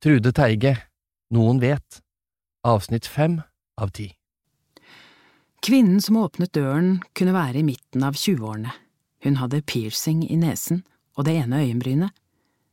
Trude 0.00 0.30
Teige, 0.32 0.78
Noen 1.28 1.58
vet, 1.60 1.98
avsnitt 2.64 3.04
fem 3.04 3.34
av 3.76 3.90
ti. 3.92 4.06
Kvinnen 5.60 5.98
som 6.00 6.16
åpnet 6.16 6.54
døren, 6.56 7.02
kunne 7.12 7.34
være 7.36 7.60
i 7.60 7.64
midten 7.66 8.06
av 8.08 8.16
tjueårene. 8.16 8.72
Hun 9.20 9.34
hadde 9.36 9.60
piercing 9.68 10.22
i 10.24 10.38
nesen 10.40 10.80
og 11.18 11.26
det 11.28 11.34
ene 11.42 11.60
øyenbrynet. 11.66 12.14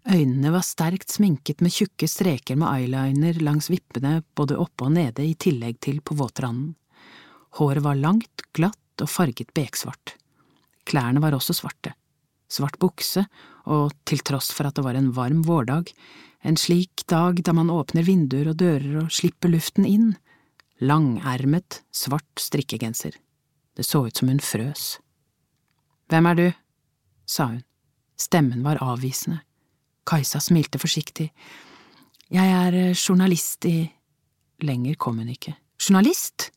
Øynene 0.07 0.53
var 0.53 0.63
sterkt 0.63 1.11
sminket 1.11 1.59
med 1.59 1.75
tjukke 1.75 2.07
streker 2.07 2.55
med 2.55 2.69
eyeliner 2.69 3.41
langs 3.43 3.67
vippene 3.73 4.21
både 4.39 4.55
oppe 4.55 4.87
og 4.87 4.93
nede 4.95 5.25
i 5.27 5.35
tillegg 5.35 5.81
til 5.83 5.99
på 5.99 6.15
våtranden. 6.15 6.77
Håret 7.59 7.83
var 7.83 7.99
langt, 7.99 8.45
glatt 8.55 9.03
og 9.03 9.11
farget 9.11 9.51
beksvart. 9.51 10.15
Klærne 10.87 11.19
var 11.19 11.35
også 11.35 11.57
svarte. 11.59 11.91
Svart 12.47 12.79
bukse, 12.79 13.25
og 13.67 13.91
til 14.07 14.23
tross 14.23 14.53
for 14.55 14.71
at 14.71 14.79
det 14.79 14.87
var 14.87 14.95
en 14.95 15.11
varm 15.11 15.43
vårdag, 15.43 15.91
en 16.43 16.57
slik 16.57 17.05
dag 17.07 17.41
da 17.43 17.53
man 17.53 17.71
åpner 17.73 18.05
vinduer 18.05 18.51
og 18.51 18.59
dører 18.61 19.03
og 19.03 19.13
slipper 19.13 19.51
luften 19.51 19.87
inn, 19.87 20.11
langermet, 20.79 21.81
svart 21.91 22.41
strikkegenser. 22.41 23.15
Det 23.77 23.85
så 23.85 24.05
ut 24.07 24.17
som 24.17 24.29
hun 24.29 24.41
frøs. 24.41 24.97
Hvem 26.09 26.29
er 26.31 26.35
du? 26.35 26.47
sa 27.27 27.49
hun. 27.51 27.63
Stemmen 28.17 28.63
var 28.65 28.79
avvisende. 28.81 29.41
Kajsa 30.07 30.39
smilte 30.41 30.79
forsiktig. 30.81 31.27
Jeg 32.33 32.53
er 32.63 32.73
eh, 32.73 32.95
journalist 32.95 33.65
i… 33.67 33.83
Lenger 34.65 34.95
kom 34.97 35.19
hun 35.21 35.29
ikke. 35.29 35.53
Journalist? 35.77 36.49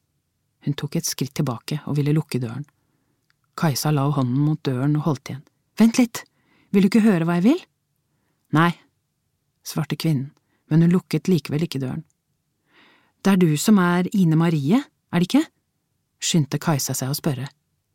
Hun 0.65 0.77
tok 0.79 0.97
et 0.97 1.09
skritt 1.09 1.35
tilbake 1.37 1.83
og 1.91 1.99
ville 1.99 2.15
lukke 2.17 2.41
døren. 2.41 2.65
Kajsa 3.61 3.93
la 3.93 4.07
hånden 4.09 4.39
mot 4.41 4.63
døren 4.65 4.97
og 4.97 5.09
holdt 5.09 5.33
igjen. 5.33 5.43
Vent 5.77 6.01
litt, 6.01 6.23
vil 6.73 6.87
du 6.87 6.89
ikke 6.89 7.05
høre 7.05 7.27
hva 7.29 7.37
jeg 7.41 7.49
vil? 7.51 7.61
Nei, 8.57 8.71
svarte 9.71 9.99
kvinnen, 9.99 10.31
men 10.71 10.83
hun 10.85 10.95
lukket 10.95 11.31
likevel 11.31 11.65
ikke 11.67 11.83
døren. 11.83 12.05
Det 13.21 13.35
er 13.35 13.41
du 13.41 13.51
som 13.61 13.79
er 13.83 14.09
Ine 14.17 14.39
Marie, 14.41 14.81
er 14.81 15.21
det 15.21 15.29
ikke? 15.29 15.47
skyndte 16.21 16.61
Kajsa 16.61 16.95
seg 16.97 17.13
å 17.13 17.17
spørre. 17.17 17.49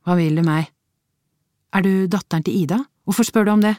Hva 0.05 0.17
vil 0.17 0.37
du 0.37 0.43
meg? 0.45 0.69
Er 1.75 1.85
du 1.85 2.07
datteren 2.09 2.45
til 2.45 2.57
Ida? 2.63 2.79
Hvorfor 3.05 3.27
spør 3.27 3.45
du 3.45 3.51
om 3.53 3.63
det? 3.63 3.75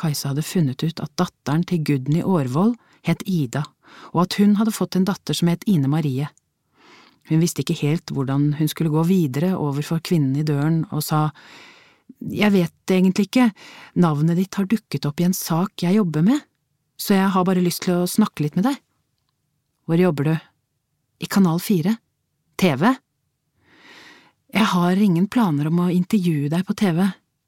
Kajsa 0.00 0.32
hadde 0.32 0.46
funnet 0.46 0.84
ut 0.84 1.00
at 1.02 1.12
datteren 1.20 1.64
til 1.68 1.82
Gudny 1.84 2.22
Aarvold 2.22 2.76
het 3.08 3.24
Ida, 3.26 3.64
og 4.12 4.24
at 4.24 4.36
hun 4.40 4.56
hadde 4.60 4.74
fått 4.76 4.96
en 4.96 5.08
datter 5.08 5.36
som 5.36 5.50
het 5.52 5.66
Ine 5.68 5.90
Marie. 5.92 6.28
Hun 7.28 7.42
visste 7.42 7.64
ikke 7.64 7.78
helt 7.82 8.12
hvordan 8.12 8.54
hun 8.58 8.70
skulle 8.70 8.92
gå 8.92 9.04
videre 9.08 9.52
overfor 9.58 10.00
kvinnen 10.04 10.38
i 10.40 10.46
døren, 10.46 10.84
og 10.90 11.04
sa 11.04 11.28
jeg 12.18 12.52
vet 12.54 12.94
egentlig 12.94 13.28
ikke, 13.28 13.50
navnet 14.00 14.38
ditt 14.40 14.56
har 14.58 14.68
dukket 14.70 15.06
opp 15.08 15.20
i 15.20 15.26
en 15.28 15.36
sak 15.36 15.84
jeg 15.84 15.98
jobber 15.98 16.24
med, 16.26 16.40
så 17.00 17.16
jeg 17.16 17.32
har 17.34 17.46
bare 17.48 17.64
lyst 17.64 17.84
til 17.86 18.02
å 18.02 18.10
snakke 18.10 18.44
litt 18.44 18.58
med 18.58 18.68
deg. 18.68 18.76
Hvor 19.88 20.00
jobber 20.00 20.28
du? 20.28 20.34
I 21.20 21.28
Kanal 21.30 21.60
4. 21.62 21.96
TV? 22.60 22.84
Jeg 24.50 24.66
har 24.74 25.00
ingen 25.00 25.28
planer 25.30 25.70
om 25.70 25.84
å 25.86 25.92
intervjue 25.94 26.50
deg 26.52 26.66
på 26.66 26.76
TV, 26.76 27.04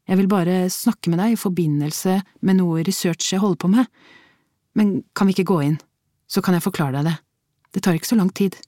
jeg 0.09 0.19
vil 0.19 0.29
bare 0.31 0.67
snakke 0.73 1.13
med 1.13 1.21
deg 1.23 1.35
i 1.35 1.41
forbindelse 1.41 2.19
med 2.43 2.59
noe 2.59 2.83
research 2.87 3.31
jeg 3.33 3.43
holder 3.43 3.61
på 3.63 3.71
med, 3.73 3.89
men 4.79 4.93
kan 5.15 5.29
vi 5.29 5.37
ikke 5.37 5.51
gå 5.53 5.59
inn, 5.69 5.79
så 6.27 6.43
kan 6.43 6.57
jeg 6.57 6.65
forklare 6.65 6.99
deg 6.99 7.11
det, 7.11 7.17
det 7.73 7.83
tar 7.85 7.99
ikke 7.99 8.11
så 8.11 8.19
lang 8.19 8.33
tid. 8.35 8.59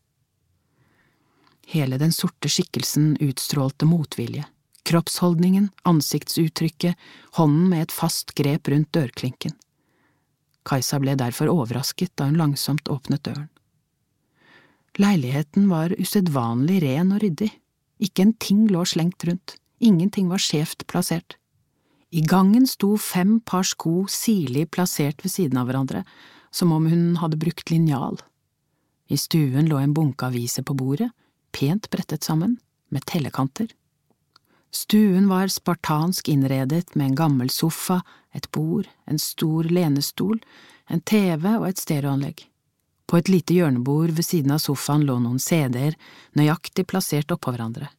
Hele 1.73 1.99
den 1.99 2.15
sorte 2.15 2.51
skikkelsen 2.53 3.15
utstrålte 3.25 3.89
motvilje, 3.89 4.45
kroppsholdningen, 4.85 5.71
ansiktsuttrykket, 5.89 6.97
hånden 7.39 7.69
med 7.73 7.87
et 7.87 7.95
fast 7.95 8.35
grep 8.39 8.69
rundt 8.69 8.93
dørklinken. 8.95 9.55
Kajsa 10.65 11.01
ble 11.03 11.17
derfor 11.21 11.53
overrasket 11.53 12.15
da 12.17 12.29
hun 12.29 12.39
langsomt 12.41 12.89
åpnet 12.89 13.25
døren. 13.27 13.51
Leiligheten 15.01 15.67
var 15.69 15.93
usedvanlig 15.99 16.81
ren 16.85 17.11
og 17.17 17.25
ryddig, 17.25 17.51
ikke 18.05 18.29
en 18.29 18.37
ting 18.39 18.67
lå 18.71 18.85
slengt 18.87 19.25
rundt, 19.27 19.57
ingenting 19.83 20.29
var 20.31 20.43
skjevt 20.43 20.87
plassert. 20.91 21.37
I 22.15 22.23
gangen 22.23 22.67
sto 22.71 22.95
fem 23.01 23.41
par 23.43 23.67
sko 23.67 24.05
sirlig 24.07 24.69
plassert 24.71 25.25
ved 25.25 25.35
siden 25.35 25.59
av 25.59 25.67
hverandre, 25.67 26.05
som 26.55 26.71
om 26.73 26.87
hun 26.87 27.17
hadde 27.19 27.41
brukt 27.43 27.73
linjal. 27.73 28.21
I 29.11 29.19
stuen 29.19 29.67
lå 29.69 29.81
en 29.83 29.95
bunke 29.97 30.29
aviser 30.31 30.63
på 30.63 30.77
bordet, 30.79 31.11
pent 31.51 31.91
brettet 31.91 32.23
sammen, 32.25 32.61
med 32.95 33.03
tellekanter. 33.11 33.67
Stuen 34.75 35.29
var 35.29 35.49
spartansk 35.49 36.29
innredet 36.29 36.95
med 36.95 37.07
en 37.07 37.15
gammel 37.15 37.51
sofa, 37.51 38.01
et 38.33 38.51
bord, 38.51 38.89
en 39.07 39.19
stor 39.19 39.69
lenestol, 39.71 40.41
en 40.91 41.01
TV 41.01 41.47
og 41.53 41.69
et 41.69 41.79
stereoanlegg. 41.79 42.43
På 43.07 43.21
et 43.21 43.31
lite 43.31 43.55
hjørnebord 43.55 44.11
ved 44.17 44.27
siden 44.27 44.51
av 44.51 44.59
sofaen 44.65 45.07
lå 45.07 45.21
noen 45.23 45.39
CD-er, 45.39 45.95
nøyaktig 46.35 46.89
plassert 46.91 47.31
oppå 47.31 47.55
hverandre. 47.55 47.93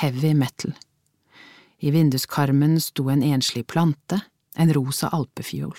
Heavy 0.00 0.32
metal. 0.32 0.72
I 1.84 1.92
vinduskarmen 1.92 2.80
sto 2.80 3.10
en 3.12 3.22
enslig 3.22 3.66
plante, 3.68 4.22
en 4.56 4.72
rosa 4.72 5.12
alpefiol. 5.12 5.76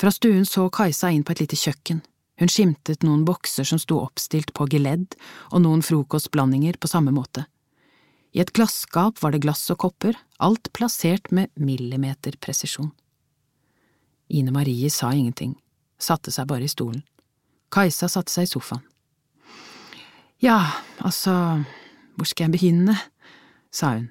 Fra 0.00 0.10
stuen 0.16 0.48
så 0.48 0.70
Kajsa 0.72 1.12
inn 1.12 1.28
på 1.28 1.36
et 1.36 1.44
lite 1.44 1.60
kjøkken. 1.60 2.00
Hun 2.40 2.50
skimtet 2.50 3.04
noen 3.04 3.28
bokser 3.28 3.68
som 3.68 3.78
sto 3.78 4.00
oppstilt 4.00 4.56
på 4.56 4.64
geledd, 4.72 5.12
og 5.52 5.60
noen 5.68 5.84
frokostblandinger 5.84 6.80
på 6.80 6.88
samme 6.88 7.12
måte. 7.12 7.44
I 8.34 8.42
et 8.42 8.50
glasskap 8.54 9.20
var 9.22 9.30
det 9.30 9.44
glass 9.44 9.62
og 9.70 9.78
kopper, 9.84 10.16
alt 10.42 10.72
plassert 10.74 11.30
med 11.30 11.52
millimeterpresisjon. 11.54 12.90
Ine 14.34 14.50
Marie 14.54 14.90
sa 14.90 15.12
ingenting, 15.14 15.54
satte 16.02 16.32
seg 16.34 16.48
bare 16.50 16.66
i 16.66 16.72
stolen. 16.72 17.04
Kajsa 17.74 18.08
satte 18.10 18.34
seg 18.34 18.48
i 18.48 18.50
sofaen. 18.50 18.82
Ja, 20.42 20.58
altså, 20.98 21.62
hvor 22.18 22.28
skal 22.28 22.48
jeg 22.48 22.56
begynne, 22.56 22.96
sa 23.72 23.94
hun. 23.94 24.10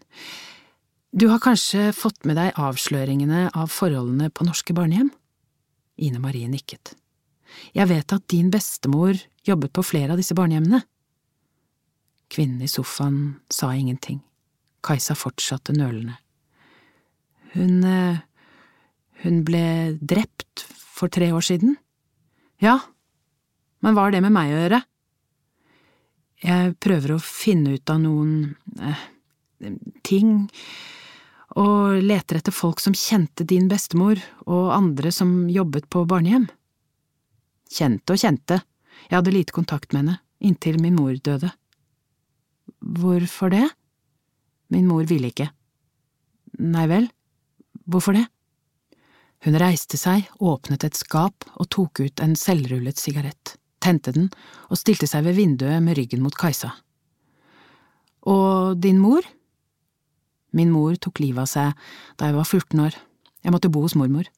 Du 1.13 1.27
har 1.29 1.43
kanskje 1.43 1.91
fått 1.93 2.23
med 2.25 2.39
deg 2.39 2.55
avsløringene 2.57 3.49
av 3.53 3.69
forholdene 3.69 4.31
på 4.33 4.47
norske 4.47 4.73
barnehjem? 4.73 5.11
Ine 6.01 6.23
Marie 6.23 6.47
nikket. 6.49 6.95
Jeg 7.75 7.91
vet 7.91 8.15
at 8.15 8.25
din 8.31 8.49
bestemor 8.49 9.19
jobbet 9.45 9.75
på 9.75 9.83
flere 9.85 10.15
av 10.15 10.21
disse 10.21 10.33
barnehjemmene. 10.33 10.81
Kvinnen 12.33 12.63
i 12.65 12.69
sofaen 12.71 13.39
sa 13.53 13.71
ingenting. 13.77 14.21
Kajsa 14.83 15.15
fortsatte 15.17 15.75
nølende. 15.77 16.17
Hun… 17.53 17.83
Eh, 17.85 18.21
hun 19.23 19.43
ble 19.47 19.95
drept 20.03 20.65
for 20.67 21.07
tre 21.07 21.29
år 21.31 21.45
siden? 21.47 21.77
Ja, 22.59 22.81
men 23.79 23.95
hva 23.95 24.07
har 24.07 24.15
det 24.15 24.19
med 24.25 24.33
meg 24.35 24.51
å 24.51 24.57
gjøre? 24.57 24.79
Jeg 26.43 26.73
prøver 26.83 27.13
å 27.15 27.23
finne 27.23 27.77
ut 27.77 27.93
av 27.93 28.01
noen… 28.03 28.33
eh, 28.81 29.07
ting 30.03 30.49
og 31.55 32.01
leter 32.03 32.41
etter 32.41 32.51
folk 32.55 32.81
som 32.83 32.95
kjente 32.97 33.45
din 33.47 33.69
bestemor 33.71 34.19
og 34.43 34.73
andre 34.75 35.11
som 35.13 35.45
jobbet 35.47 35.87
på 35.93 36.03
barnehjem. 36.09 36.49
Kjente 37.71 38.15
og 38.15 38.19
kjente, 38.19 38.59
jeg 39.07 39.15
hadde 39.15 39.35
lite 39.35 39.55
kontakt 39.55 39.93
med 39.93 40.03
henne, 40.03 40.17
inntil 40.43 40.81
min 40.81 40.97
mor 40.97 41.13
døde. 41.15 41.53
Hvorfor 42.83 43.53
det? 43.53 43.65
Min 44.73 44.87
mor 44.89 45.05
ville 45.07 45.29
ikke. 45.31 45.47
Nei 46.59 46.85
vel, 46.91 47.07
hvorfor 47.87 48.17
det? 48.17 48.25
Hun 49.43 49.57
reiste 49.59 49.99
seg, 49.99 50.27
åpnet 50.39 50.85
et 50.87 50.97
skap 50.97 51.47
og 51.55 51.69
tok 51.73 52.03
ut 52.03 52.23
en 52.23 52.35
selvrullet 52.39 52.99
sigarett, 52.99 53.55
tente 53.83 54.13
den 54.15 54.29
og 54.69 54.79
stilte 54.79 55.07
seg 55.09 55.25
ved 55.27 55.37
vinduet 55.39 55.83
med 55.83 55.97
ryggen 55.99 56.23
mot 56.23 56.35
Kajsa. 56.35 56.71
Og 58.27 58.79
din 58.79 59.01
mor? 59.03 59.25
Min 60.55 60.71
mor 60.71 60.95
tok 60.95 61.19
livet 61.19 61.43
av 61.43 61.49
seg 61.51 61.73
da 62.19 62.29
jeg 62.29 62.37
var 62.37 62.47
14 62.47 62.85
år. 62.85 62.95
Jeg 63.43 63.55
måtte 63.55 63.71
bo 63.73 63.83
hos 63.83 63.97
mormor. 63.99 64.29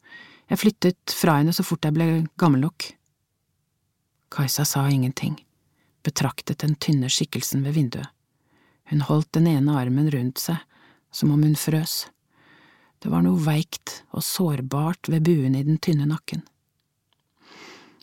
Jeg 0.50 0.62
flyttet 0.62 1.14
fra 1.14 1.40
henne 1.40 1.54
så 1.54 1.66
fort 1.66 1.86
jeg 1.86 1.94
ble 1.94 2.10
gammel 2.42 2.66
nok. 2.66 2.90
Kajsa 4.34 4.66
sa 4.66 4.88
ingenting, 4.90 5.38
betraktet 6.06 6.64
den 6.66 6.74
tynne 6.82 7.12
skikkelsen 7.14 7.66
ved 7.66 7.78
vinduet. 7.78 8.15
Hun 8.92 9.02
holdt 9.02 9.32
den 9.34 9.48
ene 9.50 9.78
armen 9.80 10.10
rundt 10.14 10.42
seg, 10.42 10.60
som 11.12 11.32
om 11.34 11.44
hun 11.44 11.56
frøs. 11.58 12.06
Det 13.02 13.12
var 13.12 13.24
noe 13.26 13.40
veikt 13.42 14.02
og 14.14 14.24
sårbart 14.26 15.10
ved 15.12 15.26
buen 15.26 15.56
i 15.58 15.64
den 15.66 15.80
tynne 15.82 16.08
nakken. 16.10 16.44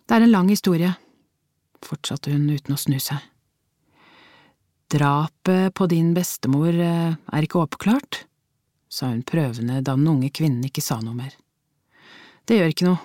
Det 0.06 0.16
er 0.16 0.26
en 0.26 0.34
lang 0.34 0.50
historie, 0.50 0.92
fortsatte 1.82 2.32
hun 2.34 2.50
uten 2.50 2.74
å 2.74 2.80
snu 2.80 2.98
seg. 3.02 3.20
Drapet 4.92 5.72
på 5.74 5.86
din 5.88 6.10
bestemor 6.12 6.74
eh, 6.74 7.14
er 7.16 7.46
ikke 7.46 7.62
oppklart, 7.62 8.24
sa 8.92 9.08
hun 9.08 9.22
prøvende 9.24 9.80
da 9.80 9.94
den 9.96 10.10
unge 10.10 10.28
kvinnen 10.34 10.66
ikke 10.68 10.84
sa 10.84 10.98
noe 11.00 11.16
mer. 11.16 11.32
Det 12.44 12.58
gjør 12.58 12.74
ikke 12.74 12.88
noe, 12.90 13.00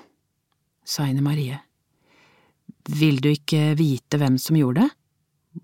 sa 0.84 1.06
Ine 1.08 1.24
Marie. 1.24 1.62
Vil 2.88 3.22
du 3.24 3.30
ikke 3.32 3.72
vite 3.80 4.20
hvem 4.20 4.36
som 4.42 4.58
gjorde 4.60 4.84
det? 4.84 4.90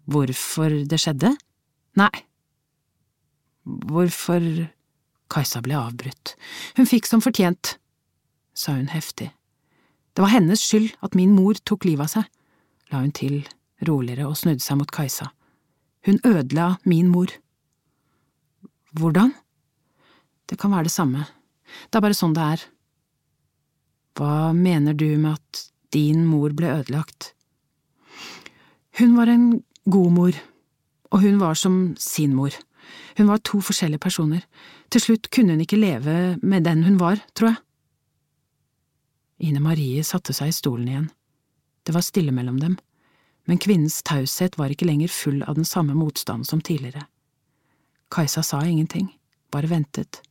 Hvorfor 0.10 0.78
det 0.88 1.00
skjedde? 1.02 1.34
Nei. 2.00 2.14
Hvorfor… 3.64 4.48
Kajsa 5.34 5.64
ble 5.66 5.74
avbrutt. 5.74 6.36
Hun 6.78 6.86
fikk 6.86 7.08
som 7.10 7.22
fortjent, 7.24 7.78
sa 8.54 8.76
hun 8.76 8.92
heftig. 8.92 9.32
Det 10.14 10.22
var 10.22 10.30
hennes 10.36 10.62
skyld 10.62 10.92
at 11.02 11.16
min 11.18 11.34
mor 11.34 11.58
tok 11.66 11.88
livet 11.88 12.06
av 12.06 12.12
seg, 12.12 12.28
la 12.94 13.02
hun 13.02 13.14
til 13.18 13.40
roligere 13.88 14.28
og 14.30 14.38
snudde 14.38 14.62
seg 14.62 14.78
mot 14.78 14.92
Kajsa. 14.94 15.32
Hun 16.06 16.20
ødela 16.28 16.76
min 16.86 17.10
mor. 17.10 17.34
Hvordan? 18.94 19.34
Det 20.46 20.60
kan 20.62 20.76
være 20.76 20.92
det 20.92 20.94
samme, 20.94 21.26
det 21.90 21.98
er 21.98 22.06
bare 22.06 22.18
sånn 22.18 22.36
det 22.38 22.46
er. 22.54 22.66
Hva 24.14 24.54
mener 24.54 24.94
du 24.94 25.08
med 25.18 25.40
at 25.40 25.64
din 25.96 26.28
mor 26.30 26.54
ble 26.54 26.70
ødelagt? 26.76 27.32
Hun 29.00 29.16
var 29.18 29.32
en 29.34 29.48
god 29.90 30.12
mor, 30.14 30.38
og 31.14 31.22
hun 31.22 31.38
var 31.42 31.58
som 31.60 31.94
sin 32.00 32.34
mor. 32.36 32.56
Hun 33.18 33.30
var 33.30 33.44
to 33.46 33.62
forskjellige 33.62 34.02
personer. 34.02 34.42
Til 34.90 35.02
slutt 35.02 35.30
kunne 35.34 35.54
hun 35.54 35.62
ikke 35.64 35.80
leve 35.80 36.38
med 36.42 36.66
den 36.66 36.84
hun 36.88 36.98
var, 37.00 37.22
tror 37.38 37.54
jeg. 37.54 37.62
Ine 39.50 39.62
Marie 39.62 40.04
satte 40.08 40.34
seg 40.34 40.50
i 40.50 40.56
stolen 40.56 40.90
igjen. 40.90 41.10
Det 41.84 41.94
var 41.94 42.06
stille 42.06 42.32
mellom 42.32 42.60
dem, 42.62 42.78
men 43.46 43.60
kvinnens 43.60 44.02
taushet 44.08 44.58
var 44.58 44.72
ikke 44.72 44.88
lenger 44.88 45.12
full 45.12 45.42
av 45.44 45.58
den 45.58 45.68
samme 45.68 45.96
motstanden 45.98 46.48
som 46.48 46.62
tidligere. 46.62 47.06
Kajsa 48.14 48.44
sa 48.44 48.62
ingenting, 48.66 49.10
bare 49.52 49.68
ventet, 49.68 50.22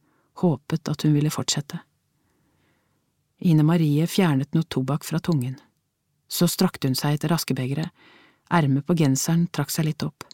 håpet 0.41 0.89
at 0.89 1.03
hun 1.05 1.15
ville 1.15 1.31
fortsette. 1.35 1.83
Ine 3.43 3.67
Marie 3.67 4.07
fjernet 4.07 4.55
noe 4.55 4.65
tobakk 4.71 5.05
fra 5.05 5.21
tungen. 5.21 5.59
Så 6.31 6.49
strakte 6.49 6.89
hun 6.89 6.97
seg 6.97 7.19
etter 7.19 7.35
askebegeret, 7.35 7.91
ermet 8.49 8.87
på 8.87 8.97
genseren 8.97 9.49
trakk 9.53 9.75
seg 9.75 9.91
litt 9.91 10.07
opp. 10.07 10.25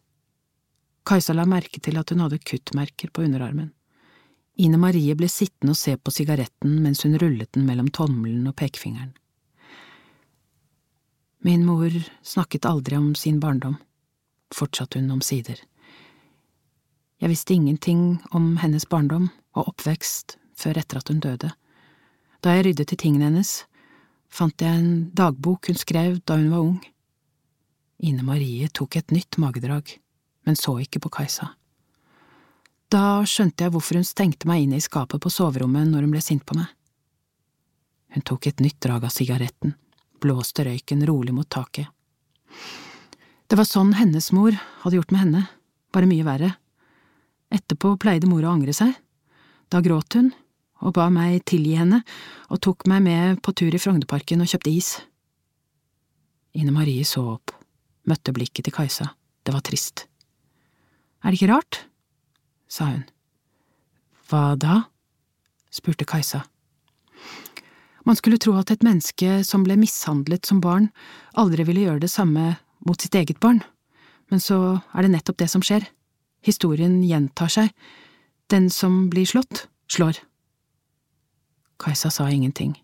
Kajsa 1.09 1.33
la 1.33 1.47
merke 1.49 1.81
til 1.81 1.97
at 1.97 2.11
hun 2.13 2.21
hadde 2.21 2.37
kuttmerker 2.45 3.09
på 3.09 3.23
underarmen. 3.25 3.71
Ine 4.61 4.77
Marie 4.77 5.15
ble 5.17 5.29
sittende 5.33 5.73
og 5.73 5.79
se 5.81 5.95
på 5.97 6.13
sigaretten 6.13 6.75
mens 6.85 7.01
hun 7.07 7.15
rullet 7.23 7.49
den 7.57 7.65
mellom 7.65 7.89
tommelen 7.95 8.49
og 8.51 8.57
pekefingeren. 8.59 9.15
Min 11.47 11.63
mor 11.65 11.95
snakket 12.27 12.67
aldri 12.69 12.99
om 12.99 13.15
sin 13.17 13.39
barndom, 13.41 13.79
fortsatte 14.53 14.99
hun 14.99 15.15
omsider. 15.15 15.61
Jeg 17.23 17.31
visste 17.31 17.55
ingenting 17.55 18.19
om 18.35 18.59
hennes 18.61 18.85
barndom 18.85 19.31
og 19.55 19.71
oppvekst 19.73 20.37
før 20.59 20.83
etter 20.83 21.01
at 21.01 21.09
hun 21.09 21.23
døde. 21.25 21.53
Da 22.43 22.57
jeg 22.57 22.67
ryddet 22.67 22.93
i 22.93 22.99
tingene 23.01 23.31
hennes, 23.31 23.63
fant 24.29 24.61
jeg 24.61 24.83
en 24.83 24.91
dagbok 25.17 25.71
hun 25.71 25.79
skrev 25.79 26.19
da 26.27 26.37
hun 26.37 26.53
var 26.53 26.67
ung. 26.67 26.77
Ine 27.99 28.27
Marie 28.27 28.69
tok 28.75 28.99
et 28.99 29.15
nytt 29.15 29.39
magedrag, 29.41 29.97
men 30.49 30.57
så 30.57 30.79
ikke 30.81 31.03
på 31.05 31.13
Kajsa. 31.13 31.51
Da 32.89 33.21
skjønte 33.29 33.67
jeg 33.67 33.75
hvorfor 33.75 33.99
hun 34.01 34.07
stengte 34.09 34.49
meg 34.49 34.65
inne 34.65 34.79
i 34.81 34.85
skapet 34.85 35.21
på 35.21 35.33
soverommet 35.33 35.91
når 35.91 36.07
hun 36.07 36.15
ble 36.15 36.23
sint 36.25 36.47
på 36.49 36.57
meg. 36.57 36.71
Hun 38.17 38.25
tok 38.25 38.49
et 38.49 38.63
nytt 38.65 38.81
drag 38.81 39.05
av 39.05 39.13
sigaretten, 39.13 39.75
blåste 40.25 40.65
røyken 40.65 41.05
rolig 41.05 41.37
mot 41.37 41.49
taket. 41.53 41.93
Det 43.49 43.61
var 43.61 43.69
sånn 43.69 43.93
hennes 43.99 44.31
mor 44.33 44.57
hadde 44.57 44.97
gjort 44.97 45.13
med 45.13 45.27
henne, 45.27 45.45
bare 45.93 46.09
mye 46.09 46.25
verre. 46.25 46.51
Etterpå 47.53 47.95
pleide 48.01 48.29
mor 48.29 48.45
å 48.45 48.57
angre 48.57 48.73
seg. 48.77 48.97
Da 49.69 49.85
gråt 49.85 50.17
hun 50.17 50.33
og 50.81 50.97
ba 50.97 51.11
meg 51.13 51.43
tilgi 51.49 51.77
henne 51.77 52.01
og 52.49 52.63
tok 52.65 52.89
meg 52.89 53.05
med 53.05 53.45
på 53.45 53.53
tur 53.53 53.75
i 53.75 53.81
Frognerparken 53.83 54.41
og 54.41 54.49
kjøpte 54.49 54.73
is. 54.73 54.95
Ine 56.57 56.73
Marie 56.73 57.05
så 57.05 57.27
opp, 57.37 57.53
møtte 58.09 58.33
blikket 58.33 58.65
til 58.65 58.81
Kajsa, 58.81 59.13
det 59.45 59.53
var 59.53 59.65
trist. 59.69 60.08
Er 61.23 61.33
det 61.33 61.41
ikke 61.41 61.53
rart? 61.53 61.85
sa 62.69 62.93
hun. 62.93 63.05
Hva 64.29 64.55
da? 64.61 64.85
spurte 65.73 66.07
Kajsa. 66.09 66.45
Man 68.05 68.17
skulle 68.17 68.39
tro 68.41 68.55
at 68.57 68.71
et 68.73 68.85
menneske 68.85 69.43
som 69.45 69.65
ble 69.67 69.77
mishandlet 69.81 70.49
som 70.49 70.63
barn, 70.65 70.89
aldri 71.37 71.65
ville 71.69 71.85
gjøre 71.85 72.05
det 72.05 72.13
samme 72.13 72.55
mot 72.87 73.01
sitt 73.01 73.17
eget 73.19 73.41
barn, 73.41 73.61
men 74.33 74.41
så 74.41 74.81
er 74.95 75.05
det 75.05 75.13
nettopp 75.13 75.41
det 75.43 75.49
som 75.53 75.65
skjer. 75.65 75.85
Historien 76.45 77.01
gjentar 77.05 77.51
seg. 77.53 77.73
Den 78.49 78.71
som 78.73 79.09
blir 79.13 79.29
slått, 79.29 79.67
slår. 79.91 80.21
Kajsa 81.81 82.11
sa 82.13 82.29
ingenting, 82.31 82.77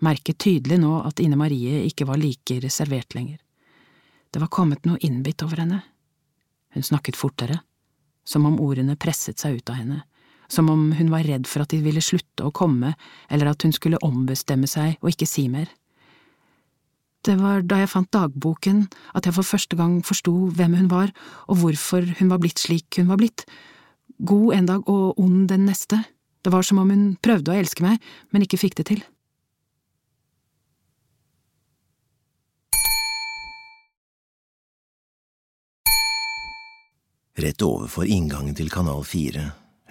merket 0.00 0.40
tydelig 0.40 0.78
nå 0.80 1.02
at 1.06 1.20
Ine 1.20 1.36
Marie 1.36 1.82
ikke 1.88 2.06
var 2.08 2.20
like 2.20 2.60
reservert 2.62 3.16
lenger. 3.16 3.40
Det 4.32 4.40
var 4.40 4.52
kommet 4.52 4.86
noe 4.88 5.00
innbitt 5.04 5.44
over 5.44 5.60
henne. 5.60 5.82
Hun 6.72 6.86
snakket 6.86 7.18
fortere 7.20 7.60
som 8.24 8.46
om 8.48 8.58
ordene 8.62 8.96
presset 8.96 9.40
seg 9.42 9.60
ut 9.60 9.70
av 9.72 9.78
henne, 9.80 10.00
som 10.52 10.68
om 10.70 10.90
hun 10.98 11.10
var 11.12 11.24
redd 11.26 11.48
for 11.48 11.64
at 11.64 11.72
de 11.72 11.80
ville 11.84 12.02
slutte 12.04 12.44
å 12.44 12.52
komme, 12.54 12.94
eller 13.32 13.52
at 13.52 13.64
hun 13.64 13.72
skulle 13.74 14.00
ombestemme 14.04 14.68
seg 14.70 14.98
og 15.00 15.12
ikke 15.12 15.28
si 15.28 15.48
mer. 15.52 15.70
Det 17.22 17.36
var 17.38 17.62
da 17.62 17.78
jeg 17.78 17.92
fant 17.92 18.10
dagboken 18.10 18.88
at 19.14 19.26
jeg 19.26 19.36
for 19.36 19.46
første 19.46 19.78
gang 19.78 20.00
forsto 20.02 20.32
hvem 20.58 20.74
hun 20.80 20.90
var 20.90 21.12
og 21.46 21.60
hvorfor 21.60 22.08
hun 22.18 22.32
var 22.32 22.42
blitt 22.42 22.58
slik 22.58 22.98
hun 22.98 23.12
var 23.12 23.20
blitt. 23.20 23.46
God 24.18 24.56
en 24.56 24.66
dag 24.66 24.90
og 24.90 25.20
ond 25.22 25.46
den 25.50 25.68
neste. 25.70 26.00
Det 26.42 26.50
var 26.50 26.66
som 26.66 26.82
om 26.82 26.90
hun 26.90 27.12
prøvde 27.22 27.54
å 27.54 27.58
elske 27.58 27.84
meg, 27.86 28.02
men 28.34 28.42
ikke 28.42 28.58
fikk 28.58 28.80
det 28.80 28.88
til. 28.90 29.04
Rett 37.34 37.62
overfor 37.62 38.04
inngangen 38.04 38.54
til 38.54 38.68
Kanal 38.70 39.04
4 39.08 39.42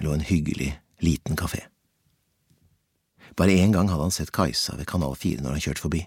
lå 0.05 0.13
en 0.13 0.21
hyggelig, 0.21 0.75
liten 1.01 1.37
kafé. 1.37 1.63
Bare 3.35 3.55
én 3.57 3.73
gang 3.73 3.89
hadde 3.89 4.05
han 4.05 4.13
sett 4.13 4.31
Kajsa 4.31 4.75
ved 4.77 4.85
Kanal 4.85 5.15
4 5.15 5.41
når 5.41 5.55
han 5.55 5.63
kjørte 5.63 5.81
forbi, 5.81 6.01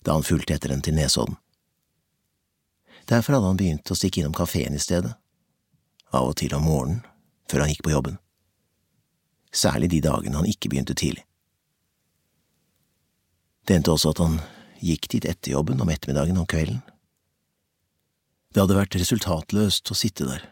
da 0.00 0.16
han 0.16 0.24
fulgte 0.24 0.56
etter 0.56 0.72
den 0.72 0.80
til 0.80 0.96
Nesodden. 0.96 1.36
Derfor 3.04 3.36
hadde 3.36 3.50
han 3.50 3.60
begynt 3.60 3.92
å 3.92 3.98
stikke 3.98 4.22
innom 4.22 4.36
kafeen 4.36 4.78
i 4.78 4.80
stedet, 4.80 5.12
av 6.08 6.30
og 6.30 6.38
til 6.40 6.54
om 6.56 6.64
morgenen, 6.64 7.02
før 7.50 7.66
han 7.66 7.74
gikk 7.74 7.84
på 7.84 7.92
jobben. 7.92 8.16
Særlig 9.52 9.90
de 9.92 10.00
dagene 10.08 10.40
han 10.40 10.48
ikke 10.48 10.70
begynte 10.72 10.96
tidlig. 10.96 11.26
Det 13.68 13.76
endte 13.76 13.92
også 13.92 14.14
at 14.14 14.24
han 14.24 14.40
gikk 14.80 15.10
dit 15.12 15.28
etter 15.28 15.52
jobben 15.52 15.82
om 15.84 15.92
ettermiddagen 15.92 16.40
og 16.40 16.48
kvelden, 16.48 16.80
det 18.50 18.62
hadde 18.62 18.78
vært 18.78 18.98
resultatløst 18.98 19.90
å 19.92 19.96
sitte 19.96 20.26
der, 20.26 20.44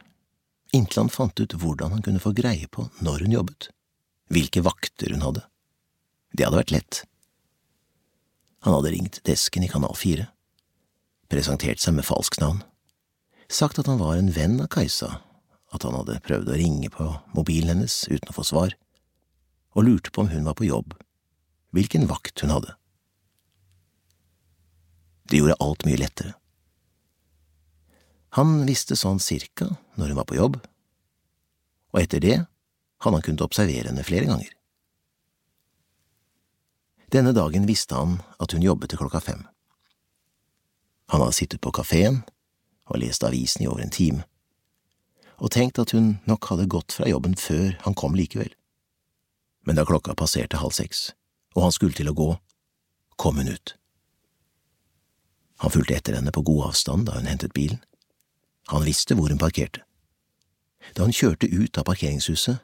inntil 0.77 1.05
han 1.05 1.13
fant 1.13 1.41
ut 1.41 1.57
hvordan 1.59 1.97
han 1.97 2.05
kunne 2.05 2.23
få 2.23 2.33
greie 2.37 2.69
på 2.71 2.87
når 3.03 3.27
hun 3.27 3.35
jobbet, 3.35 3.71
hvilke 4.31 4.63
vakter 4.63 5.15
hun 5.15 5.25
hadde. 5.27 5.43
Det 6.31 6.47
hadde 6.47 6.61
vært 6.61 6.75
lett. 6.75 7.03
Han 8.67 8.77
hadde 8.77 8.93
ringt 8.95 9.21
desken 9.27 9.67
i 9.67 9.71
Kanal 9.71 9.97
4, 9.99 10.29
presentert 11.33 11.83
seg 11.83 11.97
med 11.99 12.07
falsknavn, 12.07 12.63
sagt 13.51 13.81
at 13.81 13.91
han 13.91 14.01
var 14.03 14.19
en 14.19 14.31
venn 14.35 14.59
av 14.63 14.71
Kajsa, 14.71 15.19
at 15.75 15.85
han 15.85 15.97
hadde 15.99 16.21
prøvd 16.25 16.53
å 16.53 16.59
ringe 16.59 16.91
på 16.93 17.11
mobilen 17.35 17.75
hennes 17.75 18.03
uten 18.09 18.31
å 18.31 18.37
få 18.37 18.47
svar, 18.47 18.77
og 19.75 19.87
lurte 19.87 20.13
på 20.15 20.25
om 20.25 20.31
hun 20.31 20.47
var 20.47 20.57
på 20.59 20.69
jobb, 20.69 20.95
hvilken 21.75 22.07
vakt 22.11 22.45
hun 22.45 22.55
hadde. 22.55 22.75
Det 25.29 25.43
gjorde 25.43 25.59
alt 25.61 25.85
mye 25.85 26.01
lettere. 26.01 26.39
Han 28.37 28.67
visste 28.69 28.97
sånn 28.99 29.21
cirka 29.23 29.71
når 29.97 30.13
hun 30.13 30.19
var 30.21 30.29
på 30.29 30.37
jobb, 30.37 30.59
og 31.95 32.01
etter 32.03 32.21
det 32.21 32.37
hadde 32.39 33.15
han 33.17 33.25
kunnet 33.25 33.45
observere 33.47 33.89
henne 33.89 34.05
flere 34.05 34.29
ganger. 34.29 34.51
Denne 37.09 37.33
dagen 37.33 37.65
visste 37.69 37.97
han 37.97 38.19
at 38.37 38.53
hun 38.53 38.65
jobbet 38.65 38.93
til 38.93 39.01
klokka 39.01 39.23
fem. 39.25 39.47
Han 41.09 41.25
hadde 41.25 41.39
sittet 41.39 41.63
på 41.65 41.73
kafeen 41.73 42.21
og 42.89 43.01
lest 43.01 43.25
avisen 43.25 43.65
i 43.65 43.71
over 43.71 43.81
en 43.85 43.95
time, 43.95 44.27
og 45.41 45.55
tenkt 45.55 45.81
at 45.81 45.95
hun 45.97 46.19
nok 46.29 46.51
hadde 46.51 46.69
gått 46.69 46.93
fra 46.99 47.09
jobben 47.09 47.37
før 47.39 47.79
han 47.87 47.97
kom 47.97 48.17
likevel. 48.19 48.51
Men 49.65 49.79
da 49.79 49.87
klokka 49.89 50.17
passerte 50.19 50.61
halv 50.61 50.77
seks, 50.77 51.13
og 51.57 51.69
han 51.69 51.73
skulle 51.73 51.97
til 51.97 52.11
å 52.13 52.17
gå, 52.17 52.29
kom 53.17 53.41
hun 53.41 53.49
ut. 53.49 53.75
Han 55.65 55.73
fulgte 55.75 55.97
etter 55.97 56.19
henne 56.19 56.33
på 56.35 56.45
god 56.47 56.69
avstand 56.71 57.09
da 57.09 57.17
hun 57.17 57.29
hentet 57.31 57.57
bilen. 57.57 57.81
Han 58.73 58.85
visste 58.85 59.17
hvor 59.17 59.33
hun 59.33 59.41
parkerte. 59.41 59.85
Da 60.95 61.05
hun 61.05 61.15
kjørte 61.15 61.49
ut 61.49 61.79
av 61.81 61.89
parkeringshuset, 61.89 62.61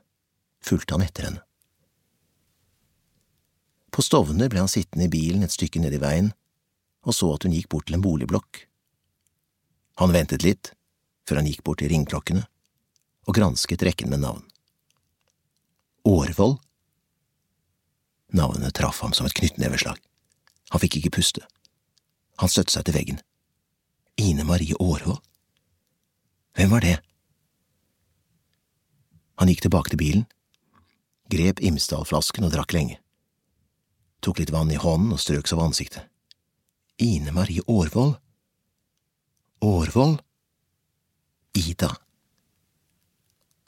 fulgte 0.64 0.96
han 0.96 1.04
etter 1.04 1.28
henne. 1.28 1.42
På 3.94 4.02
Stovner 4.02 4.50
ble 4.50 4.64
han 4.64 4.70
sittende 4.70 5.06
i 5.06 5.12
bilen 5.12 5.44
et 5.46 5.54
stykke 5.54 5.80
ned 5.82 5.94
i 5.94 6.02
veien 6.02 6.32
og 7.04 7.14
så 7.14 7.30
at 7.34 7.44
hun 7.44 7.54
gikk 7.54 7.68
bort 7.72 7.88
til 7.88 7.98
en 7.98 8.04
boligblokk. 8.04 8.64
Han 10.00 10.14
ventet 10.14 10.44
litt, 10.44 10.72
før 11.28 11.40
han 11.40 11.48
gikk 11.48 11.62
bort 11.64 11.82
til 11.82 11.92
ringklokkene 11.92 12.44
og 13.24 13.36
gransket 13.36 13.84
rekken 13.86 14.10
med 14.12 14.24
navn. 14.24 14.42
Årvoll? 16.04 16.58
Navnet 18.34 18.74
traff 18.76 19.00
ham 19.04 19.14
som 19.16 19.28
et 19.28 19.36
knyttneveslag. 19.36 20.00
Han 20.72 20.82
fikk 20.82 20.98
ikke 20.98 21.14
puste. 21.20 21.44
Han 22.42 22.50
støtte 22.50 22.74
seg 22.74 22.88
til 22.88 22.96
veggen. 22.96 23.20
Ine 24.20 24.44
Marie 24.44 24.76
Årvoll? 24.80 25.20
Hvem 26.54 26.70
var 26.70 26.80
det? 26.80 26.98
Han 29.38 29.50
gikk 29.50 29.64
tilbake 29.64 29.90
til 29.90 29.98
bilen, 29.98 30.26
grep 31.30 31.60
Imsdal-flasken 31.60 32.46
og 32.46 32.52
drakk 32.54 32.72
lenge. 32.76 33.00
tok 34.22 34.38
litt 34.40 34.52
vann 34.54 34.70
i 34.72 34.78
hånden 34.80 35.12
og 35.12 35.20
strøk 35.20 35.44
seg 35.44 35.58
over 35.58 35.68
ansiktet. 35.68 36.06
Ine 36.96 37.32
Marie 37.34 37.60
Aarvold? 37.68 38.14
Aarvold? 39.60 40.22
Ida. 41.54 41.90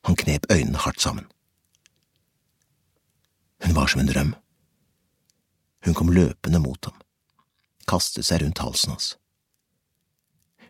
Han 0.06 0.16
knep 0.16 0.46
øynene 0.50 0.78
hardt 0.78 1.00
sammen. 1.00 1.26
Hun 3.64 3.74
var 3.74 3.86
som 3.86 4.00
en 4.00 4.08
drøm. 4.08 4.34
Hun 5.84 5.94
kom 5.94 6.08
løpende 6.14 6.58
mot 6.62 6.84
ham, 6.84 6.96
kastet 7.88 8.26
seg 8.26 8.42
rundt 8.42 8.62
halsen 8.62 8.94
hans. 8.94 9.16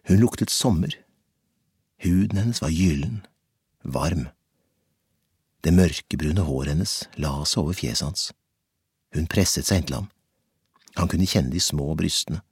Hun 0.08 0.18
luktet 0.20 0.50
sommer. 0.50 1.05
Huden 2.04 2.38
hennes 2.38 2.62
var 2.62 2.72
gyllen, 2.74 3.22
varm. 3.82 4.28
Det 5.64 5.72
mørkebrune 5.74 6.44
håret 6.46 6.74
hennes 6.74 6.96
la 7.16 7.32
seg 7.44 7.62
over 7.62 7.78
fjeset 7.78 8.06
hans. 8.06 8.26
Hun 9.16 9.28
presset 9.30 9.66
seg 9.66 9.82
inntil 9.82 10.00
ham. 10.00 10.10
Han 10.96 11.08
kunne 11.12 11.28
kjenne 11.28 11.52
de 11.52 11.60
små 11.60 11.94
brystene. 11.98 12.42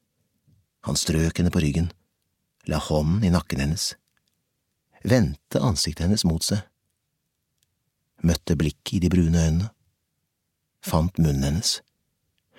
Han 0.85 0.99
strøk 1.01 1.39
henne 1.41 1.53
på 1.53 1.63
ryggen, 1.65 1.91
la 2.69 2.81
hånden 2.81 3.25
i 3.25 3.33
nakken 3.33 3.63
hennes, 3.63 3.95
vendte 5.05 5.61
ansiktet 5.65 6.05
hennes 6.05 6.25
mot 6.29 6.45
seg, 6.45 6.61
møtte 8.25 8.57
blikket 8.57 8.99
i 8.99 9.01
de 9.05 9.11
brune 9.13 9.41
øynene, 9.41 9.71
fant 10.85 11.17
munnen 11.21 11.45
hennes. 11.47 11.79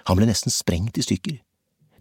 Han 0.10 0.18
ble 0.18 0.30
nesten 0.30 0.54
sprengt 0.54 0.98
i 0.98 1.06
stykker. 1.06 1.38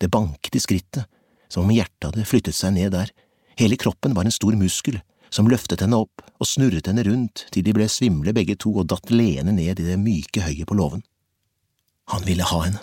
Det 0.00 0.10
banket 0.12 0.56
i 0.56 0.62
skrittet, 0.64 1.04
som 1.48 1.64
om 1.64 1.72
hjertet 1.72 2.10
hadde 2.10 2.26
flyttet 2.28 2.56
seg 2.56 2.74
ned 2.76 2.92
der. 2.96 3.12
Hele 3.56 3.76
kroppen 3.76 4.14
var 4.14 4.26
en 4.26 4.34
stor 4.34 4.56
muskel 4.58 5.00
som 5.34 5.48
løftet 5.50 5.82
henne 5.82 5.98
opp 5.98 6.22
og 6.38 6.48
snurret 6.48 6.88
henne 6.90 7.04
rundt 7.06 7.46
til 7.54 7.66
de 7.66 7.74
ble 7.74 7.86
svimle 7.90 8.34
begge 8.34 8.56
to 8.60 8.72
og 8.80 8.88
datt 8.90 9.10
leende 9.10 9.54
ned 9.54 9.80
i 9.82 9.86
det 9.88 9.98
myke 10.00 10.42
høyet 10.46 10.68
på 10.70 10.78
låven. 10.78 11.02
Han 12.14 12.26
ville 12.26 12.46
ha 12.46 12.60
henne. 12.66 12.82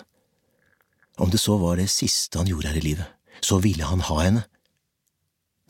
Om 1.20 1.30
det 1.30 1.40
så 1.40 1.58
var 1.60 1.76
det 1.76 1.90
siste 1.92 2.40
han 2.40 2.48
gjorde 2.48 2.72
her 2.72 2.80
i 2.80 2.84
livet, 2.84 3.08
så 3.44 3.60
ville 3.62 3.84
han 3.84 4.04
ha 4.08 4.18
henne. 4.22 4.44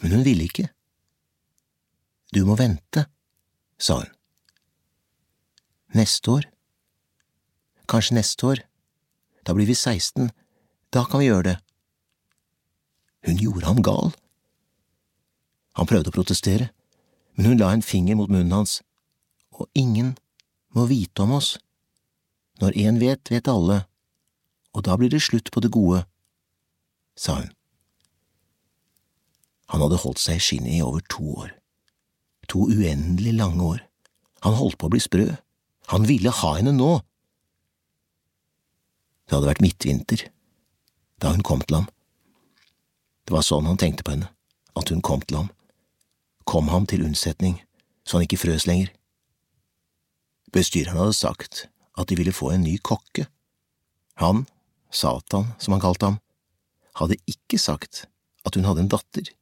Men 0.03 0.17
hun 0.17 0.25
ville 0.27 0.47
ikke. 0.47 0.69
Du 2.33 2.45
må 2.49 2.57
vente, 2.57 3.07
sa 3.79 4.01
hun. 4.01 4.13
Neste 5.93 6.31
år? 6.33 6.47
Kanskje 7.91 8.17
neste 8.17 8.47
år. 8.49 8.63
Da 9.45 9.53
blir 9.53 9.69
vi 9.69 9.77
16. 9.77 10.31
Da 10.95 11.05
kan 11.05 11.21
vi 11.21 11.29
gjøre 11.29 11.51
det. 11.51 11.59
Hun 13.29 13.37
gjorde 13.39 13.69
ham 13.69 13.83
gal. 13.85 14.15
Han 15.79 15.89
prøvde 15.89 16.13
å 16.13 16.17
protestere, 16.17 16.71
men 17.37 17.53
hun 17.53 17.61
la 17.61 17.73
en 17.73 17.85
finger 17.85 18.19
mot 18.19 18.31
munnen 18.31 18.53
hans. 18.53 18.81
Og 19.57 19.69
ingen 19.79 20.15
må 20.77 20.87
vite 20.91 21.25
om 21.25 21.35
oss. 21.39 21.57
Når 22.61 22.77
én 22.79 23.01
vet, 23.01 23.31
vet 23.33 23.49
alle, 23.49 23.85
og 24.73 24.85
da 24.87 24.97
blir 24.97 25.13
det 25.13 25.23
slutt 25.25 25.51
på 25.53 25.61
det 25.65 25.73
gode, 25.73 26.05
sa 27.17 27.41
hun. 27.41 27.51
Han 29.73 29.81
hadde 29.81 30.01
holdt 30.03 30.21
seg 30.21 30.37
i 30.37 30.45
skinnet 30.45 30.77
i 30.77 30.83
over 30.85 31.01
to 31.09 31.25
år. 31.45 31.55
To 32.53 32.67
uendelig 32.69 33.33
lange 33.39 33.65
år. 33.65 33.81
Han 34.45 34.59
holdt 34.59 34.77
på 34.81 34.89
å 34.89 34.93
bli 34.93 35.01
sprø. 35.01 35.31
Han 35.95 36.05
ville 36.09 36.33
ha 36.43 36.51
henne 36.59 36.75
nå. 36.77 36.91
Det 39.25 39.39
hadde 39.39 39.49
vært 39.49 39.65
midtvinter 39.65 40.27
da 41.23 41.33
hun 41.33 41.45
kom 41.47 41.63
til 41.65 41.79
ham. 41.79 41.89
Det 43.25 43.33
var 43.33 43.47
sånn 43.47 43.69
han 43.71 43.79
tenkte 43.81 44.05
på 44.05 44.17
henne, 44.17 44.29
at 44.77 44.91
hun 44.91 45.01
kom 45.05 45.23
til 45.23 45.39
ham, 45.39 45.51
kom 46.45 46.69
ham 46.69 46.87
til 46.87 47.05
unnsetning, 47.07 47.61
så 48.05 48.17
han 48.17 48.27
ikke 48.27 48.41
frøs 48.41 48.67
lenger. 48.67 48.93
Bestyreren 50.53 50.99
hadde 51.01 51.17
sagt 51.17 51.67
at 51.99 52.09
de 52.09 52.17
ville 52.17 52.35
få 52.35 52.51
en 52.53 52.65
ny 52.65 52.77
kokke. 52.83 53.27
Han, 54.21 54.47
Satan 54.91 55.53
som 55.59 55.77
han 55.77 55.83
kalte 55.85 56.11
ham, 56.11 56.19
hadde 57.01 57.21
ikke 57.31 57.59
sagt 57.59 58.07
at 58.45 58.57
hun 58.57 58.69
hadde 58.69 58.85
en 58.85 58.93
datter. 58.93 59.33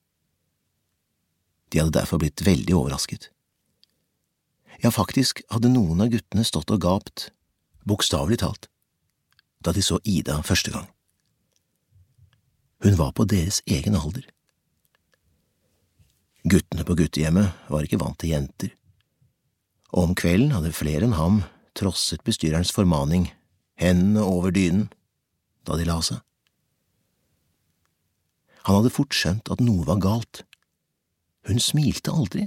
De 1.71 1.78
hadde 1.78 1.95
derfor 1.99 2.19
blitt 2.23 2.45
veldig 2.47 2.75
overrasket. 2.75 3.30
Ja, 4.83 4.90
faktisk 4.90 5.42
hadde 5.50 5.73
noen 5.73 6.00
av 6.00 6.11
guttene 6.12 6.45
stått 6.47 6.71
og 6.73 6.83
gapt, 6.83 7.28
bokstavelig 7.87 8.40
talt, 8.42 8.71
da 9.61 9.75
de 9.76 9.83
så 9.85 10.00
Ida 10.09 10.40
første 10.47 10.73
gang. 10.73 10.88
Hun 12.80 12.97
var 12.97 13.12
på 13.12 13.26
deres 13.28 13.61
egen 13.69 13.99
alder. 13.99 14.25
Guttene 16.49 16.87
på 16.89 16.97
guttehjemmet 16.97 17.69
var 17.69 17.85
ikke 17.85 18.01
vant 18.01 18.17
til 18.21 18.33
jenter, 18.33 18.71
og 19.93 20.07
om 20.09 20.15
kvelden 20.17 20.55
hadde 20.57 20.73
flere 20.73 21.05
enn 21.05 21.19
ham 21.19 21.43
trosset 21.77 22.23
bestyrerens 22.25 22.73
formaning, 22.73 23.29
hendene 23.81 24.25
over 24.25 24.55
dynen, 24.55 24.89
da 25.69 25.77
de 25.77 25.85
la 25.85 25.99
seg. 26.05 26.23
Han 28.65 28.81
hadde 28.81 28.93
fort 28.95 29.17
skjønt 29.17 29.53
at 29.53 29.61
noe 29.65 29.85
var 29.89 30.01
galt. 30.01 30.43
Hun 31.49 31.61
smilte 31.61 32.13
aldri. 32.13 32.47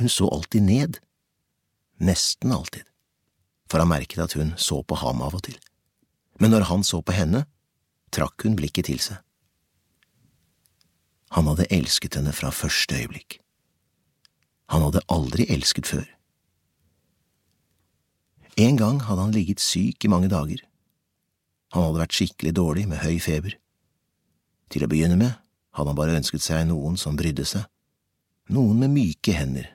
Hun 0.00 0.12
så 0.12 0.28
alltid 0.28 0.68
ned, 0.68 1.00
nesten 2.02 2.52
alltid, 2.52 2.84
for 3.70 3.80
han 3.80 3.92
merket 3.92 4.24
at 4.24 4.36
hun 4.36 4.52
så 4.60 4.82
på 4.84 5.00
ham 5.00 5.24
av 5.24 5.36
og 5.38 5.46
til. 5.48 5.56
Men 6.40 6.52
når 6.52 6.68
han 6.68 6.84
så 6.84 7.00
på 7.00 7.14
henne, 7.16 7.44
trakk 8.12 8.44
hun 8.44 8.56
blikket 8.58 8.90
til 8.90 9.00
seg. 9.00 9.23
Han 11.34 11.48
hadde 11.50 11.66
elsket 11.74 12.14
henne 12.18 12.32
fra 12.34 12.52
første 12.54 12.94
øyeblikk. 12.94 13.40
Han 14.70 14.84
hadde 14.86 15.02
aldri 15.10 15.46
elsket 15.50 15.88
før. 15.90 16.06
En 18.56 18.78
gang 18.78 19.00
hadde 19.02 19.24
han 19.26 19.34
ligget 19.34 19.60
syk 19.60 20.04
i 20.04 20.10
mange 20.10 20.30
dager. 20.30 20.62
Han 21.74 21.88
hadde 21.88 22.04
vært 22.04 22.14
skikkelig 22.14 22.54
dårlig 22.54 22.84
med 22.86 23.02
høy 23.02 23.18
feber. 23.18 23.56
Til 24.70 24.86
å 24.86 24.90
begynne 24.90 25.18
med 25.18 25.34
hadde 25.74 25.90
han 25.90 25.98
bare 25.98 26.14
ønsket 26.20 26.44
seg 26.44 26.68
noen 26.68 26.94
som 27.00 27.18
brydde 27.18 27.46
seg, 27.50 27.66
noen 28.54 28.78
med 28.78 28.92
myke 28.94 29.34
hender, 29.34 29.66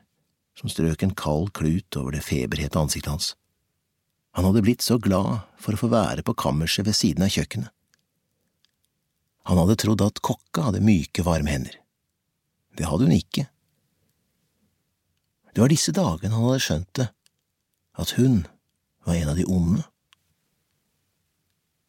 som 0.56 0.72
strøk 0.72 1.04
en 1.04 1.16
kald 1.18 1.51
klut 1.58 1.98
over 2.00 2.16
det 2.16 2.24
feberhete 2.24 2.80
ansiktet 2.80 3.12
hans. 3.12 3.34
Han 4.38 4.48
hadde 4.48 4.63
blitt 4.63 4.86
så 4.86 4.96
glad 5.01 5.42
for 5.60 5.75
å 5.75 5.82
få 5.82 5.92
være 5.92 6.24
på 6.24 6.38
kammerset 6.39 6.88
ved 6.88 6.96
siden 6.96 7.25
av 7.28 7.34
kjøkkenet. 7.36 7.74
Han 9.50 9.58
hadde 9.58 9.79
trodd 9.82 10.01
at 10.06 10.22
kokka 10.22 10.68
hadde 10.68 10.84
myke, 10.86 11.24
varme 11.25 11.50
hender. 11.50 11.79
Det 12.77 12.86
hadde 12.86 13.08
hun 13.08 13.15
ikke. 13.15 13.48
Det 15.56 15.63
var 15.63 15.72
disse 15.74 15.94
dagene 15.96 16.36
han 16.36 16.46
hadde 16.46 16.62
skjønt 16.62 16.91
det, 17.00 17.08
at 18.00 18.13
hun 18.20 18.44
var 19.08 19.18
en 19.18 19.32
av 19.34 19.39
de 19.39 19.48
onde. 19.50 19.82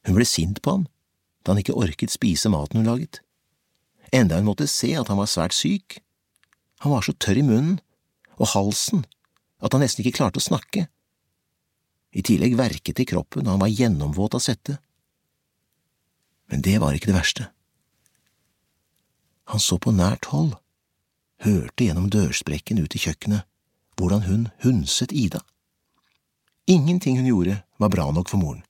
Hun 0.09 0.17
ble 0.17 0.25
sint 0.25 0.63
på 0.65 0.79
ham 0.79 0.89
da 1.45 1.53
han 1.53 1.61
ikke 1.61 1.77
orket 1.77 2.13
spise 2.13 2.51
maten 2.53 2.81
hun 2.81 2.89
laget, 2.89 3.21
enda 4.13 4.41
hun 4.41 4.49
måtte 4.49 4.67
se 4.69 4.91
at 4.97 5.09
han 5.13 5.21
var 5.21 5.29
svært 5.31 5.57
syk. 5.57 6.01
Han 6.85 6.93
var 6.97 7.05
så 7.05 7.15
tørr 7.17 7.41
i 7.41 7.45
munnen 7.45 7.79
og 8.41 8.51
halsen 8.55 9.05
at 9.61 9.73
han 9.77 9.85
nesten 9.85 10.03
ikke 10.03 10.17
klarte 10.19 10.41
å 10.41 10.45
snakke. 10.49 10.87
I 12.17 12.25
tillegg 12.25 12.57
verket 12.59 12.97
det 12.97 13.05
i 13.05 13.11
kroppen, 13.13 13.45
og 13.45 13.55
han 13.55 13.63
var 13.63 13.73
gjennomvåt 13.73 14.35
av 14.37 14.43
svette. 14.43 14.81
Men 16.51 16.63
det 16.67 16.79
var 16.83 16.97
ikke 16.97 17.11
det 17.13 17.19
verste. 17.19 17.47
Han 19.51 19.63
så 19.63 19.79
på 19.79 19.95
nært 19.95 20.31
hold, 20.31 20.57
hørte 21.43 21.87
gjennom 21.87 22.11
dørsprekken 22.13 22.83
ut 22.83 22.95
i 22.95 23.03
kjøkkenet 23.03 23.47
hvordan 24.01 24.25
hun 24.25 24.49
hundset 24.65 25.13
Ida. 25.13 25.41
Ingenting 26.71 27.19
hun 27.19 27.29
gjorde 27.29 27.61
var 27.79 27.93
bra 27.93 28.07
nok 28.11 28.31
for 28.31 28.41
moren. 28.41 28.63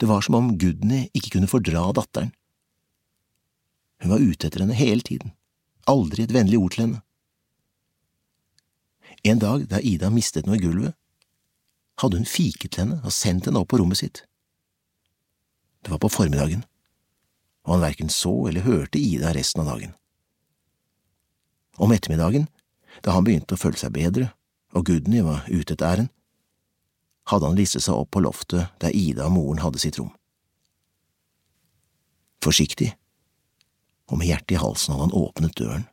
Det 0.00 0.08
var 0.08 0.24
som 0.24 0.38
om 0.38 0.54
Gudny 0.58 1.10
ikke 1.12 1.34
kunne 1.34 1.50
fordra 1.50 1.82
datteren. 1.92 2.32
Hun 4.00 4.14
var 4.14 4.24
ute 4.24 4.48
etter 4.48 4.64
henne 4.64 4.78
hele 4.78 5.04
tiden, 5.04 5.34
aldri 5.84 6.24
et 6.24 6.32
vennlig 6.32 6.56
ord 6.56 6.72
til 6.72 6.86
henne. 6.86 7.02
En 9.28 9.42
dag 9.42 9.66
da 9.68 9.82
Ida 9.84 10.08
mistet 10.08 10.48
noe 10.48 10.56
i 10.56 10.62
gulvet, 10.62 10.96
hadde 12.00 12.16
hun 12.16 12.28
fiket 12.28 12.72
til 12.72 12.86
henne 12.86 13.02
og 13.04 13.12
sendt 13.12 13.50
henne 13.50 13.60
opp 13.60 13.74
på 13.74 13.82
rommet 13.82 14.00
sitt. 14.00 14.22
Det 15.82 15.90
var 15.90 16.00
på 16.02 16.10
formiddagen, 16.12 16.64
og 17.64 17.74
han 17.74 17.84
verken 17.84 18.12
så 18.12 18.32
eller 18.48 18.66
hørte 18.66 19.00
Ida 19.00 19.32
resten 19.36 19.62
av 19.62 19.72
dagen. 19.72 19.94
Om 21.80 21.92
ettermiddagen, 21.94 22.48
da 23.04 23.14
han 23.16 23.24
begynte 23.24 23.56
å 23.56 23.60
føle 23.60 23.80
seg 23.80 23.94
bedre 23.94 24.32
og 24.76 24.86
Gudny 24.86 25.22
var 25.24 25.46
ute 25.50 25.74
et 25.74 25.82
ærend, 25.82 26.10
hadde 27.30 27.48
han 27.48 27.58
listet 27.58 27.84
seg 27.84 27.96
opp 27.96 28.10
på 28.14 28.22
loftet 28.22 28.70
der 28.82 28.94
Ida 28.96 29.26
og 29.28 29.34
moren 29.34 29.62
hadde 29.62 29.80
sitt 29.82 29.98
rom. 30.00 30.12
Forsiktig, 32.44 32.92
og 34.10 34.18
med 34.18 34.30
hjertet 34.30 34.56
i 34.56 34.60
halsen 34.60 34.94
hadde 34.94 35.08
han 35.08 35.16
åpnet 35.20 35.56
døren. 35.58 35.86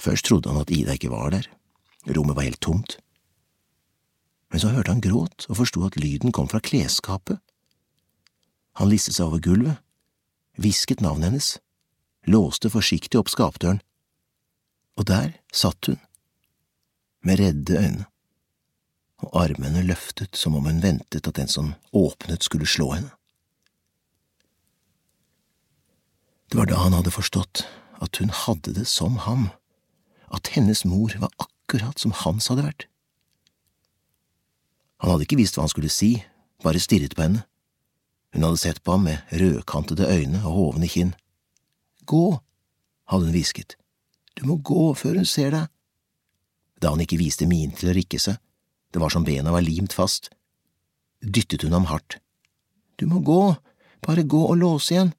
Først 0.00 0.26
trodde 0.26 0.50
han 0.50 0.62
at 0.62 0.72
Ida 0.74 0.96
ikke 0.96 1.12
var 1.12 1.34
der, 1.34 1.48
rommet 2.10 2.36
var 2.36 2.48
helt 2.48 2.62
tomt. 2.64 2.98
Men 4.50 4.62
så 4.62 4.70
hørte 4.74 4.92
han 4.92 5.02
gråt 5.04 5.46
og 5.48 5.58
forsto 5.58 5.84
at 5.86 5.98
lyden 5.98 6.34
kom 6.34 6.48
fra 6.50 6.62
klesskapet 6.62 7.40
han 8.78 8.90
listet 8.90 9.16
seg 9.16 9.28
over 9.28 9.42
gulvet, 9.42 9.78
hvisket 10.58 11.02
navnet 11.02 11.30
hennes, 11.30 11.50
låste 12.30 12.70
forsiktig 12.72 13.18
opp 13.20 13.30
skapdøren, 13.32 13.82
og 14.98 15.08
der 15.10 15.34
satt 15.54 15.90
hun, 15.90 16.00
med 17.24 17.40
redde 17.40 17.78
øyne, 17.80 18.06
og 19.24 19.36
armene 19.40 19.82
løftet 19.86 20.36
som 20.36 20.56
om 20.58 20.66
hun 20.68 20.82
ventet 20.82 21.26
at 21.26 21.38
den 21.38 21.48
som 21.48 21.72
åpnet 21.96 22.44
skulle 22.44 22.68
slå 22.68 22.90
henne. 22.92 23.12
Det 26.50 26.58
var 26.60 26.68
da 26.70 26.82
han 26.82 26.94
hadde 26.94 27.14
forstått 27.14 27.64
at 28.04 28.20
hun 28.20 28.30
hadde 28.30 28.74
det 28.76 28.86
som 28.90 29.16
ham, 29.24 29.48
at 30.34 30.52
hennes 30.54 30.84
mor 30.84 31.14
var 31.18 31.32
akkurat 31.40 31.98
som 31.98 32.12
hans 32.24 32.50
hadde 32.50 32.66
vært. 32.66 32.86
Han 35.02 35.14
hadde 35.14 35.26
ikke 35.26 35.40
visst 35.40 35.56
hva 35.56 35.64
han 35.64 35.72
skulle 35.72 35.92
si, 35.92 36.16
bare 36.62 36.82
stirret 36.82 37.16
på 37.16 37.24
henne. 37.24 37.42
Hun 38.34 38.42
hadde 38.42 38.58
sett 38.58 38.82
på 38.82 38.96
ham 38.96 39.06
med 39.06 39.22
rødkantede 39.30 40.08
øyne 40.10 40.40
og 40.42 40.58
hovne 40.58 40.88
kinn. 40.90 41.14
Gå, 42.02 42.40
hadde 43.06 43.28
hun 43.28 43.34
hvisket, 43.36 43.76
du 44.34 44.42
må 44.48 44.58
gå 44.58 44.90
før 44.98 45.20
hun 45.20 45.28
ser 45.28 45.54
deg. 45.54 45.70
Da 46.82 46.90
han 46.90 47.02
ikke 47.04 47.20
viste 47.20 47.46
min 47.46 47.72
til 47.78 47.92
å 47.92 47.94
rikke 47.94 48.18
seg, 48.18 48.40
det 48.90 49.02
var 49.02 49.14
som 49.14 49.24
bena 49.26 49.54
var 49.54 49.62
limt 49.62 49.94
fast, 49.94 50.32
dyttet 51.22 51.62
hun 51.62 51.76
ham 51.78 51.86
hardt. 51.90 52.18
Du 52.98 53.06
må 53.10 53.22
gå, 53.22 53.54
bare 54.02 54.26
gå 54.26 54.42
og 54.48 54.58
låse 54.58 54.94
igjen. 54.94 55.14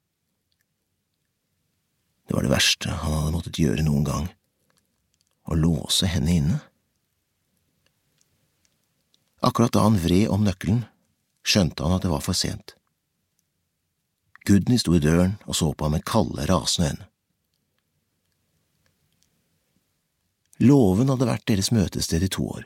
Det 2.28 2.36
var 2.36 2.44
det 2.44 2.52
verste 2.52 2.92
han 3.00 3.16
hadde 3.16 3.34
måttet 3.34 3.60
gjøre 3.60 3.84
noen 3.86 4.04
gang, 4.06 4.30
å 5.48 5.56
låse 5.56 6.08
henne 6.10 6.32
inne. 6.36 6.62
Akkurat 9.46 9.72
da 9.72 9.84
han 9.84 10.00
vred 10.02 10.28
om 10.32 10.44
nøkkelen, 10.44 10.84
skjønte 11.46 11.84
han 11.86 11.96
at 11.96 12.04
det 12.04 12.12
var 12.12 12.24
for 12.24 12.36
sent. 12.36 12.74
Gudny 14.46 14.78
sto 14.78 14.94
i 14.94 15.02
døren 15.02 15.34
og 15.50 15.56
så 15.58 15.72
på 15.74 15.86
ham 15.86 15.96
med 15.96 16.04
kalde, 16.06 16.44
rasende 16.46 16.90
øyne. 16.92 17.06
Låven 20.62 21.10
hadde 21.10 21.26
vært 21.28 21.48
deres 21.50 21.72
møtested 21.74 22.22
i 22.22 22.30
to 22.32 22.46
år. 22.48 22.62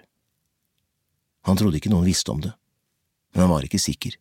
Han 1.48 1.56
trodde 1.58 1.80
ikke 1.80 1.90
noen 1.90 2.06
visste 2.06 2.30
om 2.30 2.42
det, 2.44 2.52
men 3.32 3.46
han 3.46 3.50
var 3.50 3.64
ikke 3.66 3.80
sikker. 3.80 4.14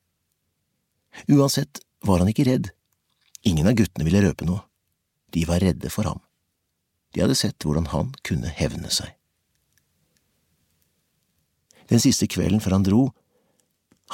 Uansett 1.30 1.82
var 2.08 2.24
han 2.24 2.32
ikke 2.32 2.48
redd. 2.48 2.72
Ingen 3.44 3.68
av 3.68 3.76
guttene 3.78 4.08
ville 4.08 4.24
røpe 4.24 4.48
noe. 4.48 4.64
De 5.36 5.44
var 5.46 5.62
redde 5.62 5.92
for 5.94 6.08
ham. 6.08 6.24
De 7.14 7.22
hadde 7.22 7.38
sett 7.38 7.60
hvordan 7.66 7.92
han 7.92 8.14
kunne 8.26 8.50
hevne 8.56 8.90
seg. 8.94 9.12
Den 11.92 12.02
siste 12.02 12.30
kvelden 12.30 12.64
før 12.64 12.78
han 12.78 12.88
dro, 12.88 13.04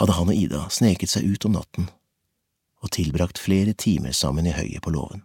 hadde 0.02 0.18
han 0.18 0.32
og 0.34 0.40
Ida 0.40 0.66
sneket 0.74 1.14
seg 1.14 1.30
ut 1.30 1.48
om 1.48 1.56
natten 1.56 1.88
og 2.86 2.92
tilbrakt 2.94 3.42
flere 3.42 3.74
timer 3.74 4.14
sammen 4.14 4.46
i 4.46 4.54
høyet 4.54 4.84
på 4.86 4.94
låven, 4.94 5.24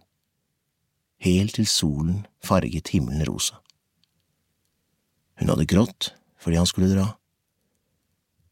helt 1.21 1.53
til 1.59 1.67
solen 1.69 2.23
farget 2.41 2.89
himmelen 2.89 3.21
rosa. 3.29 3.59
Hun 5.37 5.53
hadde 5.53 5.69
grått 5.69 6.11
fordi 6.41 6.57
han 6.57 6.69
skulle 6.69 6.89
dra. 6.89 7.05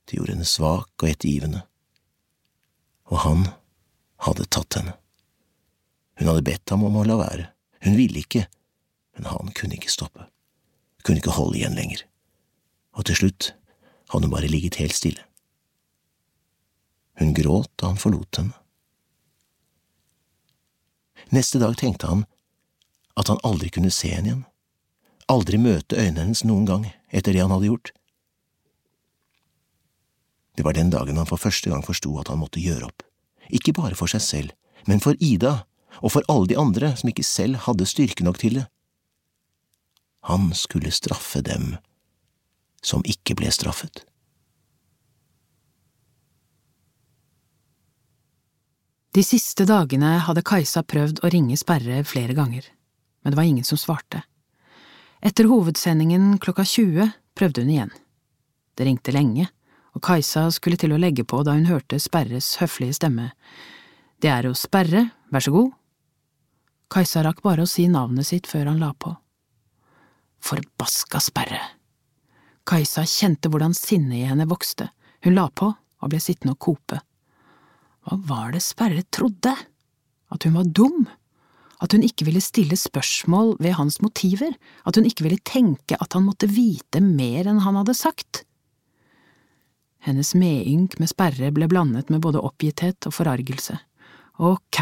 Det 0.05 0.19
gjorde 0.19 0.35
henne 0.35 0.45
svak 0.45 0.93
og 1.01 1.07
ettergivende, 1.09 1.63
og 3.09 3.23
han 3.23 3.47
hadde 4.27 4.45
tatt 4.53 4.77
henne. 4.77 4.93
Hun 6.21 6.29
hadde 6.29 6.45
bedt 6.45 6.69
ham 6.69 6.85
om 6.85 6.99
å 6.99 7.07
la 7.07 7.17
være, 7.17 7.49
hun 7.87 7.97
ville 7.97 8.21
ikke, 8.21 8.45
men 9.17 9.31
han 9.31 9.49
kunne 9.57 9.79
ikke 9.79 9.89
stoppe, 9.89 10.27
kunne 11.01 11.23
ikke 11.23 11.33
holde 11.33 11.57
igjen 11.57 11.77
lenger, 11.77 12.05
og 12.93 13.09
til 13.09 13.23
slutt 13.23 13.51
hadde 14.13 14.29
hun 14.29 14.37
bare 14.37 14.53
ligget 14.53 14.77
helt 14.83 14.97
stille. 14.97 15.25
Hun 17.17 17.33
gråt 17.33 17.71
da 17.81 17.89
han 17.89 18.01
forlot 18.01 18.43
henne. 18.43 18.58
Neste 21.29 21.61
dag 21.61 21.77
tenkte 21.77 22.09
han 22.09 22.25
at 23.19 23.29
han 23.29 23.41
aldri 23.43 23.69
kunne 23.73 23.91
se 23.93 24.09
henne 24.13 24.31
igjen, 24.31 24.45
aldri 25.29 25.59
møte 25.61 25.97
øynene 25.99 26.25
hennes 26.25 26.43
noen 26.47 26.65
gang 26.65 26.87
etter 27.13 27.35
det 27.35 27.43
han 27.43 27.53
hadde 27.53 27.69
gjort. 27.69 27.91
Det 30.57 30.65
var 30.65 30.75
den 30.75 30.89
dagen 30.91 31.19
han 31.21 31.29
for 31.29 31.41
første 31.41 31.69
gang 31.69 31.85
forsto 31.85 32.15
at 32.19 32.31
han 32.31 32.41
måtte 32.41 32.63
gjøre 32.63 32.89
opp, 32.89 33.05
ikke 33.53 33.75
bare 33.77 33.97
for 33.99 34.11
seg 34.11 34.23
selv, 34.25 34.55
men 34.89 35.03
for 35.03 35.19
Ida 35.21 35.63
og 36.01 36.13
for 36.15 36.25
alle 36.31 36.49
de 36.49 36.57
andre 36.59 36.95
som 36.97 37.11
ikke 37.11 37.27
selv 37.27 37.61
hadde 37.67 37.87
styrke 37.89 38.25
nok 38.25 38.39
til 38.41 38.61
det. 38.61 38.65
Han 40.27 40.49
skulle 40.57 40.91
straffe 40.91 41.41
dem 41.45 41.75
som 42.83 43.03
ikke 43.05 43.37
ble 43.39 43.51
straffet. 43.53 44.03
De 49.11 49.23
siste 49.25 49.65
dagene 49.65 50.19
hadde 50.21 50.43
Kajsa 50.45 50.83
prøvd 50.85 51.23
å 51.25 51.29
ringe 51.33 51.57
Sperre 51.57 52.03
flere 52.05 52.35
ganger, 52.37 52.67
men 53.23 53.33
det 53.33 53.39
var 53.39 53.47
ingen 53.49 53.65
som 53.65 53.79
svarte. 53.81 54.21
Etter 55.25 55.49
hovedsendingen 55.49 56.37
klokka 56.37 56.61
20 56.61 57.09
prøvde 57.33 57.63
hun 57.65 57.71
igjen. 57.73 57.95
Det 58.77 58.85
ringte 58.85 59.15
lenge, 59.15 59.47
og 59.97 60.03
Kajsa 60.05 60.45
skulle 60.53 60.77
til 60.77 60.93
å 60.93 61.01
legge 61.01 61.25
på 61.25 61.41
da 61.43 61.57
hun 61.57 61.65
hørte 61.71 61.97
Sperres 61.99 62.53
høflige 62.61 62.99
stemme. 62.99 63.31
Det 64.21 64.29
er 64.29 64.45
jo 64.45 64.53
Sperre, 64.53 65.07
vær 65.33 65.43
så 65.43 65.55
god. 65.57 65.73
Kajsa 66.93 67.25
rakk 67.25 67.41
bare 67.41 67.65
å 67.65 67.69
si 67.69 67.89
navnet 67.89 68.29
sitt 68.29 68.47
før 68.49 68.69
han 68.69 68.79
la 68.81 68.93
på. 68.93 69.15
Forbaska 70.39 71.19
sperre! 71.21 71.59
Kajsa 72.69 73.03
kjente 73.09 73.49
hvordan 73.49 73.73
sinnet 73.73 74.21
i 74.21 74.25
henne 74.29 74.47
vokste, 74.49 74.91
hun 75.25 75.35
la 75.35 75.49
på 75.49 75.73
og 75.73 76.11
ble 76.13 76.21
sittende 76.21 76.53
og 76.53 76.61
kope. 76.61 77.01
Hva 78.09 78.17
var 78.25 78.53
det 78.55 78.63
Sperre 78.65 79.03
trodde? 79.13 79.53
At 80.33 80.45
hun 80.45 80.55
var 80.57 80.65
dum? 80.65 81.03
At 81.77 81.93
hun 81.93 82.01
ikke 82.01 82.25
ville 82.25 82.41
stille 82.41 82.73
spørsmål 82.73 83.53
ved 83.61 83.77
hans 83.77 83.99
motiver? 84.01 84.55
At 84.89 84.97
hun 84.97 85.05
ikke 85.05 85.27
ville 85.27 85.43
tenke 85.45 85.93
at 85.93 86.17
han 86.17 86.25
måtte 86.25 86.49
vite 86.49 87.03
mer 87.05 87.45
enn 87.45 87.61
han 87.61 87.77
hadde 87.77 87.93
sagt? 87.93 88.43
Hennes 90.01 90.33
medynk 90.33 90.97
med 90.97 91.11
Sperre 91.11 91.51
ble 91.53 91.69
blandet 91.69 92.09
med 92.09 92.23
både 92.25 92.41
oppgitthet 92.41 93.05
og 93.05 93.13
forargelse. 93.13 93.77
Ok, 94.41 94.81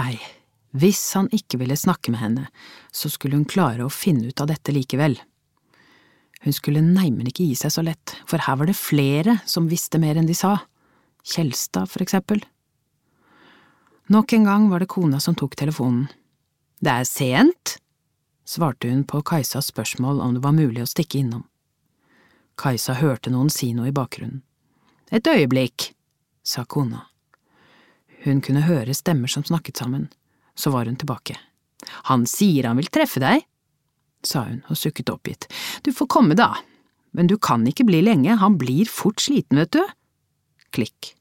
hvis 0.77 1.03
han 1.17 1.27
ikke 1.35 1.59
ville 1.59 1.75
snakke 1.75 2.13
med 2.13 2.23
henne, 2.23 2.47
så 2.95 3.11
skulle 3.11 3.35
hun 3.35 3.49
klare 3.49 3.83
å 3.83 3.91
finne 3.91 4.31
ut 4.31 4.39
av 4.39 4.53
dette 4.53 4.71
likevel. 4.71 5.19
Hun 6.45 6.55
skulle 6.55 6.85
neimen 6.85 7.27
ikke 7.27 7.49
gi 7.49 7.57
seg 7.59 7.75
så 7.75 7.83
lett, 7.83 8.13
for 8.29 8.39
her 8.39 8.61
var 8.61 8.69
det 8.69 8.79
flere 8.79 9.41
som 9.49 9.67
visste 9.67 9.99
mer 9.99 10.15
enn 10.15 10.29
de 10.29 10.37
sa. 10.37 10.61
Kjelstad, 11.27 11.89
for 11.91 12.05
eksempel. 12.05 12.45
Nok 14.07 14.33
en 14.33 14.43
gang 14.47 14.69
var 14.69 14.79
det 14.79 14.89
kona 14.91 15.19
som 15.19 15.35
tok 15.35 15.55
telefonen. 15.59 16.07
Det 16.79 16.93
er 16.93 17.07
sent, 17.09 17.77
svarte 18.45 18.89
hun 18.89 19.03
på 19.03 19.21
Kajsas 19.25 19.71
spørsmål 19.73 20.21
om 20.21 20.37
det 20.37 20.43
var 20.43 20.55
mulig 20.55 20.83
å 20.83 20.89
stikke 20.89 21.19
innom. 21.19 21.43
Kajsa 22.57 22.95
hørte 23.01 23.33
noen 23.33 23.49
si 23.53 23.73
noe 23.73 23.89
i 23.89 23.95
bakgrunnen. 23.95 24.43
Et 25.11 25.27
øyeblikk, 25.27 25.91
sa 26.43 26.63
kona. 26.65 27.07
Hun 28.23 28.39
kunne 28.43 28.63
høre 28.67 28.95
stemmer 28.95 29.31
som 29.31 29.43
snakket 29.47 29.79
sammen 29.79 30.07
så 30.57 30.69
var 30.69 30.85
hun 30.85 30.95
tilbake. 30.95 31.37
Han 32.09 32.25
sier 32.25 32.67
han 32.67 32.79
vil 32.81 32.89
treffe 32.91 33.21
deg, 33.21 33.45
sa 34.25 34.47
hun 34.47 34.63
og 34.67 34.79
sukket 34.79 35.11
oppgitt. 35.13 35.47
Du 35.85 35.93
får 35.93 36.09
komme 36.11 36.37
da, 36.37 36.49
men 37.13 37.29
du 37.29 37.37
kan 37.37 37.65
ikke 37.69 37.85
bli 37.87 38.01
lenge, 38.01 38.39
han 38.41 38.57
blir 38.57 38.89
fort 38.89 39.21
sliten, 39.21 39.61
vet 39.61 39.77
du. 39.77 39.83
Klikk, 40.73 41.13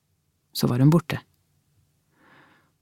så 0.56 0.68
var 0.70 0.82
hun 0.82 0.90
borte. 0.90 1.20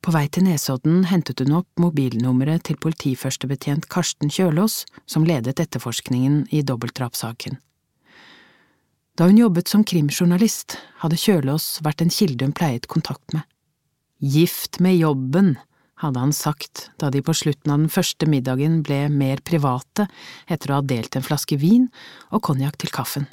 På 0.04 0.12
vei 0.12 0.26
til 0.28 0.44
Nesodden 0.44 1.06
hentet 1.08 1.40
hun 1.40 1.54
opp 1.62 1.80
mobilnummeret 1.80 2.66
til 2.68 2.76
politiførstebetjent 2.76 3.86
Karsten 3.88 4.28
Kjølås, 4.28 4.82
som 5.08 5.24
ledet 5.24 5.62
etterforskningen 5.62 6.42
i 6.52 6.60
dobbeltdrapssaken. 6.60 7.56
Da 9.16 9.28
hun 9.30 9.38
jobbet 9.40 9.70
som 9.72 9.84
krimjournalist, 9.88 10.76
hadde 11.00 11.16
Kjølås 11.16 11.78
vært 11.86 12.04
en 12.04 12.12
kilde 12.12 12.44
hun 12.44 12.52
pleiet 12.52 12.88
kontakt 12.92 13.32
med. 13.32 13.46
Gift 14.20 14.76
med 14.84 14.98
jobben, 14.98 15.54
hadde 16.02 16.20
han 16.20 16.34
sagt 16.36 16.90
da 17.00 17.08
de 17.08 17.22
på 17.24 17.32
slutten 17.32 17.72
av 17.72 17.80
den 17.80 17.92
første 17.94 18.28
middagen 18.28 18.82
ble 18.84 19.06
mer 19.08 19.40
private 19.40 20.04
etter 20.44 20.72
å 20.72 20.82
ha 20.82 20.84
delt 20.84 21.16
en 21.16 21.24
flaske 21.24 21.56
vin 21.56 21.86
og 22.28 22.42
konjakk 22.50 22.76
til 22.82 22.92
kaffen. 22.92 23.24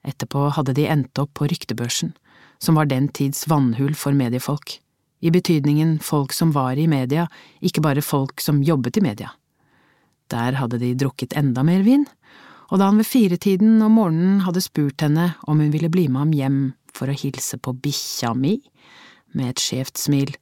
Etterpå 0.00 0.46
hadde 0.56 0.76
de 0.80 0.88
endt 0.88 1.20
opp 1.20 1.34
på 1.36 1.50
ryktebørsen, 1.52 2.14
som 2.56 2.80
var 2.80 2.88
den 2.88 3.10
tids 3.12 3.44
vannhull 3.52 3.92
for 3.98 4.16
mediefolk, 4.16 4.78
i 5.24 5.32
betydningen 5.32 5.98
folk 6.04 6.32
som 6.36 6.52
var 6.52 6.76
i 6.76 6.84
media, 6.90 7.24
ikke 7.64 7.82
bare 7.84 8.04
folk 8.04 8.42
som 8.44 8.62
jobbet 8.62 8.98
i 9.00 9.04
media. 9.04 9.30
Der 10.28 10.58
hadde 10.60 10.80
de 10.82 10.92
drukket 11.00 11.32
enda 11.38 11.64
mer 11.64 11.80
vin, 11.86 12.04
og 12.68 12.80
da 12.80 12.90
han 12.90 13.00
ved 13.00 13.08
firetiden 13.08 13.80
om 13.84 13.96
morgenen 13.96 14.42
hadde 14.44 14.64
spurt 14.64 15.04
henne 15.04 15.30
om 15.48 15.62
hun 15.62 15.72
ville 15.72 15.88
bli 15.92 16.06
med 16.08 16.26
ham 16.26 16.34
hjem 16.36 16.58
for 16.94 17.08
å 17.08 17.16
hilse 17.16 17.56
på 17.56 17.72
bikkja 17.86 18.34
mi, 18.36 18.58
med 19.34 19.54
et 19.54 19.64
skjevt 19.64 19.98
smil, 19.98 20.34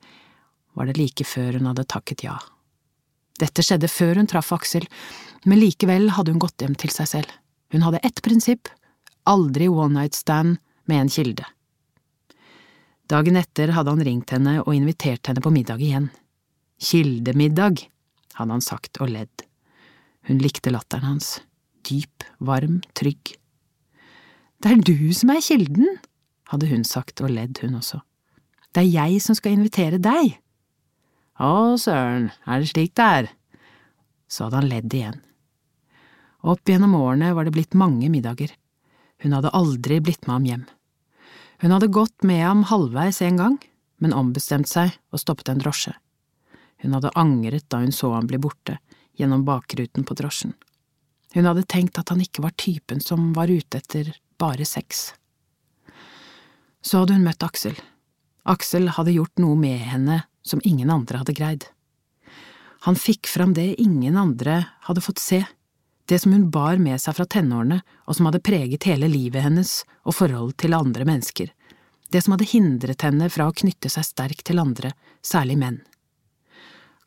var 0.76 0.88
det 0.88 0.98
like 0.98 1.24
før 1.24 1.60
hun 1.60 1.70
hadde 1.70 1.86
takket 1.88 2.26
ja. 2.26 2.36
Dette 3.40 3.62
skjedde 3.64 3.88
før 3.90 4.18
hun 4.18 4.28
traff 4.30 4.52
Aksel, 4.54 4.84
men 5.46 5.62
likevel 5.62 6.10
hadde 6.16 6.34
hun 6.34 6.42
gått 6.42 6.62
hjem 6.62 6.74
til 6.78 6.92
seg 6.92 7.08
selv. 7.08 7.30
Hun 7.72 7.86
hadde 7.86 8.02
ett 8.04 8.20
prinsipp, 8.24 8.68
aldri 9.30 9.70
one 9.70 9.94
night 9.94 10.18
stand 10.18 10.58
med 10.90 11.04
en 11.04 11.12
kilde. 11.12 11.46
Dagen 13.12 13.36
etter 13.36 13.74
hadde 13.76 13.92
han 13.92 14.04
ringt 14.06 14.32
henne 14.32 14.60
og 14.62 14.72
invitert 14.72 15.28
henne 15.28 15.42
på 15.44 15.52
middag 15.52 15.82
igjen. 15.84 16.06
Kildemiddag, 16.80 17.82
hadde 18.38 18.56
han 18.56 18.64
sagt 18.64 19.00
og 19.04 19.12
ledd. 19.12 19.44
Hun 20.30 20.40
likte 20.40 20.72
latteren 20.72 21.04
hans, 21.10 21.34
dyp, 21.84 22.24
varm, 22.40 22.80
trygg. 22.96 23.34
Det 24.62 24.72
er 24.72 24.80
du 24.86 25.12
som 25.12 25.34
er 25.34 25.44
kilden, 25.44 25.98
hadde 26.48 26.70
hun 26.70 26.86
sagt 26.88 27.20
og 27.20 27.34
ledd 27.34 27.60
hun 27.60 27.76
også. 27.82 28.00
Det 28.72 28.86
er 28.86 28.92
jeg 28.94 29.20
som 29.20 29.36
skal 29.36 29.58
invitere 29.58 30.00
deg. 30.00 30.38
Å, 31.36 31.76
søren, 31.76 32.30
er 32.48 32.62
det 32.62 32.72
slik 32.72 32.94
det 32.96 33.12
er? 33.20 33.32
Så 34.30 34.46
hadde 34.46 34.62
han 34.62 34.72
ledd 34.72 34.94
igjen. 34.96 35.18
Opp 36.48 36.64
gjennom 36.64 36.96
årene 36.96 37.34
var 37.36 37.44
det 37.44 37.52
blitt 37.58 37.76
mange 37.76 38.08
middager. 38.08 38.54
Hun 39.20 39.36
hadde 39.36 39.52
aldri 39.52 40.00
blitt 40.00 40.24
med 40.24 40.38
ham 40.38 40.48
hjem. 40.48 40.70
Hun 41.62 41.70
hadde 41.70 41.86
gått 41.94 42.24
med 42.26 42.40
ham 42.42 42.64
halvveis 42.66 43.20
en 43.22 43.36
gang, 43.38 43.56
men 44.02 44.14
ombestemt 44.18 44.66
seg 44.66 44.96
og 45.14 45.20
stoppet 45.22 45.52
en 45.52 45.60
drosje. 45.62 45.92
Hun 46.82 46.96
hadde 46.96 47.12
angret 47.14 47.68
da 47.70 47.78
hun 47.84 47.94
så 47.94 48.10
ham 48.16 48.26
bli 48.26 48.40
borte, 48.42 48.80
gjennom 49.14 49.44
bakruten 49.46 50.02
på 50.02 50.16
drosjen. 50.18 50.56
Hun 51.36 51.46
hadde 51.46 51.62
tenkt 51.70 52.00
at 52.00 52.10
han 52.10 52.20
ikke 52.24 52.42
var 52.42 52.56
typen 52.58 52.98
som 53.00 53.30
var 53.36 53.46
ute 53.46 53.78
etter 53.78 54.10
bare 54.42 54.66
sex. 54.66 55.12
Så 56.82 57.04
hadde 57.04 57.14
hun 57.14 57.28
møtt 57.28 57.46
Aksel. 57.46 57.78
Aksel 58.42 58.90
hadde 58.96 59.14
gjort 59.14 59.38
noe 59.38 59.54
med 59.54 59.86
henne 59.86 60.24
som 60.42 60.60
ingen 60.66 60.90
andre 60.90 61.22
hadde 61.22 61.36
greid. 61.38 61.68
Han 62.90 62.98
fikk 62.98 63.30
fram 63.30 63.54
det 63.54 63.76
ingen 63.78 64.18
andre 64.18 64.64
hadde 64.88 65.04
fått 65.06 65.22
se, 65.22 65.44
det 66.12 66.18
som 66.20 66.32
hun 66.34 66.50
bar 66.52 66.76
med 66.76 67.00
seg 67.00 67.16
fra 67.16 67.24
tenårene 67.24 67.78
og 68.04 68.16
som 68.16 68.26
hadde 68.28 68.42
preget 68.44 68.84
hele 68.84 69.08
livet 69.08 69.46
hennes 69.46 69.78
og 70.04 70.18
forholdet 70.18 70.58
til 70.60 70.76
andre 70.76 71.06
mennesker, 71.08 71.48
det 72.12 72.20
som 72.20 72.34
hadde 72.34 72.50
hindret 72.50 73.00
henne 73.06 73.30
fra 73.32 73.46
å 73.48 73.54
knytte 73.56 73.88
seg 73.88 74.04
sterkt 74.04 74.44
til 74.50 74.60
andre, 74.60 74.90
særlig 75.24 75.56
menn. 75.62 75.78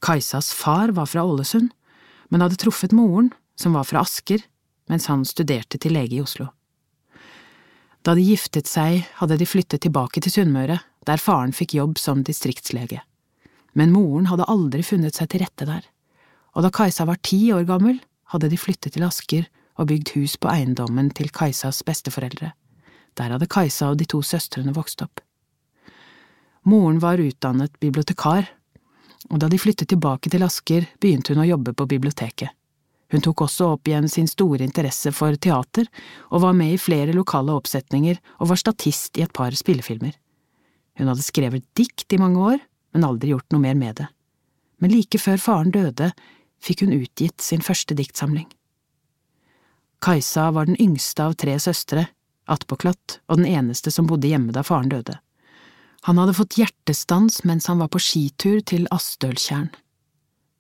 Kajsas 0.01 0.49
far 0.57 0.95
var 0.97 1.05
fra 1.11 1.21
Ålesund, 1.21 1.69
men 2.33 2.41
hadde 2.41 2.57
truffet 2.57 2.95
moren, 2.97 3.29
som 3.53 3.77
var 3.77 3.85
fra 3.85 4.01
Asker, 4.01 4.41
mens 4.89 5.05
han 5.11 5.21
studerte 5.29 5.77
til 5.77 5.93
lege 5.93 6.17
i 6.17 6.23
Oslo. 6.25 6.49
Da 8.01 8.17
de 8.17 8.25
giftet 8.25 8.65
seg, 8.69 9.05
hadde 9.21 9.37
de 9.37 9.49
flyttet 9.49 9.85
tilbake 9.85 10.21
til 10.21 10.33
Sunnmøre, 10.33 10.79
der 11.05 11.21
faren 11.21 11.53
fikk 11.53 11.77
jobb 11.77 12.01
som 12.01 12.25
distriktslege. 12.25 13.03
Men 13.77 13.93
moren 13.93 14.31
hadde 14.33 14.49
aldri 14.49 14.81
funnet 14.85 15.17
seg 15.17 15.29
til 15.29 15.45
rette 15.45 15.69
der, 15.69 15.85
og 16.57 16.65
da 16.65 16.73
Kajsa 16.73 17.05
var 17.05 17.21
ti 17.21 17.43
år 17.53 17.69
gammel, 17.69 18.01
hadde 18.33 18.49
de 18.51 18.59
flyttet 18.59 18.95
til 18.95 19.05
Asker 19.05 19.47
og 19.75 19.89
bygd 19.91 20.15
hus 20.15 20.35
på 20.39 20.49
eiendommen 20.51 21.11
til 21.15 21.31
Kajsas 21.35 21.83
besteforeldre. 21.85 22.53
Der 23.15 23.31
hadde 23.31 23.47
Kajsa 23.51 23.91
og 23.91 23.99
de 23.99 24.07
to 24.09 24.21
søstrene 24.23 24.73
vokst 24.75 25.03
opp. 25.05 25.21
Moren 26.65 26.99
var 27.03 27.21
utdannet 27.21 27.75
bibliotekar, 27.79 28.47
og 29.29 29.41
da 29.41 29.49
de 29.49 29.59
flyttet 29.61 29.89
tilbake 29.91 30.31
til 30.33 30.45
Asker, 30.45 30.88
begynte 31.01 31.33
hun 31.33 31.43
å 31.43 31.49
jobbe 31.49 31.75
på 31.77 31.88
biblioteket. 31.89 32.51
Hun 33.13 33.21
tok 33.21 33.45
også 33.45 33.67
opp 33.75 33.88
igjen 33.88 34.07
sin 34.09 34.27
store 34.27 34.65
interesse 34.65 35.11
for 35.13 35.38
teater, 35.38 35.85
og 36.33 36.41
var 36.41 36.55
med 36.57 36.73
i 36.73 36.81
flere 36.81 37.13
lokale 37.13 37.53
oppsetninger 37.53 38.17
og 38.39 38.49
var 38.49 38.59
statist 38.59 39.19
i 39.19 39.25
et 39.25 39.33
par 39.33 39.53
spillefilmer. 39.53 40.15
Hun 40.97 41.11
hadde 41.11 41.25
skrevet 41.25 41.67
dikt 41.77 42.15
i 42.15 42.19
mange 42.21 42.41
år, 42.41 42.63
men 42.95 43.05
aldri 43.05 43.33
gjort 43.33 43.51
noe 43.53 43.61
mer 43.61 43.77
med 43.77 43.99
det. 43.99 44.07
Men 44.81 44.91
like 44.91 45.19
før 45.21 45.39
faren 45.41 45.71
døde, 45.71 46.09
fikk 46.65 46.86
hun 46.86 46.95
utgitt 46.97 47.43
sin 47.43 47.63
første 47.63 47.97
diktsamling. 47.97 48.47
Kajsa 50.06 50.49
var 50.51 50.67
den 50.67 50.80
yngste 50.82 51.23
av 51.30 51.38
tre 51.39 51.56
søstre, 51.62 52.08
attpåklatt, 52.49 53.19
og 53.30 53.39
den 53.39 53.47
eneste 53.49 53.93
som 53.93 54.10
bodde 54.10 54.30
hjemme 54.30 54.54
da 54.54 54.65
faren 54.65 54.91
døde. 54.91 55.17
Han 56.06 56.19
hadde 56.21 56.36
fått 56.38 56.60
hjertestans 56.60 57.39
mens 57.49 57.65
han 57.71 57.82
var 57.82 57.89
på 57.93 58.01
skitur 58.04 58.60
til 58.62 58.86
Astøltjern. 58.93 59.71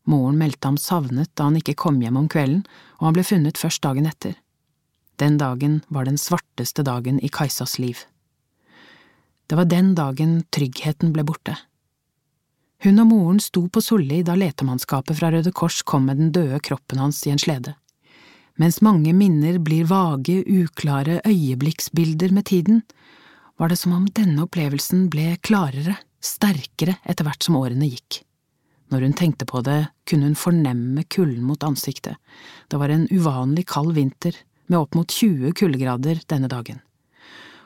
Moren 0.09 0.39
meldte 0.39 0.69
ham 0.69 0.79
savnet 0.81 1.31
da 1.37 1.49
han 1.49 1.59
ikke 1.59 1.77
kom 1.77 1.99
hjem 2.01 2.17
om 2.17 2.29
kvelden, 2.29 2.63
og 2.97 3.09
han 3.09 3.17
ble 3.17 3.25
funnet 3.25 3.61
først 3.61 3.83
dagen 3.85 4.09
etter. 4.09 4.33
Den 5.21 5.37
dagen 5.37 5.79
var 5.87 6.05
den 6.05 6.17
svarteste 6.21 6.83
dagen 6.85 7.21
i 7.23 7.29
Kajsas 7.29 7.77
liv. 7.79 8.01
Det 9.45 9.57
var 9.57 9.69
den 9.69 9.93
dagen 9.97 10.39
tryggheten 10.53 11.13
ble 11.13 11.25
borte. 11.25 11.55
Hun 12.83 12.99
og 13.01 13.07
moren 13.07 13.39
sto 13.39 13.65
på 13.71 13.81
Solli 13.81 14.21
da 14.25 14.35
letemannskapet 14.37 15.17
fra 15.17 15.31
Røde 15.33 15.53
Kors 15.55 15.81
kom 15.87 16.09
med 16.09 16.19
den 16.19 16.33
døde 16.35 16.59
kroppen 16.59 16.99
hans 17.01 17.21
i 17.25 17.31
en 17.33 17.41
slede. 17.41 17.75
Mens 18.59 18.81
mange 18.83 19.11
minner 19.15 19.57
blir 19.59 19.87
vage, 19.89 20.41
uklare 20.47 21.19
øyeblikksbilder 21.27 22.31
med 22.31 22.45
tiden, 22.51 22.83
var 23.59 23.71
det 23.71 23.79
som 23.79 23.95
om 23.95 24.05
denne 24.07 24.43
opplevelsen 24.45 25.09
ble 25.11 25.35
klarere, 25.43 25.97
sterkere 26.23 26.97
etter 27.03 27.27
hvert 27.27 27.43
som 27.43 27.57
årene 27.59 27.89
gikk. 27.89 28.21
Når 28.91 29.07
hun 29.07 29.15
tenkte 29.17 29.47
på 29.49 29.61
det, 29.65 29.87
kunne 30.07 30.29
hun 30.29 30.39
fornemme 30.39 31.03
kulden 31.09 31.43
mot 31.47 31.63
ansiktet. 31.65 32.19
Det 32.69 32.79
var 32.79 32.93
en 32.93 33.07
uvanlig 33.11 33.65
kald 33.71 33.95
vinter, 33.97 34.35
med 34.67 34.79
opp 34.79 34.95
mot 34.97 35.09
20 35.09 35.53
kuldegrader 35.57 36.21
denne 36.29 36.49
dagen. 36.49 36.79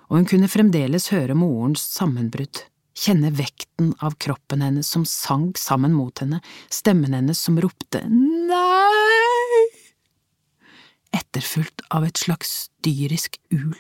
Og 0.10 0.20
hun 0.20 0.28
kunne 0.28 0.50
fremdeles 0.52 1.10
høre 1.14 1.38
morens 1.38 1.84
sammenbrudd, 1.94 2.64
kjenne 3.00 3.32
vekten 3.32 3.94
av 4.04 4.18
kroppen 4.20 4.62
hennes 4.62 4.90
som 4.92 5.06
sank 5.08 5.58
sammen 5.58 5.94
mot 5.96 6.20
henne, 6.20 6.42
stemmen 6.70 7.16
hennes 7.16 7.40
som 7.40 7.60
ropte 7.62 8.02
nei, 8.10 9.62
etterfulgt 11.16 11.86
av 11.96 12.08
et 12.08 12.20
slags 12.20 12.68
dyrisk 12.84 13.40
ul. 13.56 13.78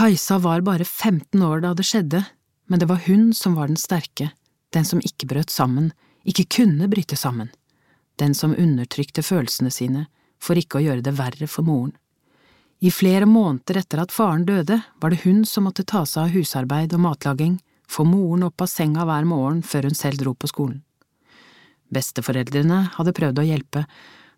Kajsa 0.00 0.38
var 0.40 0.62
bare 0.64 0.86
15 0.86 1.42
år 1.44 1.60
da 1.60 1.74
det 1.76 1.84
skjedde, 1.84 2.22
men 2.70 2.80
det 2.80 2.88
var 2.88 3.02
hun 3.04 3.34
som 3.36 3.58
var 3.58 3.68
den 3.68 3.76
sterke, 3.76 4.30
den 4.72 4.86
som 4.86 5.02
ikke 5.04 5.28
brøt 5.28 5.52
sammen, 5.52 5.90
ikke 6.24 6.46
kunne 6.56 6.88
bryte 6.88 7.18
sammen, 7.20 7.50
den 8.16 8.32
som 8.38 8.54
undertrykte 8.56 9.24
følelsene 9.26 9.72
sine 9.74 10.06
for 10.42 10.58
ikke 10.58 10.80
å 10.80 10.84
gjøre 10.84 11.04
det 11.06 11.16
verre 11.18 11.48
for 11.50 11.66
moren. 11.66 11.94
I 12.80 12.90
flere 12.90 13.28
måneder 13.28 13.82
etter 13.82 14.00
at 14.00 14.12
faren 14.14 14.46
døde, 14.48 14.80
var 15.00 15.12
det 15.12 15.22
hun 15.26 15.44
som 15.44 15.66
måtte 15.68 15.84
ta 15.84 16.06
seg 16.08 16.28
av 16.28 16.36
husarbeid 16.36 16.94
og 16.96 17.04
matlaging, 17.04 17.58
få 17.90 18.06
moren 18.08 18.46
opp 18.46 18.62
av 18.64 18.70
senga 18.72 19.04
hver 19.04 19.26
morgen 19.28 19.60
før 19.66 19.90
hun 19.90 19.98
selv 19.98 20.22
dro 20.22 20.32
på 20.32 20.48
skolen. 20.48 20.80
Besteforeldrene 21.92 22.86
hadde 22.94 23.16
prøvd 23.16 23.42
å 23.42 23.48
hjelpe, 23.50 23.84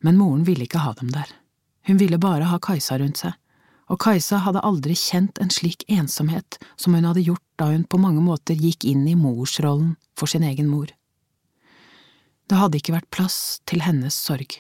men 0.03 0.19
moren 0.19 0.43
ville 0.49 0.67
ikke 0.67 0.83
ha 0.83 0.97
dem 0.99 1.13
der. 1.15 1.29
Hun 1.87 2.01
ville 2.01 2.19
bare 2.19 2.49
ha 2.51 2.59
Kajsa 2.63 2.99
rundt 2.99 3.23
seg 3.23 3.37
og 3.93 4.01
Kajsa 4.01 4.41
hadde 4.47 4.63
aldri 4.65 4.95
kjent 4.97 5.39
en 5.43 5.51
slik 5.53 5.85
ensomhet 5.93 6.57
som 6.81 6.95
hun 6.97 7.05
hadde 7.05 7.25
gjort 7.27 7.45
da 7.61 7.69
hun 7.73 7.85
på 7.85 8.01
mange 8.01 8.23
måter 8.25 8.57
gikk 8.57 8.87
inn 8.89 9.05
i 9.09 9.19
morsrollen 9.19 9.97
for 10.17 10.31
sin 10.31 10.47
egen 10.49 10.71
mor. 10.71 10.89
Det 12.49 12.59
hadde 12.59 12.81
ikke 12.81 12.95
vært 12.97 13.11
plass 13.13 13.61
til 13.69 13.85
hennes 13.85 14.17
sorg. 14.17 14.57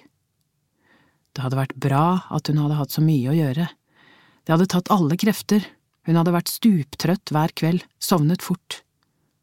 Det 1.32 1.44
hadde 1.44 1.58
vært 1.58 1.76
bra 1.80 2.06
at 2.32 2.48
hun 2.50 2.60
hadde 2.60 2.78
hatt 2.78 2.94
så 2.94 3.04
mye 3.04 3.32
å 3.32 3.36
gjøre. 3.36 3.68
Det 4.44 4.52
hadde 4.52 4.68
tatt 4.68 4.90
alle 4.92 5.16
krefter, 5.20 5.64
hun 6.06 6.18
hadde 6.18 6.34
vært 6.34 6.50
stuptrøtt 6.50 7.32
hver 7.32 7.54
kveld, 7.56 7.84
sovnet 8.02 8.42
fort, 8.42 8.82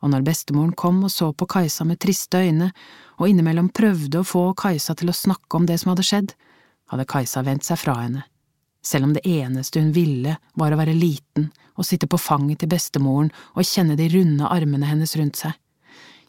og 0.04 0.12
når 0.14 0.26
bestemoren 0.28 0.76
kom 0.78 1.02
og 1.08 1.12
så 1.12 1.32
på 1.36 1.48
Kajsa 1.50 1.86
med 1.88 2.00
triste 2.04 2.40
øyne 2.40 2.72
og 3.20 3.28
innimellom 3.28 3.72
prøvde 3.76 4.22
å 4.22 4.28
få 4.28 4.44
Kajsa 4.60 4.96
til 5.00 5.12
å 5.12 5.16
snakke 5.16 5.60
om 5.60 5.66
det 5.68 5.80
som 5.82 5.94
hadde 5.94 6.06
skjedd, 6.08 6.36
hadde 6.92 7.08
Kajsa 7.10 7.44
vendt 7.48 7.68
seg 7.68 7.80
fra 7.82 7.96
henne. 8.02 8.26
Selv 8.86 9.10
om 9.10 9.16
det 9.16 9.26
eneste 9.28 9.82
hun 9.82 9.92
ville 9.96 10.38
var 10.60 10.72
å 10.72 10.80
være 10.80 10.96
liten 10.96 11.50
og 11.76 11.88
sitte 11.88 12.08
på 12.12 12.20
fanget 12.20 12.62
til 12.62 12.72
bestemoren 12.72 13.32
og 13.56 13.68
kjenne 13.68 13.98
de 14.00 14.08
runde 14.14 14.48
armene 14.48 14.88
hennes 14.88 15.16
rundt 15.20 15.40
seg, 15.40 15.56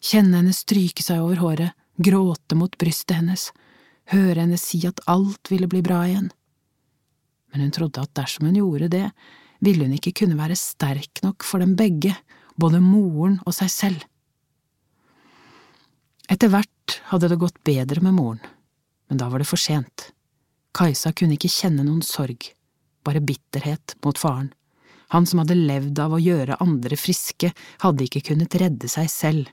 kjenne 0.03 0.41
henne 0.41 0.55
stryke 0.55 1.03
seg 1.03 1.23
over 1.23 1.39
håret, 1.43 1.75
gråte 2.01 2.57
mot 2.57 2.75
brystet 2.79 3.19
hennes, 3.19 3.49
høre 4.11 4.43
henne 4.43 4.59
si 4.59 4.81
at 4.87 5.01
alt 5.11 5.51
ville 5.51 5.69
bli 5.71 5.81
bra 5.85 6.03
igjen. 6.07 6.29
Men 7.51 7.65
hun 7.65 7.73
trodde 7.75 8.03
at 8.03 8.13
dersom 8.17 8.47
hun 8.47 8.59
gjorde 8.59 8.91
det, 8.91 9.07
ville 9.61 9.85
hun 9.85 9.97
ikke 9.97 10.13
kunne 10.23 10.39
være 10.39 10.57
sterk 10.59 11.21
nok 11.25 11.45
for 11.45 11.63
dem 11.63 11.75
begge, 11.79 12.15
både 12.59 12.81
moren 12.83 13.39
og 13.45 13.55
seg 13.55 13.71
selv. 13.73 14.07
Etter 16.31 16.51
hvert 16.51 16.97
hadde 17.11 17.29
det 17.31 17.41
gått 17.41 17.59
bedre 17.67 18.03
med 18.03 18.15
moren, 18.15 18.41
men 19.09 19.19
da 19.19 19.27
var 19.31 19.43
det 19.43 19.49
for 19.49 19.59
sent. 19.59 20.11
Kajsa 20.75 21.11
kunne 21.11 21.35
ikke 21.35 21.51
kjenne 21.51 21.83
noen 21.83 22.03
sorg, 22.05 22.53
bare 23.03 23.23
bitterhet 23.23 23.97
mot 24.05 24.19
faren. 24.19 24.53
Han 25.11 25.25
som 25.27 25.41
hadde 25.41 25.57
levd 25.59 25.99
av 25.99 26.13
å 26.15 26.21
gjøre 26.23 26.59
andre 26.63 26.95
friske, 26.95 27.51
hadde 27.83 28.05
ikke 28.07 28.23
kunnet 28.29 28.55
redde 28.61 28.87
seg 28.87 29.09
selv. 29.11 29.49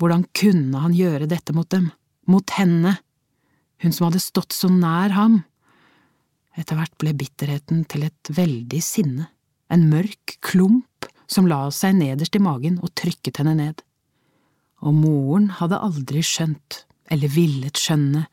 Hvordan 0.00 0.24
kunne 0.32 0.80
han 0.80 0.94
gjøre 0.96 1.28
dette 1.28 1.52
mot 1.52 1.68
dem, 1.68 1.90
mot 2.24 2.56
henne, 2.56 2.94
hun 3.82 3.94
som 3.94 4.08
hadde 4.08 4.22
stått 4.22 4.56
så 4.56 4.70
nær 4.72 5.14
ham? 5.16 5.42
Etter 6.58 6.78
hvert 6.78 6.96
ble 6.98 7.14
bitterheten 7.14 7.84
til 7.90 8.06
et 8.08 8.32
veldig 8.34 8.80
sinne, 8.82 9.28
en 9.70 9.86
mørk 9.90 10.38
klump 10.44 11.06
som 11.30 11.46
la 11.46 11.66
seg 11.74 11.98
nederst 11.98 12.36
i 12.38 12.42
magen 12.42 12.78
og 12.82 12.94
trykket 12.98 13.42
henne 13.42 13.54
ned. 13.58 13.82
Og 14.82 14.94
moren 14.94 15.50
hadde 15.58 15.80
aldri 15.82 16.22
skjønt, 16.24 16.84
eller 17.12 17.30
villet 17.32 17.78
skjønne, 17.78 18.26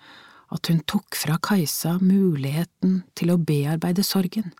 at 0.55 0.69
hun 0.69 0.79
tok 0.87 1.17
fra 1.17 1.37
Kajsa 1.41 1.97
muligheten 2.01 3.01
til 3.17 3.33
å 3.33 3.41
bearbeide 3.41 4.05
sorgen. 4.05 4.53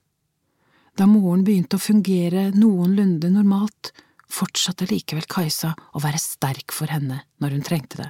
Da 0.96 1.08
moren 1.10 1.44
begynte 1.46 1.78
å 1.78 1.84
fungere 1.84 2.50
noenlunde 2.56 3.30
normalt, 3.32 3.92
fortsatte 4.32 4.88
likevel 4.90 5.28
Kajsa 5.30 5.74
å 5.94 6.02
være 6.04 6.22
sterk 6.22 6.74
for 6.76 6.92
henne 6.92 7.22
når 7.44 7.58
hun 7.58 7.66
trengte 7.68 8.02
det. 8.02 8.10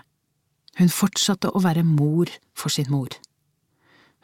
Hun 0.76 0.92
fortsatte 0.92 1.52
å 1.52 1.62
være 1.64 1.86
mor 1.88 2.32
for 2.58 2.74
sin 2.74 2.90
mor, 2.92 3.14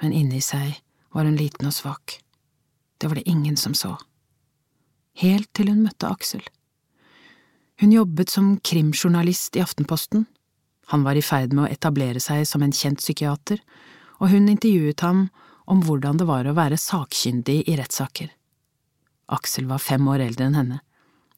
men 0.01 0.15
inni 0.15 0.41
seg 0.43 0.81
var 1.15 1.27
hun 1.27 1.37
liten 1.39 1.67
og 1.69 1.75
svak. 1.75 2.17
Det 2.99 3.07
var 3.07 3.19
det 3.19 3.29
ingen 3.29 3.57
som 3.57 3.73
så. 3.73 3.95
Helt 5.21 5.49
til 5.55 5.71
hun 5.71 5.83
møtte 5.85 6.09
Aksel. 6.11 6.43
Hun 7.81 7.95
jobbet 7.95 8.29
som 8.29 8.57
krimjournalist 8.63 9.55
i 9.57 9.63
Aftenposten. 9.63 10.27
Han 10.93 11.03
var 11.07 11.17
i 11.17 11.23
ferd 11.25 11.55
med 11.55 11.65
å 11.65 11.71
etablere 11.71 12.19
seg 12.21 12.43
som 12.47 12.63
en 12.63 12.75
kjent 12.75 13.01
psykiater, 13.01 13.61
og 14.19 14.29
hun 14.29 14.51
intervjuet 14.51 15.01
ham 15.01 15.29
om 15.71 15.81
hvordan 15.87 16.19
det 16.19 16.27
var 16.29 16.45
å 16.45 16.55
være 16.57 16.77
sakkyndig 16.77 17.61
i 17.65 17.77
rettssaker. 17.79 18.29
Aksel 19.31 19.69
var 19.71 19.79
fem 19.79 20.07
år 20.11 20.27
eldre 20.27 20.49
enn 20.49 20.59
henne. 20.59 20.81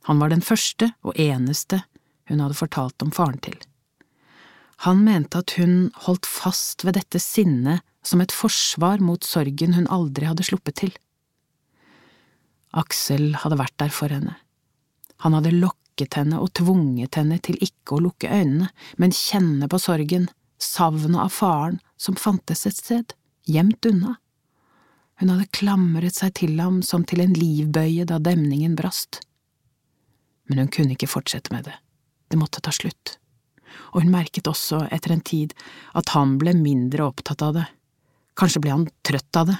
Han 0.09 0.19
var 0.19 0.33
den 0.33 0.43
første 0.43 0.89
og 1.05 1.15
eneste 1.19 1.83
hun 2.27 2.41
hadde 2.41 2.57
fortalt 2.57 3.05
om 3.05 3.13
faren 3.13 3.39
til. 3.43 3.55
Han 4.83 5.03
mente 5.05 5.39
at 5.39 5.55
hun 5.55 5.91
holdt 6.05 6.27
fast 6.27 6.83
ved 6.83 6.97
dette 6.97 7.21
sinnet 7.23 7.85
som 8.03 8.19
et 8.19 8.35
forsvar 8.35 8.99
mot 8.99 9.23
sorgen 9.23 9.77
hun 9.77 9.87
aldri 9.87 10.27
hadde 10.27 10.43
sluppet 10.43 10.81
til. 10.81 10.91
Aksel 12.75 13.31
hadde 13.43 13.59
vært 13.61 13.77
der 13.79 13.93
for 13.93 14.11
henne. 14.11 14.35
Han 15.23 15.37
hadde 15.37 15.53
lokket 15.55 16.17
henne 16.19 16.41
og 16.41 16.51
tvunget 16.59 17.15
henne 17.15 17.37
til 17.45 17.55
ikke 17.63 17.95
å 17.95 18.03
lukke 18.09 18.27
øynene, 18.27 18.71
men 18.99 19.15
kjenne 19.15 19.69
på 19.71 19.79
sorgen, 19.79 20.27
savnet 20.59 21.21
av 21.21 21.31
faren 21.31 21.79
som 21.95 22.19
fantes 22.19 22.65
et 22.67 22.75
sted, 22.75 23.15
gjemt 23.47 23.85
unna. 23.87 24.17
Hun 25.21 25.31
hadde 25.31 25.51
klamret 25.55 26.17
seg 26.17 26.33
til 26.41 26.57
ham 26.59 26.81
som 26.83 27.05
til 27.07 27.23
en 27.23 27.35
livbøye 27.37 28.07
da 28.09 28.19
demningen 28.19 28.75
brast. 28.75 29.21
Men 30.49 30.65
hun 30.65 30.71
kunne 30.73 30.97
ikke 30.97 31.11
fortsette 31.11 31.53
med 31.55 31.69
det, 31.69 31.77
det 32.33 32.39
måtte 32.41 32.59
ta 32.63 32.73
slutt, 32.75 33.15
og 33.93 34.03
hun 34.03 34.13
merket 34.13 34.49
også 34.49 34.85
etter 34.93 35.15
en 35.15 35.23
tid 35.25 35.53
at 35.97 36.13
han 36.15 36.37
ble 36.41 36.55
mindre 36.57 37.07
opptatt 37.07 37.43
av 37.45 37.57
det, 37.59 37.67
kanskje 38.39 38.63
ble 38.63 38.73
han 38.73 38.87
trøtt 39.05 39.39
av 39.39 39.51
det, 39.51 39.57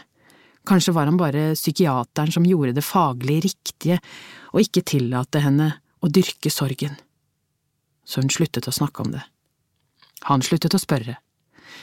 kanskje 0.67 0.93
var 0.95 1.09
han 1.09 1.19
bare 1.19 1.51
psykiateren 1.57 2.31
som 2.33 2.47
gjorde 2.47 2.75
det 2.77 2.85
faglig 2.85 3.41
riktige 3.47 3.99
og 4.53 4.63
ikke 4.63 4.85
tillate 4.93 5.43
henne 5.43 5.69
å 6.03 6.09
dyrke 6.11 6.51
sorgen. 6.51 6.95
Så 8.05 8.23
hun 8.23 8.31
sluttet 8.31 8.67
å 8.67 8.75
snakke 8.75 9.03
om 9.03 9.13
det. 9.13 9.23
Han 10.27 10.43
sluttet 10.43 10.75
å 10.75 10.81
spørre. 10.81 11.17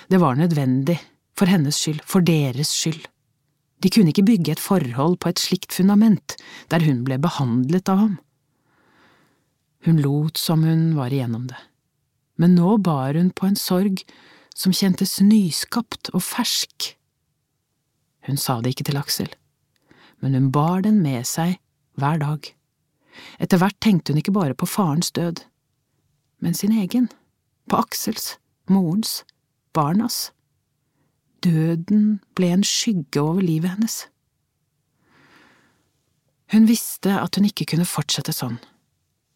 Det 0.09 0.21
var 0.21 0.37
nødvendig, 0.37 0.99
for 1.37 1.49
hennes 1.49 1.77
skyld, 1.77 2.03
for 2.05 2.25
deres 2.25 2.73
skyld. 2.77 3.07
De 3.81 3.89
kunne 3.93 4.13
ikke 4.13 4.27
bygge 4.29 4.55
et 4.57 4.61
forhold 4.61 5.17
på 5.21 5.31
et 5.31 5.41
slikt 5.41 5.73
fundament, 5.73 6.37
der 6.69 6.85
hun 6.85 7.01
ble 7.07 7.17
behandlet 7.21 7.89
av 7.89 8.03
ham. 8.03 8.19
Hun 9.89 10.03
lot 10.05 10.37
som 10.37 10.65
hun 10.69 10.91
var 10.99 11.13
igjennom 11.13 11.47
det, 11.49 11.57
men 12.41 12.57
nå 12.57 12.79
bar 12.81 13.19
hun 13.19 13.31
på 13.37 13.51
en 13.51 13.59
sorg 13.59 14.01
som 14.57 14.73
kjentes 14.73 15.19
nyskapt 15.21 16.11
og 16.15 16.25
fersk. 16.25 16.95
Hun 18.29 18.41
sa 18.41 18.61
det 18.61 18.75
ikke 18.75 18.89
til 18.89 19.01
Aksel, 19.01 19.31
men 20.25 20.37
hun 20.37 20.51
bar 20.55 20.85
den 20.87 21.03
med 21.05 21.29
seg 21.29 21.59
hver 22.01 22.21
dag. 22.23 22.51
Etter 23.41 23.61
hvert 23.61 23.77
tenkte 23.85 24.13
hun 24.13 24.21
ikke 24.23 24.37
bare 24.37 24.57
på 24.57 24.69
farens 24.69 25.13
død, 25.17 25.45
men 26.41 26.57
sin 26.57 26.73
egen, 26.73 27.11
på 27.69 27.81
Aksels, 27.81 28.39
morens, 28.71 29.21
barnas. 29.77 30.31
Døden 31.45 32.21
ble 32.37 32.53
en 32.57 32.65
skygge 32.67 33.21
over 33.21 33.45
livet 33.45 33.77
hennes. 33.77 34.03
Hun 36.51 36.67
visste 36.69 37.15
at 37.21 37.37
hun 37.37 37.47
ikke 37.49 37.69
kunne 37.73 37.89
fortsette 37.89 38.35
sånn. 38.35 38.59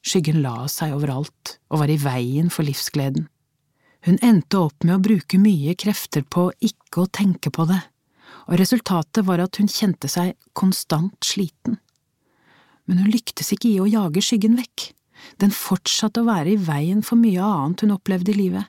Skyggen 0.05 0.43
la 0.45 0.67
seg 0.69 0.93
overalt 0.97 1.57
og 1.73 1.81
var 1.81 1.93
i 1.93 2.01
veien 2.01 2.51
for 2.53 2.67
livsgleden. 2.67 3.29
Hun 4.05 4.21
endte 4.21 4.61
opp 4.61 4.85
med 4.85 4.99
å 4.99 5.05
bruke 5.05 5.41
mye 5.41 5.73
krefter 5.81 6.27
på 6.29 6.51
ikke 6.61 7.05
å 7.05 7.09
tenke 7.09 7.49
på 7.55 7.65
det, 7.71 7.81
og 8.45 8.59
resultatet 8.61 9.25
var 9.25 9.41
at 9.41 9.57
hun 9.57 9.71
kjente 9.71 10.11
seg 10.13 10.35
konstant 10.53 11.17
sliten. 11.25 11.79
Men 12.85 13.01
hun 13.01 13.09
lyktes 13.15 13.55
ikke 13.57 13.71
i 13.71 13.81
å 13.81 13.89
jage 13.89 14.21
skyggen 14.21 14.59
vekk, 14.61 14.91
den 15.41 15.55
fortsatte 15.57 16.21
å 16.21 16.29
være 16.29 16.53
i 16.53 16.61
veien 16.61 17.01
for 17.01 17.17
mye 17.17 17.41
annet 17.41 17.87
hun 17.87 17.97
opplevde 17.97 18.35
i 18.35 18.41
livet, 18.43 18.69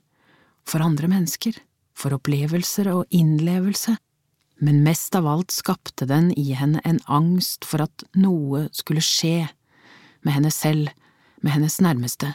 for 0.64 0.80
andre 0.86 1.12
mennesker 1.12 1.60
for 1.96 2.16
opplevelser 2.16 2.90
og 2.92 3.16
innlevelse, 3.16 3.96
men 4.64 4.84
mest 4.86 5.16
av 5.18 5.28
alt 5.28 5.54
skapte 5.56 6.08
den 6.08 6.32
i 6.40 6.54
henne 6.56 6.82
en 6.88 7.02
angst 7.12 7.68
for 7.68 7.84
at 7.86 8.06
noe 8.16 8.68
skulle 8.76 9.04
skje 9.04 9.48
med 10.26 10.38
henne 10.38 10.52
selv, 10.54 10.92
med 11.46 11.54
hennes 11.54 11.78
nærmeste. 11.84 12.34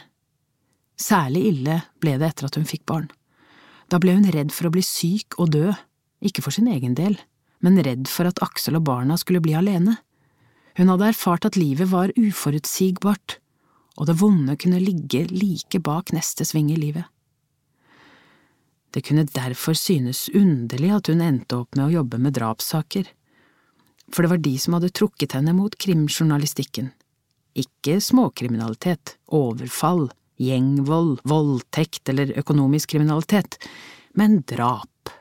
Særlig 0.95 1.43
ille 1.49 1.81
ble 1.99 2.15
det 2.21 2.31
etter 2.31 2.47
at 2.47 2.57
hun 2.57 2.67
fikk 2.69 2.85
barn. 2.87 3.09
Da 3.91 3.99
ble 3.99 4.15
hun 4.15 4.29
redd 4.31 4.53
for 4.55 4.69
å 4.69 4.73
bli 4.73 4.83
syk 4.85 5.35
og 5.41 5.51
dø, 5.55 5.73
ikke 6.23 6.43
for 6.45 6.55
sin 6.55 6.69
egen 6.71 6.95
del, 6.95 7.17
men 7.59 7.81
redd 7.83 8.07
for 8.09 8.29
at 8.29 8.39
Aksel 8.45 8.79
og 8.79 8.85
barna 8.87 9.17
skulle 9.19 9.43
bli 9.43 9.57
alene. 9.57 9.97
Hun 10.79 10.91
hadde 10.93 11.11
erfart 11.11 11.47
at 11.49 11.59
livet 11.59 11.91
var 11.91 12.13
uforutsigbart, 12.15 13.41
og 13.99 14.07
det 14.07 14.19
vonde 14.21 14.55
kunne 14.55 14.79
ligge 14.79 15.25
like 15.33 15.81
bak 15.83 16.13
neste 16.15 16.47
sving 16.47 16.71
i 16.71 16.79
livet. 16.79 17.09
Det 18.91 19.03
kunne 19.07 19.27
derfor 19.27 19.75
synes 19.77 20.29
underlig 20.35 20.91
at 20.95 21.11
hun 21.11 21.23
endte 21.23 21.59
opp 21.59 21.75
med 21.75 21.89
å 21.89 21.93
jobbe 21.99 22.19
med 22.19 22.35
drapssaker, 22.39 23.11
for 24.11 24.23
det 24.23 24.31
var 24.33 24.41
de 24.43 24.55
som 24.59 24.75
hadde 24.75 24.91
trukket 24.95 25.35
henne 25.37 25.53
mot 25.55 25.75
krimjournalistikken. 25.79 26.91
Ikke 27.57 27.99
småkriminalitet, 28.03 29.17
overfall, 29.27 30.09
gjengvold, 30.41 31.19
voldtekt 31.27 32.09
eller 32.09 32.31
økonomisk 32.39 32.93
kriminalitet, 32.95 33.57
men 34.17 34.41
drap. 34.47 35.11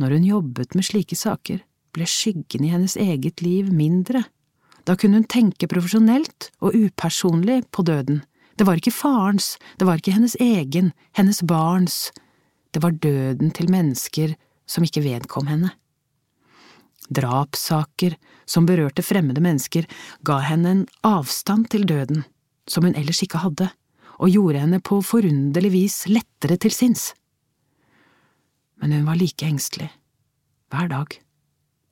Når 0.00 0.16
hun 0.16 0.28
jobbet 0.28 0.74
med 0.74 0.86
slike 0.86 1.16
saker, 1.16 1.62
ble 1.94 2.06
skyggen 2.10 2.66
i 2.66 2.72
hennes 2.72 2.96
eget 2.98 3.42
liv 3.44 3.70
mindre. 3.72 4.24
Da 4.84 4.96
kunne 4.98 5.20
hun 5.20 5.30
tenke 5.30 5.68
profesjonelt 5.70 6.50
og 6.60 6.74
upersonlig 6.76 7.62
på 7.72 7.86
døden. 7.86 8.22
Det 8.58 8.66
var 8.66 8.78
ikke 8.78 8.94
farens, 8.94 9.54
det 9.78 9.86
var 9.88 9.98
ikke 9.98 10.14
hennes 10.14 10.36
egen, 10.42 10.92
hennes 11.16 11.40
barns, 11.46 12.10
det 12.74 12.82
var 12.82 12.94
døden 12.98 13.50
til 13.54 13.70
mennesker 13.70 14.34
som 14.66 14.84
ikke 14.86 15.04
vedkom 15.04 15.48
henne. 15.50 15.70
Drapssaker 17.14 18.16
som 18.46 18.66
berørte 18.68 19.04
fremmede 19.04 19.42
mennesker, 19.44 19.88
ga 20.24 20.38
henne 20.44 20.70
en 20.70 20.86
avstand 21.06 21.70
til 21.72 21.86
døden 21.88 22.24
som 22.68 22.86
hun 22.86 22.96
ellers 22.96 23.22
ikke 23.24 23.42
hadde, 23.42 23.68
og 24.22 24.30
gjorde 24.30 24.62
henne 24.62 24.80
på 24.84 25.00
forunderlig 25.04 25.72
vis 25.74 25.98
lettere 26.08 26.56
til 26.60 26.72
sinns. 26.72 27.12
Men 28.80 28.94
hun 28.94 29.06
var 29.08 29.18
like 29.20 29.46
engstelig, 29.46 29.90
hver 30.72 30.88
dag. 30.92 31.18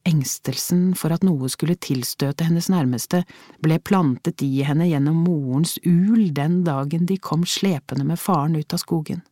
Engstelsen 0.08 0.96
for 0.98 1.14
at 1.14 1.22
noe 1.22 1.46
skulle 1.52 1.78
tilstøte 1.78 2.46
hennes 2.48 2.66
nærmeste, 2.72 3.22
ble 3.62 3.78
plantet 3.78 4.42
i 4.42 4.64
henne 4.66 4.88
gjennom 4.90 5.20
morens 5.26 5.76
ul 5.86 6.32
den 6.34 6.62
dagen 6.66 7.06
de 7.06 7.20
kom 7.22 7.44
slepende 7.46 8.06
med 8.08 8.18
faren 8.18 8.56
ut 8.58 8.74
av 8.74 8.82
skogen. 8.82 9.22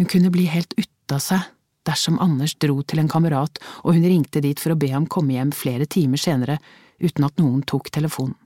Hun 0.00 0.08
kunne 0.08 0.32
bli 0.32 0.46
helt 0.48 0.72
ute 0.78 1.18
av 1.18 1.20
seg 1.20 1.50
dersom 1.88 2.20
Anders 2.22 2.54
dro 2.62 2.80
til 2.86 3.02
en 3.02 3.10
kamerat 3.10 3.58
og 3.82 3.96
hun 3.96 4.06
ringte 4.06 4.42
dit 4.44 4.58
for 4.60 4.74
å 4.74 4.78
be 4.78 4.92
ham 4.92 5.08
komme 5.10 5.34
hjem 5.36 5.52
flere 5.56 5.88
timer 5.90 6.20
senere 6.20 6.58
uten 7.02 7.26
at 7.26 7.38
noen 7.40 7.62
tok 7.66 7.90
telefonen. 7.94 8.36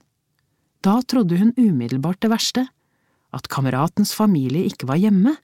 Da 0.85 0.99
trodde 1.01 1.37
hun 1.39 1.53
umiddelbart 1.57 2.21
det 2.23 2.31
verste, 2.31 2.67
at 3.33 3.49
kameratens 3.51 4.13
familie 4.15 4.69
ikke 4.69 4.87
var 4.89 5.01
hjemme, 5.01 5.35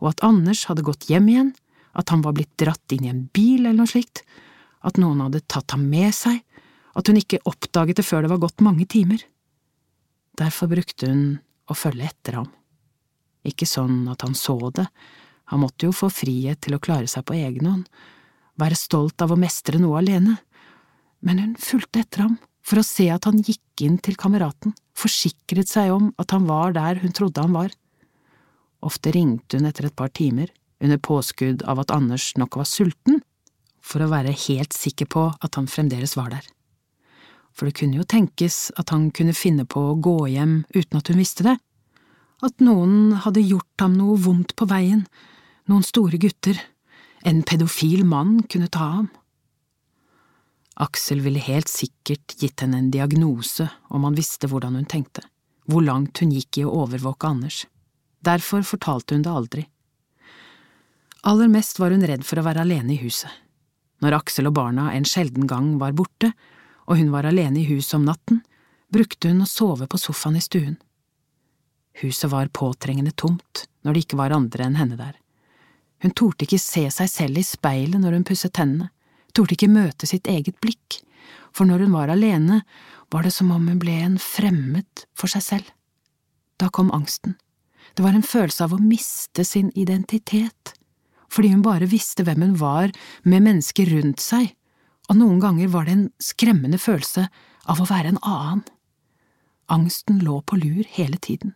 og 0.00 0.12
at 0.12 0.22
Anders 0.26 0.66
hadde 0.68 0.84
gått 0.86 1.08
hjem 1.10 1.28
igjen, 1.32 1.52
at 1.98 2.12
han 2.12 2.22
var 2.24 2.36
blitt 2.36 2.52
dratt 2.60 2.94
inn 2.94 3.06
i 3.06 3.12
en 3.12 3.26
bil 3.34 3.64
eller 3.64 3.82
noe 3.82 3.90
slikt, 3.90 4.22
at 4.82 4.98
noen 5.00 5.20
hadde 5.24 5.42
tatt 5.50 5.74
ham 5.74 5.84
med 5.90 6.12
seg, 6.16 6.40
at 6.92 7.08
hun 7.08 7.18
ikke 7.20 7.42
oppdaget 7.48 8.00
det 8.00 8.06
før 8.06 8.24
det 8.24 8.32
var 8.32 8.42
gått 8.42 8.64
mange 8.64 8.86
timer. 8.90 9.22
Derfor 10.38 10.70
brukte 10.72 11.08
hun 11.08 11.24
å 11.68 11.76
følge 11.76 12.08
etter 12.08 12.40
ham. 12.40 12.48
Ikke 13.48 13.66
sånn 13.68 14.04
at 14.12 14.24
han 14.24 14.36
så 14.38 14.56
det, 14.74 14.86
han 15.52 15.60
måtte 15.60 15.84
jo 15.84 15.92
få 15.92 16.08
frihet 16.08 16.62
til 16.64 16.76
å 16.76 16.80
klare 16.80 17.08
seg 17.10 17.26
på 17.28 17.36
egen 17.36 17.68
hånd, 17.68 17.84
være 18.56 18.78
stolt 18.78 19.20
av 19.20 19.34
å 19.34 19.40
mestre 19.40 19.80
noe 19.80 20.00
alene, 20.00 20.38
men 21.20 21.40
hun 21.42 21.52
fulgte 21.60 22.00
etter 22.00 22.24
ham 22.24 22.38
for 22.64 22.80
å 22.80 22.86
se 22.86 23.08
at 23.12 23.26
han 23.28 23.42
gikk 23.44 23.84
inn 23.84 23.98
til 24.00 24.16
kameraten, 24.16 24.72
forsikret 24.96 25.68
seg 25.68 25.92
om 25.92 26.10
at 26.22 26.32
han 26.32 26.46
var 26.48 26.72
der 26.76 27.02
hun 27.02 27.12
trodde 27.12 27.42
han 27.44 27.52
var. 27.52 27.72
Ofte 28.82 29.12
ringte 29.14 29.58
hun 29.58 29.68
etter 29.68 29.88
et 29.88 29.98
par 29.98 30.12
timer, 30.14 30.48
under 30.82 30.98
påskudd 30.98 31.62
av 31.68 31.82
at 31.82 31.92
Anders 31.94 32.32
nok 32.40 32.56
var 32.58 32.66
sulten, 32.66 33.20
for 33.82 34.02
å 34.02 34.10
være 34.10 34.34
helt 34.46 34.74
sikker 34.74 35.10
på 35.10 35.26
at 35.36 35.58
han 35.58 35.68
fremdeles 35.70 36.16
var 36.16 36.32
der. 36.32 36.46
For 37.52 37.68
det 37.68 37.76
kunne 37.76 37.98
jo 38.00 38.08
tenkes 38.08 38.70
at 38.80 38.94
han 38.94 39.10
kunne 39.14 39.36
finne 39.36 39.66
på 39.68 39.82
å 39.90 39.98
gå 40.00 40.16
hjem 40.32 40.62
uten 40.72 40.98
at 40.98 41.10
hun 41.12 41.20
visste 41.20 41.44
det, 41.46 41.58
at 42.42 42.64
noen 42.64 43.12
hadde 43.22 43.44
gjort 43.44 43.84
ham 43.84 43.94
noe 43.98 44.16
vondt 44.18 44.56
på 44.58 44.66
veien, 44.70 45.04
noen 45.70 45.84
store 45.86 46.18
gutter, 46.18 46.58
en 47.22 47.42
pedofil 47.46 48.04
mann 48.08 48.40
kunne 48.50 48.70
ta 48.72 48.88
ham. 48.96 49.10
Aksel 50.82 51.20
ville 51.20 51.42
helt 51.44 51.68
sikkert 51.68 52.34
gitt 52.40 52.64
henne 52.64 52.80
en 52.80 52.90
diagnose 52.90 53.68
om 53.92 54.06
han 54.08 54.16
visste 54.16 54.48
hvordan 54.48 54.78
hun 54.78 54.88
tenkte, 54.88 55.22
hvor 55.68 55.84
langt 55.84 56.18
hun 56.22 56.32
gikk 56.32 56.58
i 56.58 56.64
å 56.66 56.72
overvåke 56.84 57.28
Anders, 57.28 57.66
derfor 58.24 58.64
fortalte 58.66 59.14
hun 59.14 59.26
det 59.26 59.30
aldri. 59.32 59.66
Aller 61.22 61.50
mest 61.52 61.78
var 61.78 61.94
hun 61.94 62.02
redd 62.06 62.24
for 62.26 62.40
å 62.40 62.46
være 62.46 62.64
alene 62.64 62.96
i 62.96 63.02
huset. 63.04 63.30
Når 64.02 64.16
Aksel 64.18 64.48
og 64.50 64.56
barna 64.58 64.88
en 64.96 65.06
sjelden 65.06 65.46
gang 65.46 65.76
var 65.78 65.94
borte, 65.94 66.32
og 66.90 66.98
hun 66.98 67.12
var 67.14 67.28
alene 67.28 67.60
i 67.60 67.68
huset 67.68 68.00
om 68.00 68.08
natten, 68.08 68.40
brukte 68.90 69.30
hun 69.30 69.44
å 69.44 69.48
sove 69.48 69.86
på 69.86 70.00
sofaen 70.00 70.40
i 70.40 70.42
stuen. 70.42 70.80
Huset 72.02 72.32
var 72.32 72.50
påtrengende 72.50 73.14
tomt 73.14 73.68
når 73.84 73.94
det 73.94 74.06
ikke 74.06 74.18
var 74.18 74.34
andre 74.34 74.66
enn 74.66 74.80
henne 74.80 74.98
der. 74.98 75.21
Hun 76.02 76.14
torde 76.18 76.46
ikke 76.46 76.60
se 76.60 76.88
seg 76.90 77.10
selv 77.10 77.38
i 77.38 77.46
speilet 77.46 78.00
når 78.02 78.18
hun 78.18 78.26
pusset 78.26 78.54
tennene, 78.56 78.90
torde 79.32 79.54
ikke 79.56 79.70
møte 79.70 80.08
sitt 80.08 80.28
eget 80.28 80.58
blikk, 80.60 80.98
for 81.54 81.68
når 81.68 81.86
hun 81.86 81.94
var 81.94 82.10
alene, 82.12 82.62
var 83.12 83.24
det 83.24 83.32
som 83.34 83.52
om 83.54 83.68
hun 83.68 83.78
ble 83.80 83.94
en 84.02 84.18
fremmed 84.20 85.06
for 85.14 85.30
seg 85.30 85.44
selv. 85.46 85.72
Da 86.58 86.68
kom 86.72 86.90
angsten. 86.94 87.36
Det 87.94 88.04
var 88.04 88.16
en 88.16 88.26
følelse 88.26 88.64
av 88.64 88.74
å 88.74 88.82
miste 88.82 89.44
sin 89.44 89.70
identitet 89.76 90.76
fordi 91.32 91.48
hun 91.54 91.62
bare 91.64 91.88
visste 91.88 92.26
hvem 92.26 92.42
hun 92.44 92.56
var 92.60 92.90
med 93.24 93.44
mennesker 93.46 93.88
rundt 93.88 94.20
seg, 94.20 94.50
og 95.08 95.16
noen 95.16 95.38
ganger 95.40 95.70
var 95.72 95.88
det 95.88 95.94
en 95.96 96.06
skremmende 96.20 96.76
følelse 96.76 97.24
av 97.72 97.80
å 97.80 97.86
være 97.88 98.12
en 98.12 98.20
annen. 98.20 98.60
Angsten 99.72 100.20
lå 100.20 100.42
på 100.44 100.58
lur 100.60 100.84
hele 100.92 101.16
tiden. 101.16 101.54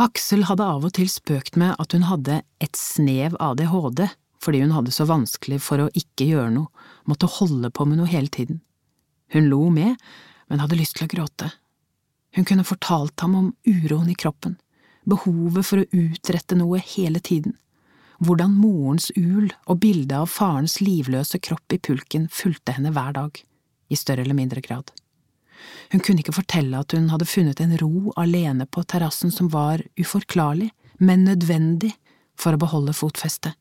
Aksel 0.00 0.46
hadde 0.48 0.64
av 0.64 0.86
og 0.88 0.94
til 0.96 1.10
spøkt 1.12 1.58
med 1.60 1.76
at 1.82 1.92
hun 1.92 2.06
hadde 2.08 2.40
et 2.64 2.78
snev 2.78 3.36
ADHD 3.42 4.06
fordi 4.40 4.62
hun 4.62 4.72
hadde 4.72 4.94
så 4.96 5.04
vanskelig 5.04 5.58
for 5.60 5.82
å 5.84 5.90
ikke 5.92 6.30
gjøre 6.30 6.54
noe, 6.54 6.70
måtte 7.04 7.28
holde 7.28 7.68
på 7.76 7.84
med 7.84 8.00
noe 8.00 8.08
hele 8.08 8.32
tiden. 8.32 8.62
Hun 9.34 9.50
lo 9.52 9.66
med, 9.68 9.98
men 10.48 10.62
hadde 10.62 10.78
lyst 10.80 10.96
til 10.96 11.04
å 11.04 11.12
gråte. 11.12 11.50
Hun 12.32 12.46
kunne 12.48 12.64
fortalt 12.64 13.20
ham 13.20 13.36
om 13.36 13.50
uroen 13.68 14.08
i 14.08 14.16
kroppen, 14.16 14.56
behovet 15.04 15.68
for 15.68 15.82
å 15.82 15.90
utrette 15.92 16.56
noe 16.56 16.80
hele 16.80 17.20
tiden 17.20 17.58
hvordan 18.20 18.52
morens 18.52 19.08
ul 19.16 19.48
og 19.64 19.80
bildet 19.80 20.16
av 20.18 20.28
farens 20.28 20.78
livløse 20.84 21.40
kropp 21.40 21.72
i 21.72 21.80
pulken 21.80 22.28
fulgte 22.28 22.74
henne 22.76 22.92
hver 22.92 23.14
dag, 23.16 23.40
i 23.88 23.96
større 23.96 24.26
eller 24.26 24.36
mindre 24.36 24.60
grad. 24.64 24.92
Hun 25.92 26.02
kunne 26.04 26.22
ikke 26.22 26.36
fortelle 26.36 26.80
at 26.80 26.94
hun 26.96 27.08
hadde 27.12 27.28
funnet 27.28 27.60
en 27.60 27.76
ro 27.80 28.12
alene 28.20 28.66
på 28.66 28.84
terrassen 28.84 29.32
som 29.34 29.50
var 29.52 29.82
uforklarlig, 30.00 30.70
men 30.98 31.24
nødvendig 31.24 31.92
for 32.38 32.56
å 32.56 32.60
beholde 32.60 32.96
fotfestet, 32.96 33.56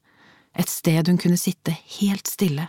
et 0.57 0.69
sted 0.69 1.07
hun 1.07 1.19
kunne 1.21 1.39
sitte 1.39 1.75
helt 1.99 2.27
stille, 2.27 2.67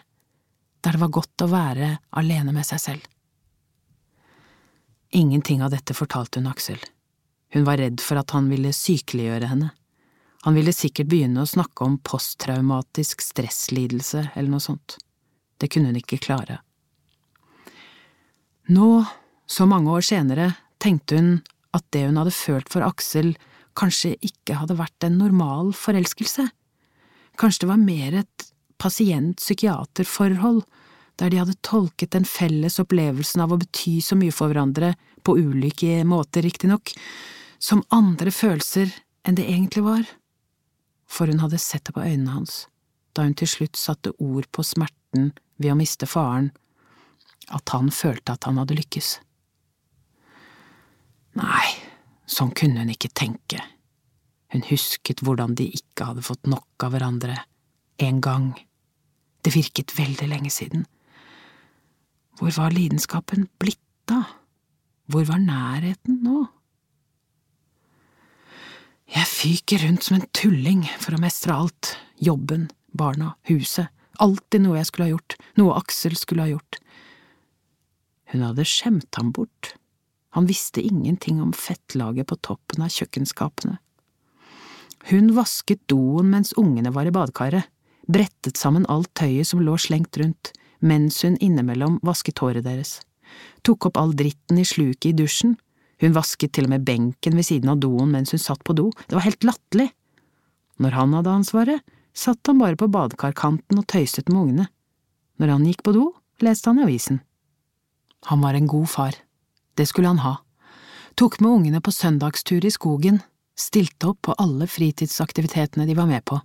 der 0.84 0.96
det 0.96 1.02
var 1.02 1.14
godt 1.14 1.44
å 1.44 1.50
være 1.50 1.96
alene 2.16 2.54
med 2.54 2.66
seg 2.66 2.82
selv. 2.82 3.08
Ingenting 5.10 5.62
av 5.64 5.72
dette 5.74 5.94
fortalte 5.96 6.38
hun 6.38 6.50
Aksel. 6.50 6.78
Hun 7.50 7.66
var 7.66 7.80
redd 7.82 8.02
for 8.04 8.20
at 8.20 8.30
han 8.36 8.46
ville 8.52 8.70
sykeliggjøre 8.74 9.50
henne 9.50 9.72
han 10.42 10.56
ville 10.56 10.72
sikkert 10.72 11.10
begynne 11.10 11.42
å 11.44 11.48
snakke 11.48 11.84
om 11.84 11.98
posttraumatisk 12.04 13.20
stresslidelse 13.20 14.30
eller 14.32 14.48
noe 14.48 14.64
sånt. 14.64 14.96
Det 15.60 15.68
kunne 15.68 15.90
hun 15.90 16.00
ikke 16.00 16.20
klare. 16.22 16.62
Nå, 18.72 19.02
så 19.50 19.66
mange 19.66 19.90
år 19.90 20.04
senere, 20.06 20.52
tenkte 20.82 21.18
hun 21.18 21.32
at 21.76 21.86
det 21.94 22.06
hun 22.06 22.18
hadde 22.20 22.34
følt 22.34 22.70
for 22.72 22.86
Aksel, 22.86 23.34
kanskje 23.78 24.16
ikke 24.26 24.58
hadde 24.60 24.78
vært 24.78 25.06
en 25.06 25.18
normal 25.18 25.72
forelskelse. 25.76 26.48
Kanskje 27.40 27.64
det 27.64 27.70
var 27.70 27.82
mer 27.82 28.16
et 28.22 28.46
pasient-psykiater-forhold, 28.80 30.62
der 31.20 31.32
de 31.32 31.40
hadde 31.42 31.58
tolket 31.66 32.14
den 32.14 32.24
felles 32.28 32.78
opplevelsen 32.80 33.42
av 33.44 33.52
å 33.52 33.60
bety 33.60 33.98
så 34.04 34.16
mye 34.18 34.34
for 34.34 34.52
hverandre, 34.52 34.94
på 35.20 35.34
ulike 35.36 36.00
måter 36.08 36.46
riktignok, 36.46 36.94
som 37.60 37.84
andre 37.92 38.32
følelser 38.32 38.94
enn 39.28 39.36
det 39.36 39.44
egentlig 39.50 39.84
var 39.84 40.06
for 41.10 41.26
hun 41.26 41.42
hadde 41.42 41.58
sett 41.58 41.84
det 41.84 41.96
på 41.96 42.04
øynene 42.04 42.36
hans, 42.36 42.66
da 43.12 43.26
hun 43.26 43.34
til 43.34 43.50
slutt 43.50 43.78
satte 43.78 44.12
ord 44.22 44.46
på 44.54 44.64
smerten 44.66 45.32
ved 45.58 45.72
å 45.72 45.78
miste 45.78 46.06
faren, 46.06 46.52
at 47.50 47.74
han 47.74 47.90
følte 47.90 48.36
at 48.36 48.46
han 48.46 48.60
hadde 48.60 48.78
lykkes. 48.78 49.16
Nei, 51.38 51.68
sånn 52.26 52.50
kunne 52.56 52.82
hun 52.82 52.92
ikke 52.94 53.12
tenke. 53.14 53.60
Hun 54.50 54.64
husket 54.66 55.22
hvordan 55.22 55.54
de 55.58 55.68
ikke 55.76 56.08
hadde 56.08 56.24
fått 56.26 56.48
nok 56.50 56.86
av 56.86 56.94
hverandre, 56.96 57.36
en 58.02 58.20
gang. 58.24 58.48
Det 59.44 59.54
virket 59.54 59.94
veldig 59.98 60.26
lenge 60.30 60.50
siden. 60.52 60.86
Hvor 62.40 62.52
var 62.56 62.74
lidenskapen 62.74 63.46
blitt 63.60 63.82
da? 64.10 64.24
Hvor 65.10 65.26
var 65.28 65.38
nærheten 65.42 66.22
nå? 66.24 66.46
Jeg 69.10 69.26
fyker 69.26 69.82
rundt 69.84 70.06
som 70.06 70.20
en 70.20 70.28
tulling 70.36 70.84
for 71.02 71.16
å 71.16 71.22
mestre 71.22 71.54
alt, 71.54 71.96
jobben, 72.22 72.68
barna, 72.94 73.34
huset, 73.50 73.90
alltid 74.22 74.62
noe 74.62 74.78
jeg 74.78 74.90
skulle 74.90 75.08
ha 75.08 75.14
gjort, 75.14 75.36
noe 75.58 75.74
Aksel 75.80 76.14
skulle 76.18 76.46
ha 76.46 76.52
gjort. 76.52 76.78
Hun 78.30 78.44
hadde 78.46 78.66
skjemt 78.68 79.18
ham 79.18 79.32
bort, 79.34 79.74
han 80.36 80.46
visste 80.46 80.82
ingenting 80.82 81.40
om 81.42 81.52
fettlaget 81.56 82.28
på 82.30 82.38
toppen 82.46 82.84
av 82.84 82.92
kjøkkenskapene. 82.94 83.78
Hun 85.10 85.32
vasket 85.34 85.80
doen 85.88 86.28
mens 86.30 86.52
ungene 86.60 86.92
var 86.94 87.08
i 87.08 87.14
badekaret, 87.14 87.66
brettet 88.10 88.58
sammen 88.60 88.86
alt 88.90 89.10
tøyet 89.18 89.48
som 89.48 89.62
lå 89.64 89.76
slengt 89.80 90.18
rundt, 90.20 90.52
mens 90.80 91.22
hun 91.24 91.38
innimellom 91.40 91.98
vasket 92.06 92.40
håret 92.42 92.66
deres, 92.66 93.00
tok 93.62 93.90
opp 93.90 93.98
all 94.00 94.14
dritten 94.16 94.58
i 94.60 94.66
sluket 94.66 95.12
i 95.12 95.16
dusjen 95.16 95.56
hun 96.00 96.16
vasket 96.16 96.54
til 96.56 96.66
og 96.66 96.72
med 96.72 96.84
benken 96.88 97.36
ved 97.36 97.46
siden 97.46 97.72
av 97.72 97.80
doen 97.80 98.12
mens 98.14 98.32
hun 98.32 98.40
satt 98.40 98.62
på 98.64 98.76
do, 98.76 98.88
det 99.06 99.16
var 99.16 99.26
helt 99.26 99.44
latterlig. 99.44 99.90
Når 100.80 100.96
han 100.96 101.16
hadde 101.16 101.34
ansvaret, 101.40 101.82
satt 102.16 102.40
han 102.48 102.60
bare 102.60 102.78
på 102.80 102.88
badekarkanten 102.88 103.80
og 103.80 103.88
tøyset 103.90 104.30
med 104.32 104.40
ungene. 104.40 104.68
Når 105.40 105.52
han 105.54 105.66
gikk 105.68 105.84
på 105.84 105.94
do, 105.96 106.06
leste 106.40 106.72
han 106.72 106.80
i 106.80 106.86
avisen. 106.86 107.20
Han 108.32 108.40
var 108.44 108.56
en 108.56 108.68
god 108.68 108.88
far, 108.88 109.18
det 109.80 109.88
skulle 109.88 110.12
han 110.12 110.22
ha. 110.24 110.36
Tok 111.16 111.40
med 111.40 111.50
ungene 111.50 111.80
på 111.80 111.92
søndagstur 111.92 112.64
i 112.64 112.72
skogen, 112.72 113.22
stilte 113.58 114.12
opp 114.12 114.22
på 114.28 114.36
alle 114.40 114.68
fritidsaktivitetene 114.68 115.88
de 115.88 115.96
var 115.96 116.08
med 116.10 116.24
på. 116.28 116.38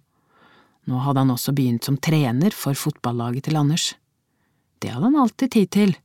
Nå 0.86 1.02
hadde 1.04 1.24
han 1.24 1.34
også 1.34 1.54
begynt 1.58 1.88
som 1.88 1.98
trener 1.98 2.56
for 2.56 2.78
fotballaget 2.78 3.48
til 3.48 3.60
Anders. 3.60 3.94
Det 4.80 4.94
hadde 4.94 5.10
han 5.10 5.22
alltid 5.22 5.52
tid 5.52 5.72
til. 5.74 5.96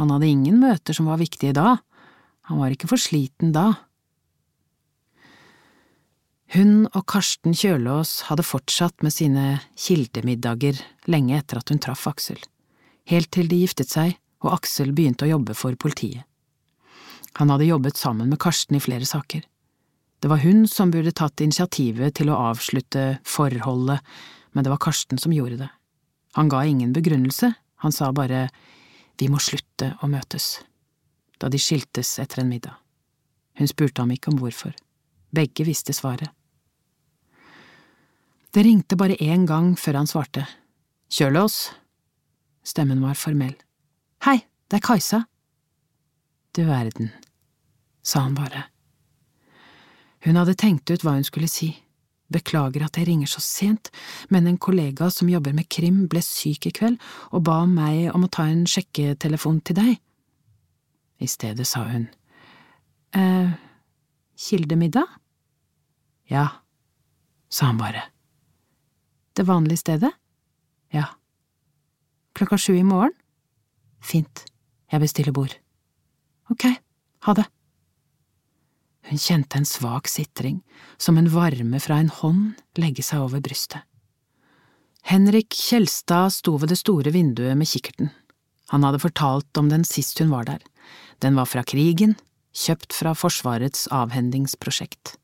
Han 0.00 0.10
hadde 0.14 0.30
ingen 0.30 0.60
møter 0.62 0.96
som 0.96 1.10
var 1.10 1.20
viktige 1.20 1.54
da, 1.56 1.78
han 2.48 2.60
var 2.62 2.72
ikke 2.72 2.88
for 2.88 3.00
sliten 3.00 3.52
da. 3.52 3.74
Hun 6.54 6.86
og 6.96 7.02
Karsten 7.12 7.52
Kjølås 7.52 8.22
hadde 8.30 8.46
fortsatt 8.46 9.04
med 9.04 9.12
sine 9.12 9.58
kildemiddager 9.76 10.80
lenge 11.12 11.36
etter 11.36 11.60
at 11.60 11.68
hun 11.68 11.82
traff 11.82 12.06
Aksel, 12.08 12.40
helt 13.12 13.28
til 13.36 13.50
de 13.50 13.60
giftet 13.60 13.92
seg 13.92 14.16
og 14.40 14.54
Aksel 14.54 14.94
begynte 14.96 15.26
å 15.26 15.34
jobbe 15.34 15.56
for 15.58 15.76
politiet. 15.76 16.24
Han 17.38 17.50
hadde 17.52 17.68
jobbet 17.68 17.96
sammen 17.96 18.28
med 18.28 18.40
Karsten 18.42 18.76
i 18.76 18.82
flere 18.82 19.06
saker. 19.06 19.44
Det 20.18 20.28
var 20.30 20.42
hun 20.42 20.64
som 20.66 20.90
burde 20.90 21.14
tatt 21.14 21.40
initiativet 21.40 22.16
til 22.18 22.32
å 22.32 22.38
avslutte 22.50 23.20
forholdet, 23.22 24.02
men 24.52 24.66
det 24.66 24.72
var 24.72 24.82
Karsten 24.82 25.20
som 25.22 25.34
gjorde 25.34 25.60
det. 25.60 25.68
Han 26.34 26.50
ga 26.50 26.64
ingen 26.66 26.92
begrunnelse, 26.92 27.52
han 27.82 27.94
sa 27.94 28.10
bare 28.12 28.48
vi 29.18 29.28
må 29.30 29.38
slutte 29.42 29.94
å 30.02 30.10
møtes 30.10 30.58
da 31.38 31.46
de 31.50 31.58
skiltes 31.62 32.16
etter 32.18 32.42
en 32.42 32.50
middag. 32.50 32.74
Hun 33.58 33.70
spurte 33.70 34.02
ham 34.02 34.10
ikke 34.10 34.32
om 34.32 34.40
hvorfor. 34.42 34.74
Begge 35.34 35.66
visste 35.66 35.94
svaret. 35.94 36.30
Det 38.50 38.64
ringte 38.66 38.98
bare 38.98 39.18
én 39.22 39.46
gang 39.46 39.74
før 39.78 40.00
han 40.00 40.10
svarte. 40.10 40.46
Kjølås. 41.14 41.68
Stemmen 42.66 43.02
var 43.04 43.18
formell. 43.18 43.54
Hei, 44.26 44.40
det 44.66 44.80
er 44.80 44.86
Kajsa. 44.88 45.22
Du 46.56 46.64
verden, 46.66 47.12
sa 48.08 48.24
han 48.24 48.36
bare. 48.38 48.64
Hun 50.24 50.38
hadde 50.40 50.56
tenkt 50.58 50.90
ut 50.90 51.04
hva 51.04 51.18
hun 51.18 51.26
skulle 51.26 51.50
si. 51.50 51.70
Beklager 52.32 52.84
at 52.84 52.98
jeg 52.98 53.08
ringer 53.08 53.30
så 53.30 53.40
sent, 53.40 53.88
men 54.28 54.48
en 54.48 54.58
kollega 54.60 55.08
som 55.12 55.30
jobber 55.30 55.54
med 55.56 55.68
krim 55.72 56.02
ble 56.12 56.20
syk 56.24 56.68
i 56.68 56.74
kveld 56.76 56.98
og 57.32 57.44
ba 57.46 57.62
meg 57.68 58.10
om 58.12 58.26
å 58.26 58.32
ta 58.32 58.48
en 58.50 58.66
sjekketelefon 58.68 59.62
til 59.64 59.78
deg. 59.78 59.94
I 61.18 61.26
stedet 61.26 61.66
sa 61.66 61.86
hun, 61.88 62.08
eh, 63.16 63.56
kildemiddag? 64.36 65.08
Ja, 66.28 66.48
sa 67.48 67.66
han 67.66 67.78
bare. 67.78 68.02
Det 69.34 69.46
vanlige 69.46 69.80
stedet? 69.80 70.12
Ja. 70.92 71.06
Klokka 72.34 72.58
sju 72.58 72.76
i 72.76 72.84
morgen? 72.84 73.14
Fint, 74.00 74.44
jeg 74.92 75.00
bestiller 75.00 75.32
bord. 75.32 75.56
Ok, 76.50 76.64
ha 77.24 77.34
det. 77.34 77.48
Hun 79.08 79.18
kjente 79.18 79.56
en 79.56 79.66
svak 79.68 80.08
sitring, 80.08 80.60
som 81.00 81.16
en 81.18 81.30
varme 81.32 81.80
fra 81.80 81.96
en 82.02 82.10
hånd 82.12 82.58
legge 82.76 83.04
seg 83.04 83.24
over 83.24 83.40
brystet. 83.44 83.80
Henrik 85.08 85.54
Kjelstad 85.56 86.34
sto 86.34 86.58
ved 86.60 86.68
det 86.68 86.80
store 86.82 87.12
vinduet 87.14 87.56
med 87.56 87.68
kikkerten. 87.70 88.10
Han 88.68 88.84
hadde 88.84 89.00
fortalt 89.00 89.56
om 89.56 89.70
den 89.72 89.86
sist 89.88 90.20
hun 90.20 90.32
var 90.34 90.44
der, 90.44 90.60
den 91.24 91.38
var 91.38 91.48
fra 91.48 91.62
krigen, 91.64 92.18
kjøpt 92.52 92.92
fra 92.92 93.14
Forsvarets 93.16 93.86
avhendingsprosjekt. 93.94 95.14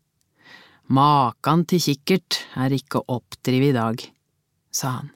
Makan 0.88 1.66
til 1.68 1.82
kikkert 1.84 2.40
er 2.60 2.72
ikke 2.72 3.02
å 3.02 3.18
oppdrive 3.18 3.68
i 3.68 3.76
dag, 3.76 4.00
sa 4.72 4.96
han. 5.00 5.12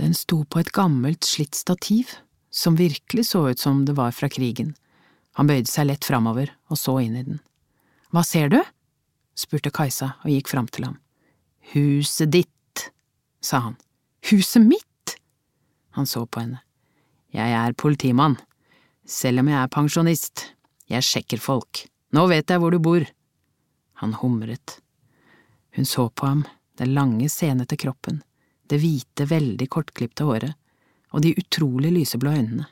Den 0.00 0.16
sto 0.16 0.42
på 0.48 0.62
et 0.62 0.72
gammelt, 0.72 1.26
slitt 1.28 1.58
stativ, 1.58 2.16
som 2.48 2.78
virkelig 2.80 3.26
så 3.30 3.50
ut 3.50 3.60
som 3.60 3.84
det 3.84 3.98
var 3.98 4.16
fra 4.16 4.30
krigen. 4.32 4.72
Han 5.36 5.48
bøyde 5.50 5.68
seg 5.68 5.90
lett 5.90 6.08
framover 6.08 6.52
og 6.72 6.80
så 6.80 6.96
inn 7.04 7.20
i 7.20 7.26
den. 7.26 7.40
Hva 8.10 8.24
ser 8.26 8.50
du? 8.50 8.58
spurte 9.38 9.72
Kajsa 9.72 10.14
og 10.24 10.32
gikk 10.32 10.50
fram 10.50 10.68
til 10.68 10.88
ham. 10.88 10.96
Huset 11.72 12.32
ditt, 12.34 12.90
sa 13.40 13.62
han. 13.64 13.76
Huset 14.30 14.66
mitt? 14.66 15.16
Han 15.96 16.06
så 16.06 16.26
på 16.26 16.42
henne. 16.42 16.60
Jeg 17.30 17.54
er 17.54 17.76
politimann, 17.78 18.36
selv 19.06 19.42
om 19.42 19.50
jeg 19.50 19.60
er 19.62 19.70
pensjonist. 19.72 20.48
Jeg 20.90 21.06
sjekker 21.06 21.38
folk. 21.40 21.84
Nå 22.10 22.26
vet 22.30 22.50
jeg 22.50 22.58
hvor 22.58 22.74
du 22.74 22.80
bor. 22.82 23.06
Han 24.02 24.16
humret. 24.18 24.80
Hun 25.76 25.86
så 25.86 26.08
på 26.10 26.26
ham, 26.26 26.42
den 26.80 26.94
lange, 26.96 27.28
senete 27.30 27.78
kroppen, 27.78 28.22
det 28.66 28.80
hvite, 28.82 29.28
veldig 29.30 29.68
kortklipte 29.70 30.26
håret 30.26 30.56
og 31.10 31.22
de 31.24 31.34
utrolig 31.38 31.90
lyseblå 31.94 32.32
øynene. 32.34 32.66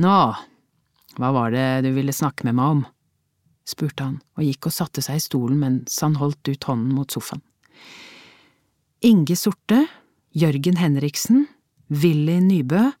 Nå, 0.00 0.16
hva 1.16 1.30
var 1.36 1.52
det 1.52 1.84
du 1.86 1.90
ville 1.96 2.14
snakke 2.16 2.46
med 2.48 2.56
meg 2.56 2.76
om? 2.76 2.82
Spurte 3.72 4.06
han 4.06 4.18
og 4.36 4.44
gikk 4.46 4.68
og 4.68 4.76
satte 4.76 5.04
seg 5.04 5.18
i 5.18 5.24
stolen 5.24 5.58
mens 5.62 5.98
han 6.04 6.18
holdt 6.20 6.52
ut 6.52 6.68
hånden 6.68 6.92
mot 6.96 7.12
sofaen. 7.12 7.42
Inge 9.02 9.34
Sorte, 9.34 9.80
Jørgen 10.38 10.78
Henriksen, 10.78 11.48
Willy 11.90 12.38
Nybø, 12.44 12.92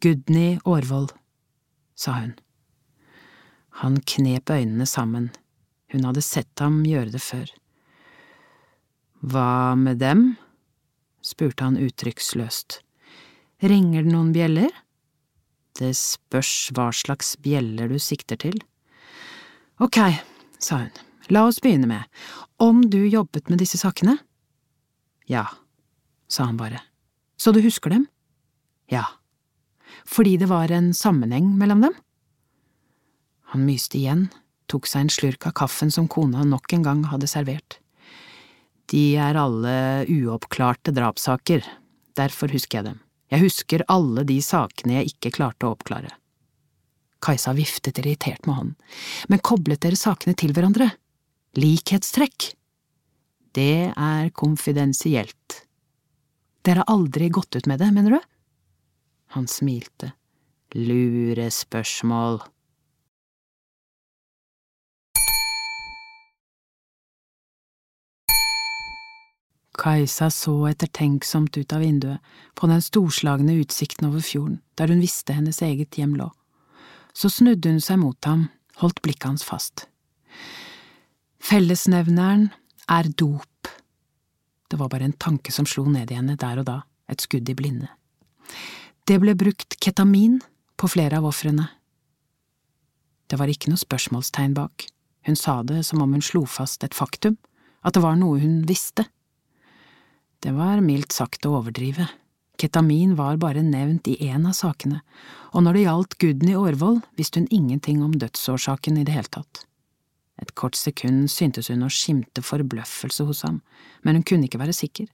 Gudny 0.00 0.56
Aarvold, 0.64 1.12
sa 1.94 2.16
hun. 2.22 2.32
Han 3.82 3.98
knep 4.00 4.50
øynene 4.50 4.86
sammen, 4.88 5.28
hun 5.92 6.06
hadde 6.08 6.24
sett 6.24 6.62
ham 6.64 6.80
gjøre 6.88 7.12
det 7.12 7.20
før. 7.20 7.52
Hva 9.22 9.74
med 9.78 10.00
dem? 10.02 10.32
spurte 11.22 11.68
han 11.68 11.78
uttrykksløst. 11.78 12.80
Ringer 13.62 14.02
det 14.02 14.10
noen 14.10 14.32
bjeller? 14.34 14.72
Det 15.78 15.92
spørs 15.94 16.72
hva 16.74 16.88
slags 16.96 17.36
bjeller 17.44 17.92
du 17.92 18.00
sikter 18.02 18.40
til. 18.40 18.56
Ok, 19.82 19.96
sa 20.58 20.76
hun, 20.76 20.90
la 21.26 21.40
oss 21.48 21.56
begynne 21.60 21.88
med, 21.90 22.02
om 22.62 22.84
du 22.90 23.00
jobbet 23.08 23.48
med 23.50 23.58
disse 23.58 23.80
sakene? 23.80 24.14
Ja, 25.26 25.48
sa 26.30 26.46
han 26.46 26.60
bare. 26.60 26.78
Så 27.34 27.50
du 27.50 27.58
husker 27.64 27.90
dem? 27.90 28.04
Ja. 28.86 29.02
Fordi 30.06 30.36
det 30.38 30.46
var 30.52 30.70
en 30.70 30.92
sammenheng 30.94 31.50
mellom 31.58 31.82
dem? 31.82 31.98
Han 33.50 33.66
myste 33.66 33.98
igjen, 33.98 34.28
tok 34.70 34.86
seg 34.86 35.08
en 35.08 35.12
slurk 35.16 35.50
av 35.50 35.58
kaffen 35.64 35.90
som 35.90 36.06
kona 36.06 36.46
nok 36.46 36.78
en 36.78 36.86
gang 36.86 37.04
hadde 37.10 37.26
servert. 37.26 37.80
De 38.86 39.16
er 39.18 39.34
alle 39.34 39.76
uoppklarte 40.06 40.94
drapssaker, 40.94 41.66
derfor 42.14 42.54
husker 42.54 42.78
jeg 42.78 42.92
dem. 42.92 43.02
Jeg 43.34 43.48
husker 43.48 43.88
alle 43.90 44.22
de 44.30 44.38
sakene 44.46 45.00
jeg 45.00 45.16
ikke 45.16 45.40
klarte 45.42 45.66
å 45.66 45.74
oppklare. 45.74 46.14
Kajsa 47.22 47.52
viftet 47.54 48.00
irritert 48.02 48.46
med 48.46 48.56
hånden. 48.56 48.76
Men 49.30 49.42
koblet 49.46 49.82
dere 49.84 49.98
sakene 49.98 50.34
til 50.38 50.54
hverandre? 50.56 50.90
Likhetstrekk? 51.58 52.52
Det 53.54 53.92
er 53.92 54.32
konfidensielt. 54.34 55.62
Dere 56.66 56.82
har 56.82 56.94
aldri 56.94 57.28
gått 57.28 57.54
ut 57.56 57.68
med 57.70 57.82
det, 57.82 57.92
mener 57.94 58.16
du? 58.16 58.20
Han 59.36 59.46
smilte. 59.46 60.12
Lurespørsmål. 60.74 62.40
Kajsa 69.82 70.28
så 70.30 70.54
ettertenksomt 70.68 71.56
ut 71.56 71.72
av 71.72 71.80
vinduet, 71.80 72.20
på 72.54 72.68
den 72.70 72.82
storslagne 72.84 73.56
utsikten 73.62 74.10
over 74.10 74.22
fjorden, 74.22 74.60
der 74.78 74.92
hun 74.92 75.00
visste 75.02 75.34
hennes 75.34 75.62
eget 75.64 75.98
hjem 75.98 76.14
lå. 76.18 76.28
Så 77.12 77.30
snudde 77.30 77.70
hun 77.70 77.80
seg 77.82 78.00
mot 78.00 78.28
ham, 78.28 78.48
holdt 78.80 79.02
blikket 79.04 79.28
hans 79.28 79.44
fast. 79.44 79.86
Fellesnevneren 81.42 82.48
er 82.88 83.10
dop. 83.18 83.68
Det 84.70 84.78
var 84.80 84.88
bare 84.88 85.08
en 85.10 85.18
tanke 85.20 85.52
som 85.52 85.68
slo 85.68 85.84
ned 85.90 86.10
i 86.10 86.16
henne 86.16 86.38
der 86.40 86.62
og 86.62 86.68
da, 86.68 86.78
et 87.10 87.20
skudd 87.20 87.48
i 87.50 87.56
blinde. 87.56 87.90
Det 89.04 89.18
ble 89.20 89.34
brukt 89.36 89.76
ketamin 89.82 90.38
på 90.80 90.88
flere 90.88 91.18
av 91.18 91.26
ofrene. 91.28 91.66
Det 93.28 93.38
var 93.40 93.50
ikke 93.50 93.72
noe 93.72 93.80
spørsmålstegn 93.80 94.54
bak, 94.56 94.86
hun 95.26 95.38
sa 95.38 95.60
det 95.66 95.82
som 95.86 96.02
om 96.02 96.14
hun 96.14 96.24
slo 96.24 96.44
fast 96.48 96.84
et 96.84 96.96
faktum, 96.96 97.36
at 97.82 97.94
det 97.96 98.02
var 98.04 98.16
noe 98.18 98.40
hun 98.42 98.62
visste. 98.68 99.06
Det 100.42 100.54
var 100.54 100.82
mildt 100.82 101.14
sagt 101.14 101.46
å 101.46 101.56
overdrive. 101.60 102.08
Ketamin 102.62 103.16
var 103.18 103.40
bare 103.42 103.58
nevnt 103.66 104.06
i 104.06 104.12
én 104.28 104.44
av 104.46 104.54
sakene, 104.54 105.00
og 105.50 105.64
når 105.66 105.74
det 105.74 105.80
gjaldt 105.82 106.14
Gudny 106.22 106.52
Aarvold, 106.54 107.00
visste 107.18 107.40
hun 107.40 107.48
ingenting 107.50 108.04
om 108.06 108.12
dødsårsaken 108.14 109.00
i 109.00 109.06
det 109.08 109.16
hele 109.16 109.30
tatt. 109.34 109.64
Et 110.38 110.54
kort 110.54 110.78
sekund 110.78 111.26
syntes 111.32 111.72
hun 111.72 111.82
å 111.82 111.90
skimte 111.90 112.44
forbløffelse 112.46 113.26
hos 113.26 113.42
ham, 113.42 113.58
men 114.06 114.20
hun 114.20 114.26
kunne 114.28 114.46
ikke 114.46 114.62
være 114.62 114.76
sikker, 114.78 115.10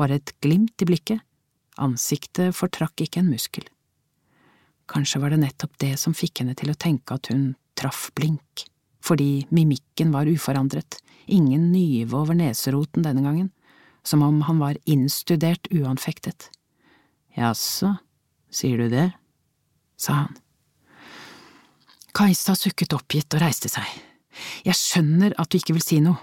bare 0.00 0.16
et 0.16 0.32
glimt 0.40 0.80
i 0.80 0.88
blikket, 0.88 1.20
ansiktet 1.76 2.56
fortrakk 2.56 3.04
ikke 3.04 3.20
en 3.20 3.28
muskel. 3.28 3.68
Kanskje 4.88 5.20
var 5.20 5.36
det 5.36 5.42
nettopp 5.44 5.76
det 5.82 5.98
som 6.00 6.16
fikk 6.16 6.40
henne 6.40 6.56
til 6.56 6.72
å 6.72 6.80
tenke 6.80 7.20
at 7.20 7.28
hun 7.28 7.50
traff 7.76 8.08
blink, 8.16 8.64
fordi 9.04 9.44
mimikken 9.52 10.16
var 10.16 10.32
uforandret, 10.32 11.02
ingen 11.28 11.74
nyve 11.76 12.16
over 12.16 12.40
neseroten 12.40 13.04
denne 13.04 13.20
gangen, 13.20 13.52
som 14.00 14.24
om 14.24 14.46
han 14.48 14.64
var 14.64 14.80
innstudert 14.88 15.68
uanfektet. 15.74 16.54
Jaså, 17.36 17.92
sier 18.50 18.78
du 18.78 18.88
det? 18.88 19.10
sa 19.96 20.12
han. 20.12 20.36
Kajsa 22.16 22.54
sukket 22.56 22.94
oppgitt 22.96 23.34
og 23.36 23.42
reiste 23.42 23.68
seg. 23.68 23.84
Jeg 24.64 24.76
skjønner 24.76 25.34
at 25.40 25.50
du 25.52 25.58
ikke 25.58 25.76
vil 25.76 25.84
si 25.84 25.98
noe. 26.04 26.16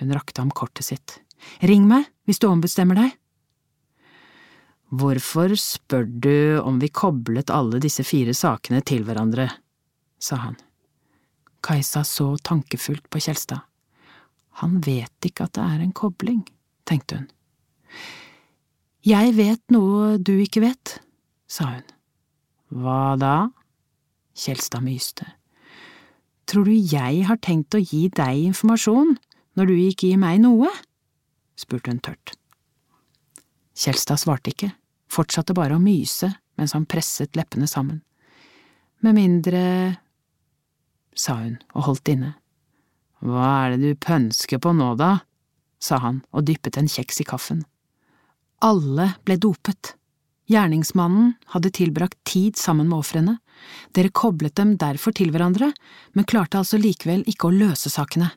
Hun 0.00 0.14
rakte 0.14 0.42
ham 0.42 0.50
kortet 0.50 0.88
sitt. 0.88 1.20
Ring 1.62 1.86
meg 1.86 2.08
hvis 2.26 2.40
du 2.42 2.48
ombestemmer 2.48 2.98
deg. 2.98 3.12
Hvorfor 4.94 5.54
spør 5.58 6.06
du 6.06 6.58
om 6.62 6.78
vi 6.82 6.90
koblet 6.90 7.50
alle 7.54 7.80
disse 7.82 8.04
fire 8.06 8.34
sakene 8.34 8.82
til 8.86 9.06
hverandre, 9.06 9.48
sa 10.22 10.38
han. 10.42 10.58
Kajsa 11.64 12.04
så 12.06 12.34
tankefullt 12.42 13.06
på 13.10 13.22
Kjelstad. 13.22 13.62
Han 14.62 14.78
vet 14.84 15.26
ikke 15.26 15.48
at 15.48 15.56
det 15.56 15.64
er 15.64 15.82
en 15.82 15.94
kobling, 15.96 16.42
tenkte 16.86 17.22
hun. 17.22 17.30
Jeg 19.04 19.34
vet 19.36 19.60
noe 19.68 20.14
du 20.16 20.38
ikke 20.40 20.62
vet, 20.64 20.94
sa 21.44 21.66
hun. 21.74 21.88
Hva 22.72 23.18
da? 23.20 23.50
Kjelstad 24.32 24.80
myste. 24.80 25.26
Tror 26.48 26.64
du 26.64 26.72
jeg 26.72 27.26
har 27.28 27.36
tenkt 27.44 27.76
å 27.76 27.82
gi 27.82 28.06
deg 28.08 28.46
informasjon 28.48 29.12
når 29.60 29.68
du 29.68 29.74
ikke 29.76 30.08
gir 30.08 30.22
meg 30.22 30.40
noe? 30.40 30.70
spurte 31.52 31.92
hun 31.92 32.00
tørt. 32.00 32.32
Kjelstad 33.76 34.22
svarte 34.22 34.54
ikke, 34.54 34.70
fortsatte 35.12 35.52
bare 35.52 35.76
å 35.76 35.84
myse 35.84 36.32
mens 36.56 36.72
han 36.72 36.88
presset 36.88 37.36
leppene 37.36 37.68
sammen. 37.68 38.00
Med 39.04 39.18
mindre… 39.20 40.00
sa 41.12 41.36
hun 41.42 41.60
og 41.74 41.90
holdt 41.90 42.14
inne. 42.16 42.32
Hva 43.20 43.52
er 43.66 43.76
det 43.76 43.84
du 43.84 44.00
pønsker 44.00 44.64
på 44.64 44.72
nå, 44.72 44.94
da? 44.96 45.28
sa 45.76 46.00
han 46.00 46.24
og 46.32 46.48
dyppet 46.48 46.80
en 46.80 46.88
kjeks 46.88 47.20
i 47.20 47.28
kaffen. 47.28 47.66
Alle 48.64 49.10
ble 49.26 49.36
dopet. 49.36 49.92
Gjerningsmannen 50.48 51.34
hadde 51.52 51.72
tilbrakt 51.72 52.16
tid 52.28 52.56
sammen 52.60 52.88
med 52.88 53.00
ofrene, 53.00 53.38
dere 53.96 54.12
koblet 54.12 54.56
dem 54.56 54.74
derfor 54.80 55.14
til 55.16 55.32
hverandre, 55.32 55.70
men 56.12 56.28
klarte 56.28 56.60
altså 56.60 56.80
likevel 56.80 57.24
ikke 57.28 57.48
å 57.48 57.54
løse 57.54 57.92
sakene, 57.92 58.30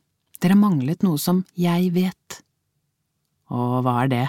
dere 0.43 0.59
manglet 0.59 1.03
noe 1.03 1.19
som 1.19 1.43
jeg 1.59 1.91
vet. 1.95 2.39
Og 3.51 3.82
hva 3.84 4.01
er 4.03 4.11
det? 4.11 4.25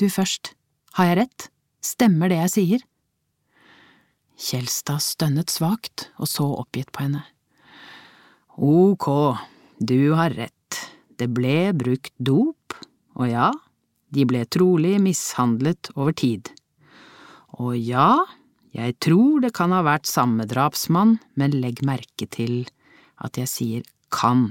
Du 0.00 0.08
først, 0.12 0.54
har 0.96 1.10
jeg 1.10 1.20
rett, 1.22 1.48
stemmer 1.84 2.32
det 2.32 2.40
jeg 2.42 2.54
sier? 2.56 2.86
Kjelstad 4.40 5.04
stønnet 5.04 5.52
svakt 5.52 6.08
og 6.16 6.28
så 6.28 6.46
oppgitt 6.62 6.92
på 6.92 7.04
henne. 7.04 7.24
Ok, 8.56 9.08
du 9.80 10.12
har 10.16 10.32
rett 10.36 10.56
det 11.20 11.28
ble 11.36 11.74
brukt 11.76 12.14
dop, 12.16 12.76
og 13.20 13.28
ja, 13.28 13.50
de 14.14 14.26
ble 14.26 14.44
trolig 14.50 14.98
mishandlet 15.02 15.92
over 15.96 16.14
tid. 16.16 16.50
Og 17.60 17.76
ja, 17.78 18.18
jeg 18.74 18.96
tror 19.02 19.40
det 19.44 19.52
kan 19.56 19.74
ha 19.74 19.82
vært 19.86 20.10
samme 20.10 20.46
drapsmann, 20.50 21.18
men 21.34 21.58
legg 21.62 21.82
merke 21.86 22.26
til 22.30 22.64
at 23.20 23.38
jeg 23.38 23.50
sier 23.50 23.82
kan. 24.14 24.50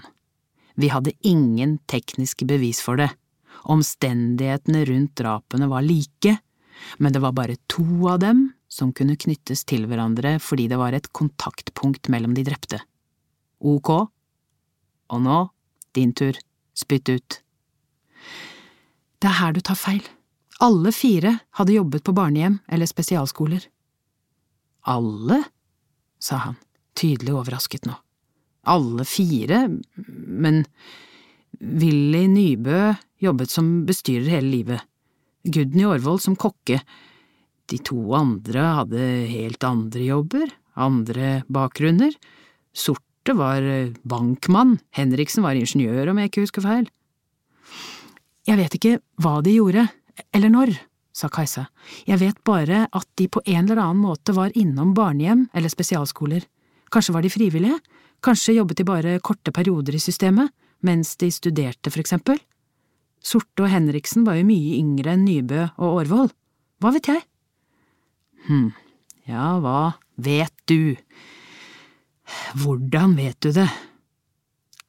Vi 0.80 0.92
hadde 0.92 1.16
ingen 1.28 1.80
tekniske 1.92 2.48
bevis 2.48 2.80
for 2.84 3.00
det. 3.00 3.10
Omstendighetene 3.68 4.86
rundt 4.88 5.18
drapene 5.20 5.68
var 5.72 5.84
like, 5.84 6.38
men 6.98 7.16
det 7.16 7.20
var 7.24 7.36
bare 7.36 7.60
to 7.68 7.84
av 8.08 8.22
dem 8.24 8.48
som 8.72 8.94
kunne 8.96 9.18
knyttes 9.20 9.66
til 9.68 9.88
hverandre 9.90 10.38
fordi 10.40 10.70
det 10.72 10.78
var 10.80 10.96
et 10.96 11.10
kontaktpunkt 11.12 12.08
mellom 12.14 12.36
de 12.38 12.46
drepte. 12.48 12.80
Ok, 13.60 13.92
og 15.10 15.24
nå 15.26 15.40
din 15.98 16.14
tur, 16.14 16.38
spytt 16.78 17.10
ut. 17.10 17.40
Det 19.20 19.28
er 19.28 19.40
her 19.42 19.56
du 19.56 19.60
tar 19.64 19.80
feil. 19.80 20.04
Alle 20.64 20.92
fire 20.96 21.38
hadde 21.60 21.76
jobbet 21.76 22.04
på 22.08 22.16
barnehjem 22.16 22.60
eller 22.72 22.90
spesialskoler. 22.90 23.66
Alle? 24.88 25.44
sa 26.20 26.36
han, 26.44 26.56
tydelig 27.00 27.32
overrasket 27.32 27.86
nå. 27.88 27.94
Alle 28.68 29.06
fire, 29.08 29.62
men 29.96 30.66
Willy 31.60 32.26
Nybø 32.28 32.90
jobbet 33.24 33.52
som 33.52 33.70
bestyrer 33.88 34.28
hele 34.36 34.52
livet, 34.52 34.84
Gudny 35.48 35.86
Aarvold 35.88 36.20
som 36.24 36.36
kokke, 36.40 36.82
de 37.72 37.80
to 37.88 38.02
andre 38.18 38.66
hadde 38.82 39.08
helt 39.30 39.64
andre 39.64 40.04
jobber, 40.10 40.52
andre 40.76 41.40
bakgrunner, 41.48 42.16
Sorte 42.76 43.34
var 43.36 43.64
bankmann, 44.08 44.78
Henriksen 44.96 45.44
var 45.46 45.58
ingeniør 45.58 46.12
om 46.12 46.20
jeg 46.20 46.32
ikke 46.32 46.44
husker 46.46 46.66
feil. 46.66 46.90
Jeg 48.48 48.60
vet 48.60 48.76
ikke 48.78 49.00
hva 49.22 49.40
de 49.46 49.56
gjorde, 49.58 49.86
eller 50.36 50.52
når, 50.54 50.72
sa 51.16 51.30
Kajsa, 51.32 51.66
jeg 52.08 52.20
vet 52.22 52.38
bare 52.48 52.86
at 52.96 53.08
de 53.20 53.28
på 53.32 53.42
en 53.46 53.66
eller 53.66 53.82
annen 53.84 54.04
måte 54.04 54.36
var 54.36 54.54
innom 54.58 54.94
barnehjem 54.98 55.48
eller 55.54 55.72
spesialskoler. 55.72 56.46
Kanskje 56.90 57.16
var 57.16 57.26
de 57.26 57.32
frivillige, 57.34 57.80
kanskje 58.26 58.56
jobbet 58.58 58.80
de 58.80 58.88
bare 58.88 59.18
korte 59.24 59.54
perioder 59.56 59.98
i 59.98 60.02
systemet, 60.02 60.54
mens 60.86 61.16
de 61.20 61.30
studerte, 61.32 61.92
for 61.92 62.02
eksempel. 62.02 62.40
Sorte 63.20 63.66
og 63.66 63.72
Henriksen 63.72 64.24
var 64.28 64.40
jo 64.40 64.48
mye 64.48 64.78
yngre 64.80 65.14
enn 65.14 65.26
Nybø 65.28 65.66
og 65.78 66.04
Årvoll. 66.04 66.32
hva 66.80 66.94
vet 66.96 67.10
jeg? 67.12 67.26
Hm, 68.48 68.72
ja, 69.28 69.60
hva 69.60 70.00
vet 70.16 70.56
du? 70.72 70.96
Hvordan 72.56 73.18
vet 73.18 73.40
du 73.44 73.52
det? 73.52 73.68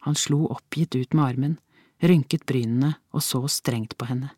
Han 0.06 0.14
slo 0.14 0.46
oppgitt 0.46 0.94
ut 0.94 1.12
med 1.14 1.24
armen, 1.24 1.58
rynket 2.02 2.46
brynene 2.48 2.94
og 3.14 3.24
så 3.24 3.42
strengt 3.50 3.96
på 3.98 4.08
henne. 4.08 4.32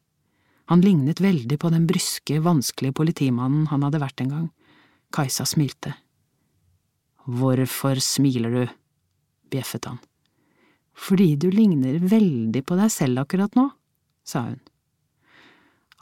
Han 0.71 0.83
lignet 0.85 1.21
veldig 1.21 1.59
på 1.61 1.71
den 1.75 1.87
bryske, 1.91 2.39
vanskelige 2.43 2.97
politimannen 2.97 3.67
han 3.73 3.83
hadde 3.87 4.01
vært 4.03 4.23
en 4.25 4.33
gang. 4.33 4.47
Kajsa 5.13 5.47
smilte. 5.49 5.95
Hvorfor 7.27 8.01
smiler 8.03 8.55
du? 8.57 8.65
bjeffet 9.53 9.85
han. 9.85 9.99
Fordi 10.97 11.35
du 11.37 11.51
ligner 11.53 11.99
veldig 12.01 12.63
på 12.65 12.77
deg 12.79 12.93
selv 12.93 13.25
akkurat 13.25 13.53
nå, 13.59 13.67
sa 14.25 14.47
hun. 14.47 14.61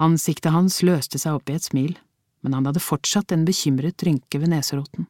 Ansiktet 0.00 0.54
hans 0.54 0.80
løste 0.86 1.18
seg 1.20 1.36
opp 1.36 1.50
i 1.50 1.56
et 1.58 1.66
smil, 1.66 1.96
men 2.40 2.54
han 2.56 2.68
hadde 2.68 2.82
fortsatt 2.82 3.34
en 3.34 3.44
bekymret 3.48 4.00
rynke 4.06 4.40
ved 4.40 4.52
neseroten. 4.54 5.08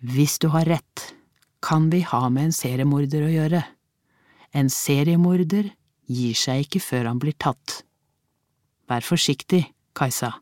Hvis 0.00 0.38
du 0.42 0.48
har 0.52 0.68
rett, 0.68 1.06
kan 1.62 1.90
vi 1.92 2.02
ha 2.04 2.22
med 2.32 2.48
en 2.50 2.56
seriemorder 2.56 3.26
å 3.26 3.32
gjøre. 3.32 3.62
En 4.52 4.70
seriemorder 4.72 5.70
gir 6.10 6.34
seg 6.38 6.66
ikke 6.66 6.82
før 6.82 7.10
han 7.12 7.20
blir 7.22 7.36
tatt. 7.38 7.82
Vær 8.90 9.04
forsiktig, 9.06 9.62
Kajsa. 9.94 10.32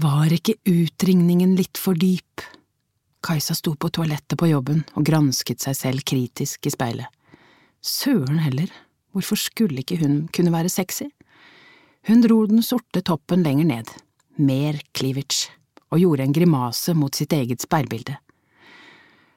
Var 0.00 0.32
ikke 0.36 0.58
utringningen 0.68 1.54
litt 1.56 1.80
for 1.80 1.96
dyp? 1.96 2.44
Kajsa 3.24 3.56
sto 3.56 3.74
på 3.80 3.90
toalettet 3.92 4.36
på 4.38 4.48
jobben 4.48 4.82
og 4.94 5.06
gransket 5.08 5.64
seg 5.64 5.76
selv 5.76 6.04
kritisk 6.08 6.68
i 6.68 6.72
speilet. 6.72 7.08
Søren 7.80 8.40
heller, 8.42 8.70
hvorfor 9.12 9.38
skulle 9.40 9.82
ikke 9.82 10.00
hun 10.00 10.26
kunne 10.32 10.52
være 10.52 10.72
sexy? 10.72 11.08
Hun 12.08 12.22
dro 12.22 12.44
den 12.46 12.62
sorte 12.62 13.02
toppen 13.02 13.42
lenger 13.42 13.66
ned, 13.66 13.88
mer 14.38 14.78
cleavage, 14.94 15.50
og 15.90 16.00
gjorde 16.02 16.26
en 16.26 16.36
grimase 16.36 16.94
mot 16.94 17.14
sitt 17.14 17.32
eget 17.34 17.64
speilbilde. 17.64 18.16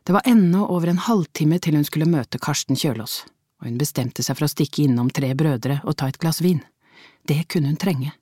Det 0.10 0.14
var 0.14 0.26
ennå 0.26 0.64
over 0.66 0.90
en 0.90 0.98
halvtime 0.98 1.60
til 1.62 1.76
hun 1.78 1.84
skulle 1.86 2.10
møte 2.10 2.40
Karsten 2.42 2.74
Kjølås 2.74 3.20
og 3.60 3.68
hun 3.68 3.76
bestemte 3.78 4.24
seg 4.26 4.40
for 4.40 4.48
å 4.48 4.50
stikke 4.50 4.88
innom 4.88 5.12
Tre 5.14 5.28
brødre 5.38 5.76
og 5.84 6.00
ta 6.02 6.08
et 6.10 6.18
glass 6.18 6.40
vin. 6.42 6.64
Det 7.30 7.44
kunne 7.46 7.70
hun 7.70 7.78
trenge. 7.78 8.16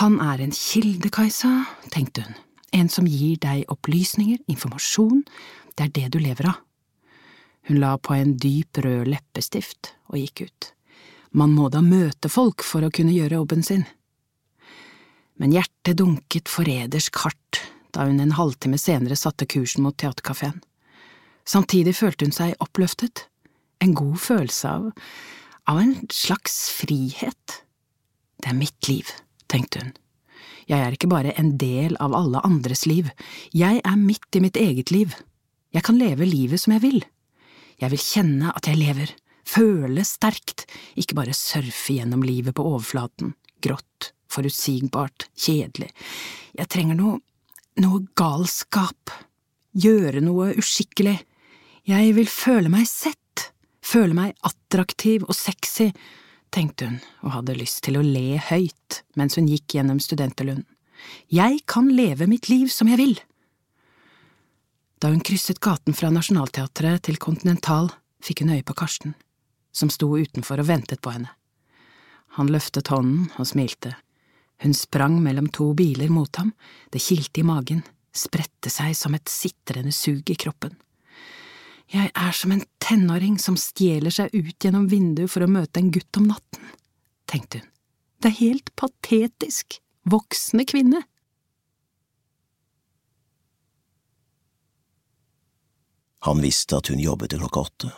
Han 0.00 0.16
er 0.24 0.40
en 0.40 0.54
kilde, 0.56 1.10
Kajsa, 1.12 1.50
tenkte 1.92 2.24
hun, 2.24 2.38
en 2.72 2.88
som 2.88 3.04
gir 3.04 3.36
deg 3.42 3.68
opplysninger, 3.68 4.40
informasjon, 4.48 5.20
det 5.76 5.90
er 5.90 5.92
det 5.98 6.06
du 6.14 6.18
lever 6.24 6.48
av. 6.54 6.62
Hun 7.68 7.82
la 7.84 7.92
på 8.00 8.16
en 8.16 8.32
dyp 8.40 8.80
rød 8.80 9.12
leppestift 9.12 9.92
og 10.08 10.22
gikk 10.22 10.46
ut. 10.46 10.70
Man 11.36 11.52
må 11.52 11.68
da 11.68 11.84
møte 11.84 12.32
folk 12.32 12.64
for 12.64 12.80
å 12.80 12.94
kunne 12.96 13.12
gjøre 13.12 13.42
jobben 13.42 13.60
sin. 13.60 13.84
Men 15.36 15.52
hjertet 15.52 16.00
dunket 16.00 16.48
forrædersk 16.48 17.20
hardt 17.26 17.60
da 17.92 18.06
hun 18.08 18.20
en 18.22 18.36
halvtime 18.36 18.78
senere 18.80 19.16
satte 19.18 19.46
kursen 19.46 19.84
mot 19.86 19.96
teaterkafeen. 20.00 20.60
Samtidig 21.48 21.96
følte 21.98 22.26
hun 22.26 22.34
seg 22.34 22.56
oppløftet 22.62 23.26
en 23.82 23.96
god 23.98 24.18
følelse 24.22 24.68
av… 24.68 24.90
av 25.70 25.78
en 25.78 25.94
slags 26.10 26.70
frihet. 26.74 27.58
Det 28.42 28.50
er 28.50 28.58
mitt 28.58 28.88
liv, 28.88 29.10
tenkte 29.50 29.82
hun. 29.82 29.92
Jeg 30.70 30.78
er 30.82 30.94
ikke 30.94 31.10
bare 31.10 31.34
en 31.38 31.56
del 31.58 31.96
av 32.02 32.14
alle 32.14 32.40
andres 32.46 32.84
liv, 32.86 33.10
jeg 33.54 33.82
er 33.82 33.98
midt 33.98 34.38
i 34.38 34.42
mitt 34.42 34.58
eget 34.58 34.92
liv. 34.94 35.16
Jeg 35.74 35.84
kan 35.86 35.98
leve 35.98 36.28
livet 36.28 36.62
som 36.62 36.76
jeg 36.76 36.84
vil. 36.84 37.02
Jeg 37.82 37.90
vil 37.92 38.02
kjenne 38.02 38.52
at 38.54 38.68
jeg 38.70 38.78
lever, 38.78 39.10
føle 39.48 40.04
sterkt, 40.06 40.66
ikke 40.94 41.18
bare 41.18 41.34
surfe 41.36 41.96
gjennom 41.96 42.22
livet 42.22 42.54
på 42.54 42.66
overflaten, 42.74 43.34
grått, 43.64 44.12
forutsigbart, 44.30 45.28
kjedelig. 45.34 45.90
Jeg 46.58 46.70
trenger 46.72 46.98
noe… 46.98 47.20
noe 47.80 48.04
galskap, 48.18 49.12
gjøre 49.72 50.20
noe 50.24 50.52
uskikkelig. 50.60 51.18
Jeg 51.88 52.14
vil 52.16 52.28
føle 52.28 52.70
meg 52.72 52.84
sett 52.90 53.22
føle 53.92 54.16
meg 54.16 54.36
attraktiv 54.46 55.26
og 55.26 55.36
sexy, 55.36 55.90
tenkte 56.52 56.88
hun 56.88 57.00
og 57.24 57.34
hadde 57.36 57.58
lyst 57.58 57.82
til 57.86 57.98
å 57.98 58.04
le 58.04 58.38
høyt 58.50 59.02
mens 59.18 59.38
hun 59.38 59.50
gikk 59.50 59.76
gjennom 59.76 60.00
studenterlunden. 60.02 60.68
Jeg 61.32 61.64
kan 61.66 61.88
leve 61.90 62.28
mitt 62.30 62.48
liv 62.52 62.70
som 62.70 62.90
jeg 62.90 63.00
vil! 63.00 63.16
Da 65.02 65.10
hun 65.10 65.22
krysset 65.24 65.58
gaten 65.58 65.96
fra 65.98 66.12
Nationaltheatret 66.14 67.02
til 67.08 67.18
Continental, 67.18 67.88
fikk 68.22 68.44
hun 68.44 68.52
øye 68.54 68.62
på 68.62 68.76
Karsten, 68.78 69.16
som 69.74 69.90
sto 69.90 70.06
utenfor 70.14 70.62
og 70.62 70.68
ventet 70.68 71.02
på 71.02 71.10
henne. 71.10 71.32
Han 72.38 72.52
løftet 72.54 72.92
hånden 72.92 73.32
og 73.34 73.48
smilte. 73.50 73.96
Hun 74.62 74.74
sprang 74.74 75.16
mellom 75.22 75.48
to 75.48 75.72
biler 75.74 76.08
mot 76.08 76.36
ham, 76.36 76.52
det 76.90 77.02
kilte 77.02 77.40
i 77.40 77.46
magen, 77.46 77.82
spredte 78.14 78.70
seg 78.70 78.94
som 78.94 79.14
et 79.16 79.28
sitrende 79.28 79.90
sug 79.92 80.30
i 80.30 80.36
kroppen. 80.38 80.76
Jeg 81.92 82.12
er 82.14 82.36
som 82.36 82.52
en 82.54 82.62
tenåring 82.80 83.40
som 83.42 83.56
stjeler 83.58 84.14
seg 84.14 84.30
ut 84.32 84.54
gjennom 84.62 84.86
vinduet 84.88 85.32
for 85.32 85.44
å 85.44 85.50
møte 85.50 85.82
en 85.82 85.90
gutt 85.92 86.20
om 86.20 86.28
natten, 86.30 86.68
tenkte 87.28 87.60
hun. 87.60 87.68
Det 88.22 88.30
er 88.30 88.38
helt 88.38 88.70
patetisk, 88.78 89.80
voksne 90.06 90.62
kvinne. 90.70 91.00
Han 96.22 96.38
visste 96.38 96.78
at 96.78 96.86
hun 96.92 97.02
jobbet 97.02 97.32
til 97.32 97.42
klokka 97.42 97.64
åtte, 97.66 97.90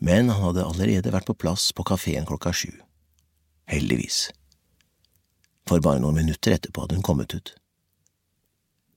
men 0.00 0.32
han 0.32 0.40
hadde 0.48 0.64
allerede 0.64 1.12
vært 1.12 1.28
på 1.28 1.36
plass 1.44 1.68
på 1.76 1.84
kafeen 1.84 2.24
klokka 2.24 2.54
sju. 2.56 2.72
Heldigvis. 3.68 4.30
For 5.68 5.80
bare 5.80 6.02
noen 6.02 6.18
minutter 6.20 6.56
etterpå 6.56 6.84
hadde 6.84 6.98
hun 6.98 7.06
kommet 7.06 7.34
ut. 7.34 7.54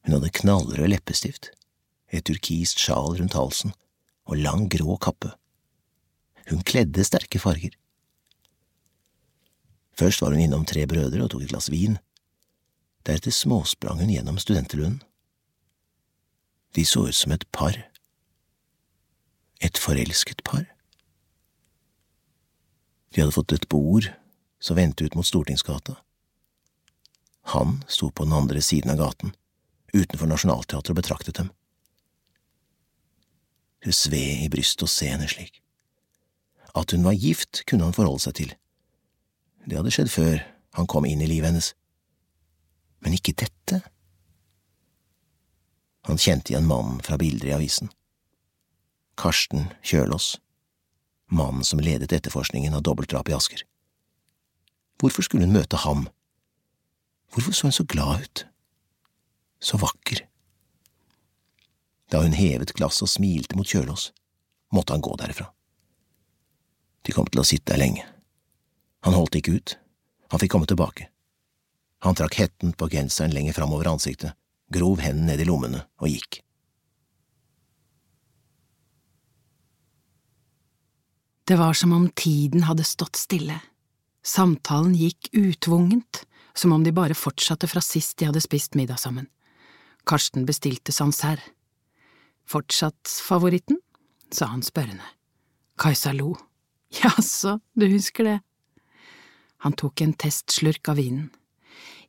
Hun 0.03 0.17
hadde 0.17 0.33
knallrød 0.39 0.91
leppestift 0.91 1.51
et 2.07 2.23
turkist 2.27 2.79
sjal 2.79 3.17
rundt 3.17 3.35
halsen 3.35 3.73
og 4.27 4.39
lang, 4.39 4.67
grå 4.71 4.97
kappe. 4.99 5.33
Hun 6.49 6.63
kledde 6.67 7.03
sterke 7.03 7.39
farger. 7.39 7.75
Først 9.97 10.21
var 10.21 10.31
hun 10.31 10.43
innom 10.43 10.65
Tre 10.65 10.85
brødre 10.87 11.23
og 11.23 11.31
tok 11.31 11.43
et 11.43 11.51
glass 11.51 11.71
vin. 11.71 11.97
Deretter 13.07 13.31
småsprang 13.31 14.01
hun 14.01 14.11
gjennom 14.11 14.39
studenterlunden. 14.39 15.01
De 16.75 16.85
så 16.85 17.07
ut 17.07 17.15
som 17.15 17.31
et 17.31 17.45
par. 17.51 17.75
Et 19.63 19.77
forelsket 19.77 20.43
par. 20.43 20.67
De 23.15 23.23
hadde 23.23 23.33
fått 23.33 23.55
et 23.55 23.69
bord 23.71 24.11
som 24.59 24.77
vendte 24.77 25.07
ut 25.07 25.15
mot 25.15 25.25
Stortingsgata. 25.25 25.95
Han 27.53 27.83
sto 27.87 28.09
på 28.11 28.23
den 28.23 28.33
andre 28.33 28.61
siden 28.61 28.91
av 28.91 28.97
gaten, 28.99 29.31
utenfor 29.93 30.27
Nationaltheatret 30.27 30.91
og 30.91 30.99
betraktet 30.99 31.37
dem. 31.39 31.51
Hun 33.85 33.95
sved 33.95 34.43
i 34.43 34.49
brystet 34.51 34.83
å 34.83 34.91
se 34.91 35.07
henne 35.07 35.29
slik. 35.31 35.61
At 36.75 36.91
hun 36.91 37.05
var 37.07 37.15
gift, 37.15 37.63
kunne 37.69 37.87
han 37.87 37.95
forholde 37.95 38.25
seg 38.25 38.35
til. 38.41 38.51
Det 39.63 39.77
hadde 39.79 39.93
skjedd 39.95 40.11
før 40.11 40.41
han 40.75 40.89
kom 40.91 41.07
inn 41.07 41.23
i 41.23 41.29
livet 41.29 41.51
hennes. 41.51 41.71
Men 42.99 43.15
ikke 43.15 43.37
dette. 43.39 43.79
Han 46.09 46.19
kjente 46.19 46.51
igjen 46.51 46.67
mannen 46.67 46.99
fra 47.05 47.15
bilder 47.19 47.53
i 47.53 47.55
avisen. 47.55 47.93
Karsten 49.17 49.71
Kjølås, 49.81 50.35
mannen 51.31 51.63
som 51.65 51.79
ledet 51.79 52.11
etterforskningen 52.13 52.75
av 52.75 52.83
dobbeltdrapet 52.85 53.33
i 53.33 53.37
Asker. 53.37 53.63
Hvorfor 55.01 55.25
skulle 55.25 55.47
hun 55.47 55.55
møte 55.55 55.79
ham? 55.81 56.05
Hvorfor 57.33 57.53
så 57.53 57.67
hun 57.67 57.75
så 57.75 57.83
glad 57.83 58.23
ut? 58.23 58.45
Så 59.59 59.77
vakker. 59.77 60.23
Da 62.11 62.21
hun 62.23 62.37
hevet 62.37 62.73
glasset 62.77 63.07
og 63.07 63.11
smilte 63.11 63.57
mot 63.57 63.67
Kjølås, 63.67 64.11
måtte 64.71 64.95
han 64.95 65.03
gå 65.03 65.15
derifra. 65.19 65.49
De 67.03 67.15
kom 67.15 67.27
til 67.27 67.41
å 67.41 67.47
sitte 67.47 67.73
der 67.73 67.81
lenge. 67.81 68.07
Han 69.05 69.15
holdt 69.15 69.37
ikke 69.39 69.57
ut, 69.59 69.77
han 70.31 70.41
fikk 70.41 70.55
komme 70.55 70.67
tilbake. 70.69 71.09
Han 72.05 72.15
trakk 72.15 72.37
hetten 72.39 72.73
på 72.77 72.89
genseren 72.91 73.33
lenger 73.33 73.55
framover 73.57 73.89
ansiktet, 73.91 74.35
grov 74.73 75.01
hendene 75.01 75.33
ned 75.33 75.43
i 75.43 75.47
lommene 75.47 75.85
og 76.01 76.11
gikk. 76.11 76.41
Det 81.47 81.55
var 81.55 81.73
som 81.79 81.93
om 81.95 82.09
tiden 82.11 82.65
hadde 82.67 82.83
stått 82.83 83.15
stille. 83.15 83.55
Samtalen 84.27 84.95
gikk 84.97 85.29
utvungent, 85.31 86.25
som 86.53 86.73
om 86.75 86.83
de 86.83 86.91
bare 86.91 87.15
fortsatte 87.15 87.69
fra 87.71 87.79
sist 87.85 88.17
de 88.19 88.27
hadde 88.27 88.43
spist 88.43 88.75
middag 88.75 88.99
sammen. 88.99 89.29
Karsten 90.07 90.45
bestilte 90.47 90.91
Sancerre. 90.91 91.53
Fortsatt 92.47 93.07
favoritten? 93.07 93.79
sa 94.31 94.49
han 94.51 94.63
spørrende. 94.63 95.05
Kajsa 95.79 96.11
lo. 96.15 96.33
Jaså, 97.01 97.59
du 97.75 97.87
husker 97.87 98.27
det? 98.27 98.37
Han 99.63 99.75
tok 99.79 100.03
en 100.03 100.15
testslurk 100.19 100.89
av 100.91 100.99
vinen. 100.99 101.29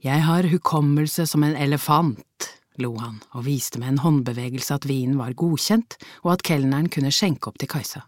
Jeg 0.02 0.22
har 0.26 0.46
hukommelse 0.50 1.26
som 1.26 1.42
en 1.46 1.56
elefant, 1.58 2.48
lo 2.78 2.92
han 2.98 3.20
og 3.34 3.46
viste 3.46 3.78
med 3.78 3.94
en 3.94 4.02
håndbevegelse 4.02 4.74
at 4.74 4.86
vinen 4.86 5.18
var 5.18 5.34
godkjent 5.38 5.96
og 6.24 6.34
at 6.36 6.44
kelneren 6.46 6.90
kunne 6.90 7.14
skjenke 7.14 7.50
opp 7.50 7.58
til 7.58 7.70
Kajsa. 7.70 8.04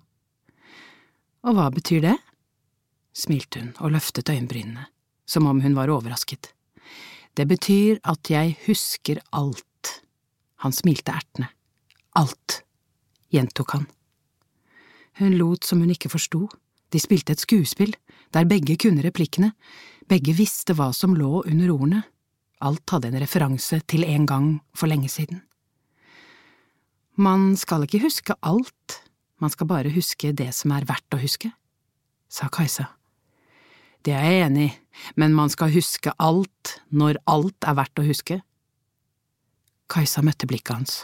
Og 1.46 1.56
hva 1.56 1.70
betyr 1.74 2.04
det? 2.04 2.18
Smilte 3.16 3.60
hun 3.60 3.72
og 3.80 3.94
løftet 3.96 4.30
øyenbrynene, 4.30 4.86
som 5.26 5.46
om 5.46 5.60
hun 5.60 5.76
var 5.76 5.90
overrasket. 5.92 6.52
Det 7.36 7.46
betyr 7.48 8.00
at 8.04 8.30
jeg 8.30 8.56
husker 8.66 9.20
alt. 9.32 10.02
Han 10.64 10.74
smilte 10.74 11.14
ertende. 11.14 11.48
Alt, 12.18 12.62
gjentok 13.30 13.76
han. 13.76 13.86
Hun 15.20 15.36
lot 15.38 15.64
som 15.64 15.80
hun 15.80 15.92
ikke 15.92 16.10
forsto. 16.10 16.48
De 16.90 16.98
spilte 16.98 17.36
et 17.36 17.42
skuespill, 17.42 17.94
der 18.34 18.48
begge 18.50 18.76
kunne 18.80 19.04
replikkene, 19.04 19.52
begge 20.10 20.34
visste 20.34 20.74
hva 20.74 20.90
som 20.94 21.14
lå 21.14 21.44
under 21.46 21.70
ordene. 21.70 22.02
Alt 22.60 22.92
hadde 22.92 23.10
en 23.10 23.22
referanse 23.22 23.80
til 23.88 24.04
en 24.04 24.26
gang 24.26 24.48
for 24.76 24.90
lenge 24.90 25.08
siden. 25.08 25.42
Man 27.20 27.54
skal 27.56 27.84
ikke 27.86 28.02
huske 28.04 28.36
alt, 28.42 29.00
man 29.40 29.52
skal 29.52 29.68
bare 29.70 29.92
huske 29.94 30.32
det 30.36 30.50
som 30.56 30.72
er 30.74 30.86
verdt 30.88 31.16
å 31.16 31.20
huske, 31.20 31.52
sa 32.28 32.48
Kajsa. 32.52 32.88
Det 34.06 34.14
er 34.16 34.24
jeg 34.24 34.44
enig 34.46 34.66
i, 34.68 34.76
men 35.20 35.34
man 35.36 35.52
skal 35.52 35.72
huske 35.74 36.12
alt 36.20 36.78
når 36.88 37.20
alt 37.28 37.68
er 37.68 37.76
verdt 37.76 38.00
å 38.00 38.06
huske. 38.06 38.40
Kajsa 39.90 40.22
møtte 40.24 40.48
blikket 40.48 40.76
hans. 40.76 40.94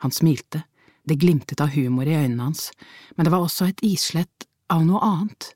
Han 0.00 0.14
smilte, 0.14 0.62
det 1.04 1.18
glimtet 1.20 1.60
av 1.60 1.74
humor 1.74 2.08
i 2.08 2.16
øynene 2.16 2.48
hans, 2.48 2.70
men 3.16 3.26
det 3.26 3.32
var 3.34 3.44
også 3.44 3.68
et 3.68 3.82
islett 3.84 4.46
av 4.72 4.86
noe 4.86 5.02
annet. 5.04 5.52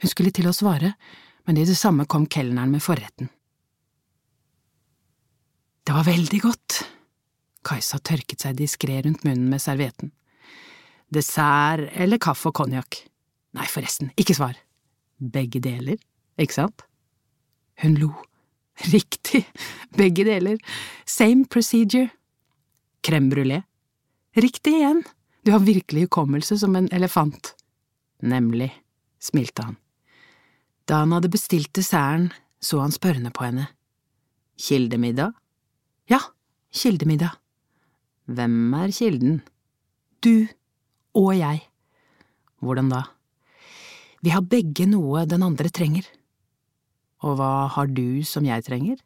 Hun 0.00 0.12
skulle 0.12 0.32
til 0.34 0.48
å 0.48 0.56
svare, 0.56 0.94
men 1.44 1.60
i 1.60 1.66
det 1.68 1.76
samme 1.76 2.06
kom 2.08 2.28
kelneren 2.30 2.72
med 2.72 2.84
forretten. 2.84 3.28
Det 5.84 5.92
var 5.92 6.06
veldig 6.08 6.40
godt. 6.40 6.78
Kajsa 7.64 8.00
tørket 8.00 8.44
seg 8.44 8.56
diskré 8.56 9.02
rundt 9.04 9.24
munnen 9.28 9.50
med 9.52 9.60
servietten. 9.60 10.12
Dessert 11.12 11.90
eller 12.00 12.20
kaffe 12.22 12.48
og 12.48 12.56
konjakk? 12.56 13.02
Nei, 13.54 13.66
forresten, 13.68 14.08
ikke 14.16 14.36
svar. 14.36 14.56
Begge 15.20 15.60
deler, 15.62 16.00
ikke 16.40 16.56
sant? 16.56 16.86
Hun 17.82 17.98
lo. 18.00 18.12
Riktig, 18.90 19.44
begge 19.96 20.24
deler. 20.26 20.58
Same 21.06 21.46
procedure. 21.46 22.10
Crème 23.04 23.30
brulé. 23.30 23.62
Riktig 24.34 24.80
igjen, 24.80 25.04
du 25.44 25.52
har 25.52 25.62
virkelig 25.62 26.08
hukommelse 26.08 26.58
som 26.58 26.74
en 26.76 26.88
elefant. 26.92 27.52
Nemlig, 28.24 28.72
smilte 29.22 29.62
han. 29.62 29.76
Da 30.88 31.02
han 31.04 31.12
hadde 31.14 31.30
bestilt 31.32 31.72
desserten, 31.76 32.32
så 32.60 32.80
han 32.80 32.92
spørrende 32.92 33.30
på 33.30 33.44
henne. 33.44 33.68
Kildemiddag? 34.58 35.34
Ja, 36.08 36.20
kildemiddag. 36.72 37.36
Hvem 38.24 38.74
er 38.74 38.92
kilden? 38.96 39.42
Du 40.24 40.46
og 41.14 41.34
jeg. 41.36 41.60
Hvordan 42.64 42.88
da? 42.88 43.02
Vi 44.24 44.32
har 44.32 44.40
begge 44.48 44.86
noe 44.88 45.26
den 45.28 45.44
andre 45.44 45.68
trenger. 45.68 46.06
Og 47.24 47.38
hva 47.40 47.66
har 47.72 47.88
du 47.88 48.22
som 48.26 48.44
jeg 48.46 48.66
trenger? 48.66 49.00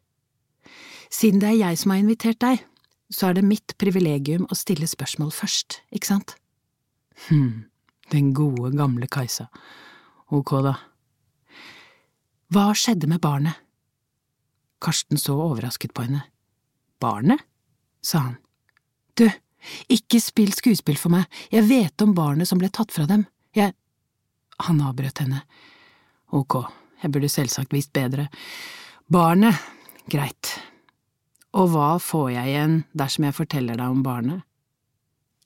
Siden 1.09 1.41
det 1.41 1.53
er 1.53 1.61
jeg 1.61 1.79
som 1.81 1.93
har 1.93 2.03
invitert 2.03 2.41
deg, 2.43 2.61
så 3.09 3.29
er 3.29 3.39
det 3.39 3.47
mitt 3.47 3.73
privilegium 3.81 4.45
å 4.51 4.57
stille 4.57 4.87
spørsmål 4.89 5.31
først, 5.33 5.79
ikke 5.95 6.11
sant? 6.11 6.35
Hm, 7.27 7.65
den 8.13 8.33
gode, 8.37 8.75
gamle 8.77 9.09
Kajsa. 9.09 9.47
Ok, 10.35 10.53
da. 10.65 10.75
Hva 12.53 12.69
skjedde 12.77 13.09
med 13.09 13.21
barnet? 13.23 13.57
Karsten 14.79 15.19
så 15.19 15.35
overrasket 15.41 15.93
på 15.95 16.05
henne. 16.05 16.27
Barnet? 17.01 17.41
sa 18.01 18.21
han. 18.23 18.35
Du, 19.19 19.25
ikke 19.91 20.21
spill 20.23 20.53
skuespill 20.55 20.95
for 20.99 21.11
meg, 21.11 21.25
jeg 21.51 21.67
vet 21.67 22.05
om 22.05 22.13
barnet 22.15 22.47
som 22.47 22.61
ble 22.61 22.69
tatt 22.71 22.93
fra 22.95 23.07
dem, 23.09 23.25
jeg… 23.55 23.75
Han 24.67 24.81
avbrøt 24.83 25.21
henne. 25.23 25.41
Ok, 26.35 26.57
jeg 27.03 27.13
burde 27.13 27.29
selvsagt 27.31 27.73
visst 27.75 27.93
bedre. 27.95 28.27
Barnet, 29.09 29.55
greit. 30.11 30.53
Og 31.57 31.71
hva 31.73 31.95
får 32.01 32.29
jeg 32.35 32.51
igjen 32.51 32.75
dersom 32.97 33.25
jeg 33.25 33.37
forteller 33.37 33.79
deg 33.79 33.95
om 33.95 34.03
barnet? 34.05 34.45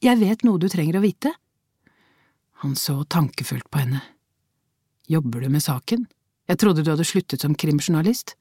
Jeg 0.03 0.19
vet 0.19 0.43
noe 0.43 0.59
du 0.59 0.67
trenger 0.71 0.99
å 0.99 1.03
vite. 1.03 1.31
Han 2.63 2.75
så 2.79 3.01
tankefullt 3.07 3.69
på 3.71 3.83
henne. 3.83 4.01
Jobber 5.07 5.43
du 5.43 5.51
med 5.51 5.63
saken? 5.63 6.07
Jeg 6.47 6.59
trodde 6.59 6.83
du 6.83 6.91
hadde 6.91 7.07
sluttet 7.07 7.43
som 7.43 7.55
krimjournalist. 7.55 8.35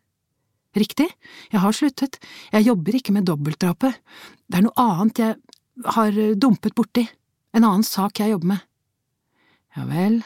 Riktig, 0.79 1.07
jeg 1.53 1.61
har 1.61 1.75
sluttet, 1.77 2.17
jeg 2.49 2.65
jobber 2.65 2.97
ikke 2.97 3.13
med 3.13 3.27
dobbeltdrapet, 3.29 3.99
det 4.49 4.57
er 4.57 4.65
noe 4.65 4.81
annet 4.81 5.21
jeg 5.21 5.91
har 5.99 6.21
dumpet 6.41 6.73
borti, 6.79 7.05
en 7.53 7.67
annen 7.67 7.85
sak 7.85 8.23
jeg 8.23 8.33
jobber 8.33 8.55
med. 8.55 8.63
Ja 9.77 9.85
vel, 9.91 10.23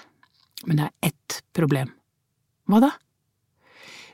men 0.63 0.79
det 0.79 0.87
er 0.87 1.11
ett 1.11 1.41
problem. 1.57 1.91
Hva 2.67 2.81
da? 2.83 2.91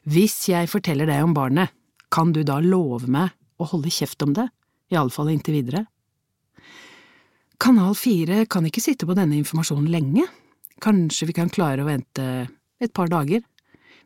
Hvis 0.09 0.49
jeg 0.51 0.71
forteller 0.71 1.09
deg 1.09 1.23
om 1.25 1.35
barnet, 1.37 1.73
kan 2.13 2.33
du 2.35 2.43
da 2.45 2.59
love 2.61 3.09
meg 3.09 3.33
å 3.63 3.69
holde 3.71 3.93
kjeft 3.93 4.23
om 4.27 4.35
det, 4.37 4.49
iallfall 4.93 5.31
inntil 5.33 5.57
videre? 5.61 5.87
Kanal 7.63 7.95
4 7.95 8.43
kan 8.51 8.67
ikke 8.67 8.83
sitte 8.83 9.07
på 9.07 9.15
denne 9.17 9.39
informasjonen 9.39 9.89
lenge, 9.93 10.27
kanskje 10.83 11.29
vi 11.31 11.37
kan 11.37 11.53
klare 11.53 11.85
å 11.85 11.89
vente 11.89 12.25
et 12.83 12.93
par 12.93 13.09
dager. 13.09 13.45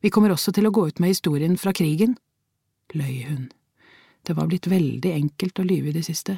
Vi 0.05 0.13
kommer 0.13 0.35
også 0.35 0.53
til 0.53 0.69
å 0.69 0.75
gå 0.75 0.85
ut 0.91 1.01
med 1.01 1.15
historien 1.15 1.57
fra 1.59 1.73
krigen. 1.75 2.19
Løy 2.95 3.25
hun. 3.27 3.49
Det 4.27 4.37
var 4.37 4.51
blitt 4.51 4.69
veldig 4.69 5.15
enkelt 5.15 5.63
å 5.63 5.67
lyve 5.67 5.91
i 5.91 5.97
det 5.97 6.05
siste. 6.07 6.37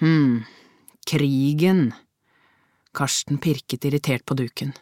Hm, 0.00 0.46
krigen. 1.06 1.90
Karsten 2.96 3.38
pirket 3.42 3.84
irritert 3.84 4.24
på 4.24 4.38
duken. 4.38 4.72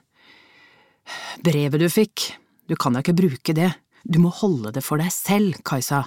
Brevet 1.44 1.82
du 1.82 1.88
fikk, 1.92 2.32
du 2.68 2.76
kan 2.80 2.94
da 2.94 3.02
ikke 3.04 3.16
bruke 3.18 3.54
det, 3.56 3.70
du 4.04 4.20
må 4.20 4.32
holde 4.32 4.72
det 4.74 4.84
for 4.84 5.00
deg 5.00 5.12
selv, 5.12 5.60
Kajsa. 5.66 6.04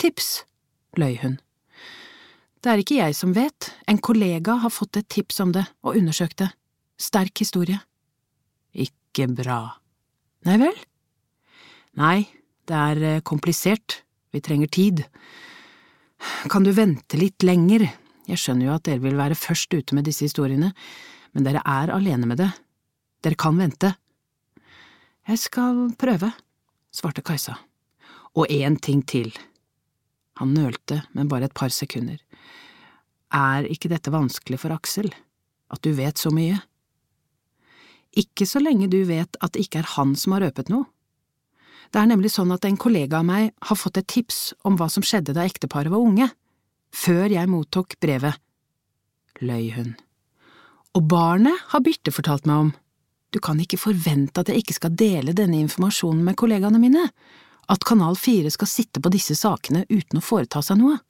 Tips, 0.00 0.44
løy 0.98 1.16
hun. 1.22 1.38
Det 2.64 2.72
er 2.72 2.80
ikke 2.80 2.96
jeg 2.96 3.16
som 3.18 3.34
vet, 3.36 3.70
en 3.90 4.00
kollega 4.00 4.56
har 4.62 4.72
fått 4.72 4.96
et 4.96 5.08
tips 5.12 5.42
om 5.44 5.52
det 5.52 5.66
og 5.84 5.98
undersøkt 5.98 6.38
det. 6.40 6.48
Sterk 6.96 7.42
historie. 7.42 7.80
Ikke 8.72 9.26
bra. 9.28 9.76
Nei 10.48 10.56
vel? 10.62 10.78
Nei, 12.00 12.24
det 12.66 12.78
er 12.78 13.02
eh, 13.04 13.22
komplisert, 13.26 14.00
vi 14.32 14.40
trenger 14.42 14.70
tid. 14.72 15.04
Kan 16.50 16.64
du 16.64 16.72
vente 16.74 17.18
litt 17.20 17.44
lenger, 17.44 17.84
jeg 18.30 18.40
skjønner 18.40 18.70
jo 18.70 18.76
at 18.78 18.86
dere 18.88 19.02
vil 19.04 19.18
være 19.18 19.36
først 19.38 19.74
ute 19.76 19.96
med 19.96 20.08
disse 20.08 20.24
historiene, 20.26 20.72
men 21.36 21.46
dere 21.46 21.62
er 21.68 21.92
alene 21.92 22.30
med 22.30 22.40
det, 22.40 22.48
dere 23.24 23.38
kan 23.40 23.56
vente. 23.58 23.94
Jeg 25.24 25.40
skal 25.40 25.86
prøve, 25.98 26.30
svarte 26.92 27.24
Kajsa. 27.24 27.56
Og 28.34 28.50
én 28.50 28.76
ting 28.82 29.00
til. 29.06 29.30
Han 30.40 30.54
nølte, 30.56 31.04
men 31.14 31.30
bare 31.30 31.48
et 31.48 31.54
par 31.54 31.70
sekunder. 31.72 32.18
Er 33.34 33.66
ikke 33.70 33.90
dette 33.90 34.12
vanskelig 34.12 34.60
for 34.62 34.74
Aksel, 34.74 35.08
at 35.70 35.82
du 35.82 35.94
vet 35.94 36.18
så 36.20 36.30
mye? 36.34 36.58
Ikke 38.14 38.46
så 38.46 38.60
lenge 38.62 38.90
du 38.90 39.00
vet 39.08 39.38
at 39.40 39.54
det 39.54 39.64
ikke 39.64 39.80
er 39.82 39.94
han 39.96 40.14
som 40.18 40.36
har 40.36 40.44
røpet 40.46 40.70
noe. 40.70 40.86
Det 41.90 42.00
er 42.02 42.10
nemlig 42.10 42.32
sånn 42.34 42.52
at 42.54 42.64
en 42.66 42.78
kollega 42.80 43.20
av 43.20 43.26
meg 43.28 43.52
har 43.68 43.78
fått 43.78 44.00
et 44.00 44.08
tips 44.10 44.52
om 44.66 44.78
hva 44.78 44.88
som 44.90 45.04
skjedde 45.06 45.34
da 45.36 45.44
ekteparet 45.46 45.92
var 45.92 46.02
unge, 46.02 46.28
før 46.94 47.30
jeg 47.30 47.50
mottok 47.50 47.96
brevet. 48.02 48.38
Løy 49.42 49.70
hun. 49.74 49.94
Og 50.94 51.06
barnet 51.10 51.58
har 51.72 51.82
Birte 51.82 52.14
fortalt 52.14 52.46
meg 52.50 52.66
om. 52.66 52.72
Du 53.34 53.40
kan 53.42 53.58
ikke 53.58 53.80
forvente 53.80 54.44
at 54.44 54.50
jeg 54.50 54.62
ikke 54.62 54.76
skal 54.76 54.94
dele 54.94 55.34
denne 55.34 55.58
informasjonen 55.58 56.22
med 56.22 56.36
kollegaene 56.38 56.78
mine, 56.78 57.08
at 57.66 57.86
Kanal 57.88 58.14
4 58.20 58.52
skal 58.54 58.70
sitte 58.70 59.00
på 59.02 59.10
disse 59.10 59.34
sakene 59.34 59.82
uten 59.90 60.20
å 60.20 60.22
foreta 60.22 60.60
seg 60.62 60.78
noe. 60.78 61.00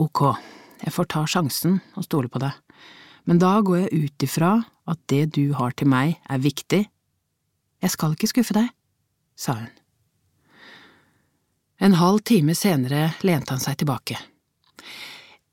Ok, 0.00 0.22
jeg 0.80 0.94
får 0.94 1.08
ta 1.12 1.26
sjansen 1.28 1.80
og 1.92 2.06
stole 2.06 2.30
på 2.32 2.40
deg, 2.40 2.54
men 3.28 3.40
da 3.42 3.58
går 3.60 3.82
jeg 3.82 4.06
ut 4.06 4.24
ifra 4.24 4.54
at 4.88 5.02
det 5.12 5.26
du 5.36 5.50
har 5.58 5.74
til 5.76 5.90
meg 5.92 6.16
er 6.24 6.40
viktig. 6.40 6.80
Jeg 7.84 7.92
skal 7.92 8.16
ikke 8.16 8.30
skuffe 8.30 8.56
deg, 8.56 8.70
sa 9.36 9.58
hun. 9.58 9.68
En 11.80 11.96
halv 11.96 12.22
time 12.28 12.56
senere 12.56 13.10
lente 13.24 13.52
han 13.52 13.60
seg 13.60 13.78
tilbake. 13.80 14.16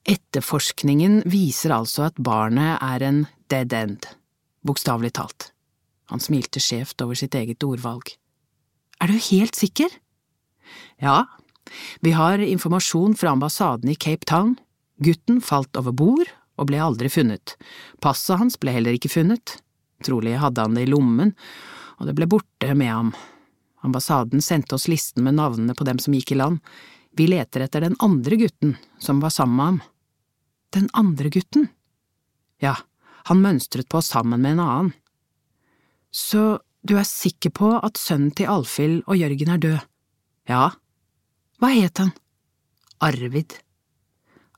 Etterforskningen 0.08 1.22
viser 1.28 1.76
altså 1.76 2.08
at 2.08 2.20
barnet 2.24 2.80
er 2.84 3.04
en 3.04 3.22
dead 3.52 3.76
end, 3.76 4.08
bokstavelig 4.68 5.16
talt. 5.18 5.52
Han 6.12 6.24
smilte 6.24 6.62
skjevt 6.64 7.02
over 7.04 7.18
sitt 7.20 7.36
eget 7.36 7.64
ordvalg. 7.68 8.14
Er 9.02 9.12
du 9.12 9.18
helt 9.30 9.58
sikker? 9.58 9.92
Ja, 11.04 11.26
vi 12.00 12.14
har 12.16 12.40
informasjon 12.40 13.16
fra 13.16 13.34
ambassaden 13.36 13.90
i 13.92 13.96
Cape 13.96 14.26
Town. 14.26 14.56
Gutten 15.04 15.42
falt 15.42 15.78
over 15.78 15.94
bord 15.94 16.30
og 16.58 16.70
ble 16.70 16.80
aldri 16.82 17.10
funnet. 17.12 17.56
Passet 18.02 18.40
hans 18.42 18.58
ble 18.60 18.74
heller 18.74 18.98
ikke 18.98 19.12
funnet. 19.14 19.60
Trolig 20.06 20.38
hadde 20.42 20.64
han 20.64 20.78
det 20.78 20.88
i 20.88 20.92
lommen, 20.92 21.34
og 21.98 22.10
det 22.10 22.16
ble 22.18 22.30
borte 22.30 22.74
med 22.78 22.92
ham. 22.92 23.12
Ambassaden 23.86 24.42
sendte 24.42 24.78
oss 24.78 24.88
listen 24.90 25.26
med 25.26 25.38
navnene 25.38 25.76
på 25.78 25.86
dem 25.88 26.00
som 26.02 26.16
gikk 26.18 26.34
i 26.34 26.40
land. 26.40 26.60
Vi 27.18 27.28
leter 27.30 27.66
etter 27.66 27.86
den 27.86 27.98
andre 28.04 28.38
gutten 28.38 28.76
som 29.02 29.22
var 29.22 29.34
sammen 29.34 29.58
med 29.58 29.66
ham. 29.66 29.80
Den 30.76 30.90
andre 30.98 31.32
gutten? 31.34 31.70
Ja, 32.62 32.76
han 33.28 33.44
mønstret 33.44 33.90
på 33.92 34.02
sammen 34.04 34.42
med 34.42 34.56
en 34.56 34.64
annen. 34.64 34.94
Så 36.12 36.60
du 36.88 36.96
er 36.98 37.08
sikker 37.08 37.52
på 37.52 37.74
at 37.84 38.00
sønnen 38.00 38.32
til 38.32 38.50
Alfhild 38.52 39.02
og 39.06 39.20
Jørgen 39.20 39.52
er 39.54 39.64
død? 39.64 39.80
Ja. 40.48 40.70
Hva 41.60 41.72
het 41.74 42.00
han? 42.00 42.14
Arvid. 43.04 43.58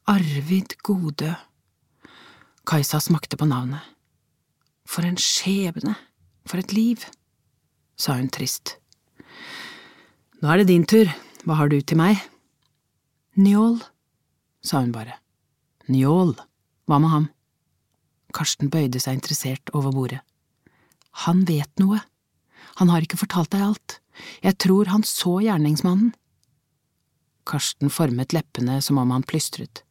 Arvid 0.10 0.76
Godø. 0.86 1.32
Kajsa 2.70 3.00
smakte 3.02 3.40
på 3.40 3.48
navnet. 3.50 3.82
For 4.90 5.06
en 5.06 5.18
skjebne, 5.22 5.96
for 6.46 6.62
et 6.62 6.74
liv, 6.74 7.02
sa 7.98 8.16
hun 8.18 8.30
trist. 8.34 8.78
Nå 10.42 10.50
er 10.50 10.62
det 10.62 10.70
din 10.70 10.86
tur, 10.88 11.10
hva 11.46 11.58
har 11.60 11.70
du 11.70 11.78
til 11.82 12.00
meg? 12.00 12.22
Njål, 13.40 13.80
sa 14.66 14.82
hun 14.82 14.94
bare. 14.94 15.18
Njål, 15.90 16.36
hva 16.90 17.02
med 17.02 17.14
ham? 17.14 17.28
Karsten 18.36 18.70
bøyde 18.70 19.02
seg 19.02 19.18
interessert 19.18 19.72
over 19.74 19.94
bordet. 19.96 20.22
Han 21.26 21.44
vet 21.50 21.72
noe. 21.82 22.02
Han 22.80 22.92
har 22.94 23.04
ikke 23.04 23.20
fortalt 23.20 23.52
deg 23.56 23.66
alt. 23.66 24.00
Jeg 24.46 24.60
tror 24.62 24.92
han 24.92 25.06
så 25.08 25.40
gjerningsmannen. 25.44 26.14
Karsten 27.50 27.90
formet 27.90 28.36
leppene 28.36 28.78
som 28.86 29.00
om 29.02 29.12
han 29.16 29.26
plystret. 29.26 29.84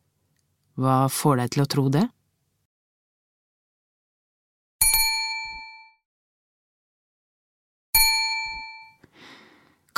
Hva 0.79 1.09
får 1.11 1.41
deg 1.43 1.55
til 1.55 1.65
å 1.65 1.71
tro 1.73 1.89
det? 1.91 2.07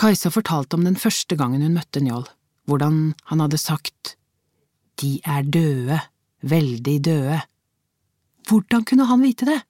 Kajsa 0.00 0.30
fortalte 0.32 0.78
om 0.78 0.86
den 0.86 0.96
første 0.96 1.36
gangen 1.36 1.60
hun 1.60 1.74
møtte 1.76 2.00
Njål, 2.00 2.24
hvordan 2.64 3.10
han 3.28 3.42
hadde 3.44 3.58
sagt 3.60 4.14
De 5.02 5.18
er 5.28 5.44
døde, 5.44 5.98
veldig 6.40 6.94
døde. 7.04 7.42
Hvordan 8.50 8.82
kunne 8.84 9.06
han 9.06 9.22
vite 9.22 9.46
det? 9.46 9.60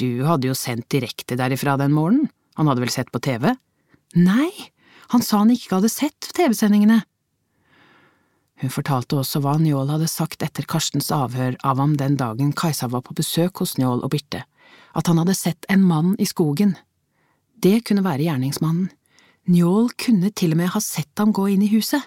Du 0.00 0.24
hadde 0.24 0.48
jo 0.48 0.56
sendt 0.56 0.88
direkte 0.92 1.36
derifra 1.36 1.76
den 1.80 1.92
morgenen, 1.92 2.30
han 2.56 2.68
hadde 2.70 2.80
vel 2.80 2.92
sett 2.92 3.12
på 3.12 3.20
TV? 3.20 3.50
Nei, 4.16 4.48
han 5.12 5.24
sa 5.24 5.42
han 5.42 5.52
ikke 5.52 5.76
hadde 5.76 5.92
sett 5.92 6.30
TV-sendingene. 6.36 7.02
Hun 8.56 8.72
fortalte 8.72 9.18
også 9.20 9.42
hva 9.44 9.58
Njål 9.60 9.90
hadde 9.92 10.08
sagt 10.08 10.44
etter 10.44 10.64
Karstens 10.64 11.10
avhør 11.12 11.58
av 11.60 11.80
ham 11.82 11.98
den 12.00 12.16
dagen 12.16 12.54
Kajsa 12.56 12.88
var 12.88 13.04
på 13.04 13.16
besøk 13.18 13.60
hos 13.60 13.76
Njål 13.76 14.00
og 14.00 14.14
Birte, 14.14 14.46
at 14.96 15.10
han 15.10 15.20
hadde 15.20 15.36
sett 15.36 15.68
en 15.68 15.84
mann 15.84 16.14
i 16.16 16.28
skogen. 16.28 16.72
Det 17.60 17.82
kunne 17.84 18.04
være 18.06 18.24
gjerningsmannen. 18.24 18.88
Njål 19.52 19.92
kunne 20.00 20.32
til 20.32 20.56
og 20.56 20.62
med 20.62 20.72
ha 20.72 20.80
sett 20.80 21.12
ham 21.20 21.36
gå 21.36 21.50
inn 21.52 21.68
i 21.68 21.72
huset. 21.76 22.00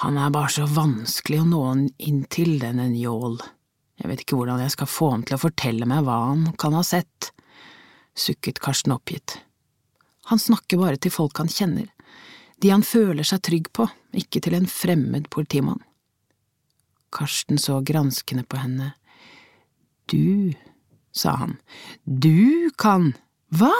Han 0.00 0.16
er 0.18 0.32
bare 0.32 0.48
så 0.52 0.64
vanskelig 0.66 1.42
å 1.42 1.48
nå 1.48 1.62
inn 2.00 2.22
til, 2.32 2.56
denne 2.62 2.88
Njål. 2.88 3.36
Jeg 4.00 4.08
vet 4.08 4.22
ikke 4.24 4.38
hvordan 4.38 4.62
jeg 4.64 4.72
skal 4.74 4.88
få 4.90 5.10
ham 5.12 5.24
til 5.26 5.36
å 5.36 5.42
fortelle 5.42 5.86
meg 5.88 6.06
hva 6.06 6.18
han 6.30 6.46
kan 6.58 6.74
ha 6.74 6.82
sett, 6.86 7.30
sukket 8.16 8.60
Karsten 8.62 8.94
oppgitt. 8.96 9.36
Han 10.30 10.40
snakker 10.40 10.80
bare 10.80 10.98
til 11.02 11.12
folk 11.12 11.38
han 11.42 11.50
kjenner, 11.52 11.90
de 12.62 12.70
han 12.70 12.84
føler 12.86 13.26
seg 13.26 13.42
trygg 13.44 13.68
på, 13.74 13.88
ikke 14.16 14.40
til 14.42 14.56
en 14.56 14.68
fremmed 14.70 15.28
politimann. 15.34 15.82
Karsten 17.12 17.60
så 17.60 17.80
granskende 17.84 18.46
på 18.48 18.60
henne. 18.62 18.92
Du, 20.08 20.54
sa 21.12 21.36
han, 21.42 21.58
du 22.04 22.70
kan… 22.80 23.12
Hva? 23.52 23.74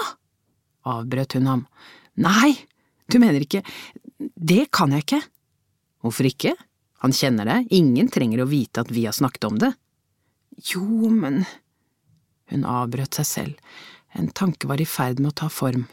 avbrøt 0.84 1.38
hun 1.38 1.48
ham. 1.48 1.66
Nei, 2.20 2.58
du 3.08 3.16
mener 3.22 3.46
ikke… 3.46 3.62
Det 4.36 4.68
kan 4.74 4.92
jeg 4.94 5.06
ikke. 5.06 5.18
Hvorfor 6.02 6.28
ikke? 6.28 6.54
Han 7.02 7.14
kjenner 7.14 7.48
deg, 7.48 7.70
ingen 7.74 8.10
trenger 8.12 8.44
å 8.44 8.50
vite 8.50 8.82
at 8.82 8.90
vi 8.94 9.06
har 9.08 9.16
snakket 9.16 9.48
om 9.48 9.58
det. 9.62 9.72
Jo, 10.72 10.84
men… 11.10 11.42
Hun 12.52 12.66
avbrøt 12.68 13.16
seg 13.16 13.26
selv, 13.26 13.74
en 14.12 14.28
tanke 14.28 14.68
var 14.68 14.82
i 14.82 14.86
ferd 14.86 15.22
med 15.22 15.32
å 15.32 15.38
ta 15.42 15.48
form. 15.50 15.86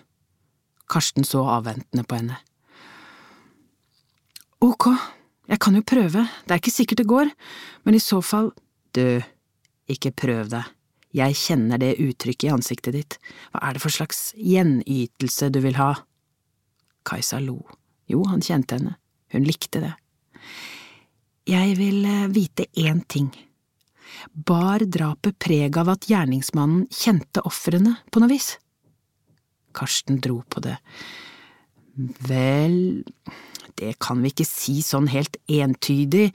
Karsten 0.89 1.26
så 1.26 1.45
avventende 1.47 2.03
på 2.03 2.18
henne. 2.20 2.39
Ok, 4.66 4.89
jeg 5.47 5.62
kan 5.64 5.78
jo 5.78 5.86
prøve, 5.88 6.26
det 6.45 6.51
er 6.51 6.60
ikke 6.60 6.74
sikkert 6.74 7.01
det 7.01 7.10
går, 7.10 7.32
men 7.88 7.97
i 7.97 8.03
så 8.03 8.20
fall… 8.26 8.51
Du, 8.93 9.22
ikke 9.89 10.12
prøv 10.18 10.49
deg. 10.49 10.66
Jeg 11.16 11.38
kjenner 11.38 11.82
det 11.82 11.95
uttrykket 12.01 12.47
i 12.49 12.53
ansiktet 12.53 12.93
ditt, 12.93 13.18
hva 13.53 13.64
er 13.66 13.78
det 13.78 13.82
for 13.82 13.93
slags 13.93 14.32
gjenytelse 14.38 15.49
du 15.53 15.62
vil 15.64 15.78
ha? 15.80 15.93
Kajsa 17.07 17.39
lo. 17.41 17.64
Jo, 18.10 18.22
han 18.30 18.43
kjente 18.45 18.78
henne, 18.78 18.98
hun 19.34 19.45
likte 19.47 19.82
det. 19.84 19.93
Jeg 21.49 21.77
vil 21.80 22.03
eh, 22.05 22.27
vite 22.34 22.67
én 22.77 23.01
ting. 23.07 23.30
Bar 24.34 24.84
drapet 24.86 25.38
preg 25.41 25.77
av 25.80 25.91
at 25.95 26.09
gjerningsmannen 26.09 26.88
kjente 26.93 27.43
ofrene 27.47 27.95
på 28.11 28.21
noe 28.21 28.32
vis? 28.32 28.53
Karsten 29.75 30.19
dro 30.21 30.41
på 30.49 30.61
det. 30.65 30.77
Vel, 32.27 33.05
det 33.80 33.95
kan 34.03 34.21
vi 34.23 34.34
ikke 34.34 34.47
si 34.47 34.80
sånn 34.86 35.09
helt 35.11 35.39
entydig. 35.49 36.30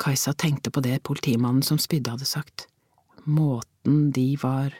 Kajsa 0.00 0.34
tenkte 0.38 0.72
på 0.72 0.82
det 0.84 1.02
politimannen 1.06 1.64
som 1.66 1.78
spydde 1.80 2.16
hadde 2.16 2.28
sagt 2.28 2.70
måten 3.24 4.10
de 4.12 4.36
var… 4.42 4.74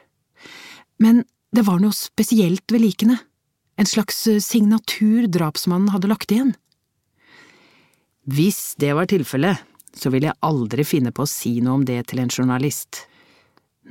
Men 1.01 1.23
det 1.51 1.65
var 1.67 1.81
noe 1.81 1.95
spesielt 1.95 2.71
ved 2.71 2.83
likene, 2.83 3.17
en 3.79 3.89
slags 3.89 4.27
eh, 4.27 4.39
signatur 4.43 5.27
drapsmannen 5.31 5.91
hadde 5.93 6.11
lagt 6.11 6.31
igjen. 6.31 6.53
Hvis 8.29 8.75
det 8.77 8.93
var 8.97 9.09
tilfellet, 9.09 9.61
så 9.97 10.11
ville 10.13 10.29
jeg 10.29 10.39
aldri 10.45 10.85
finne 10.87 11.11
på 11.11 11.25
å 11.25 11.29
si 11.29 11.57
noe 11.63 11.79
om 11.79 11.85
det 11.87 11.99
til 12.11 12.21
en 12.23 12.31
journalist. 12.31 13.05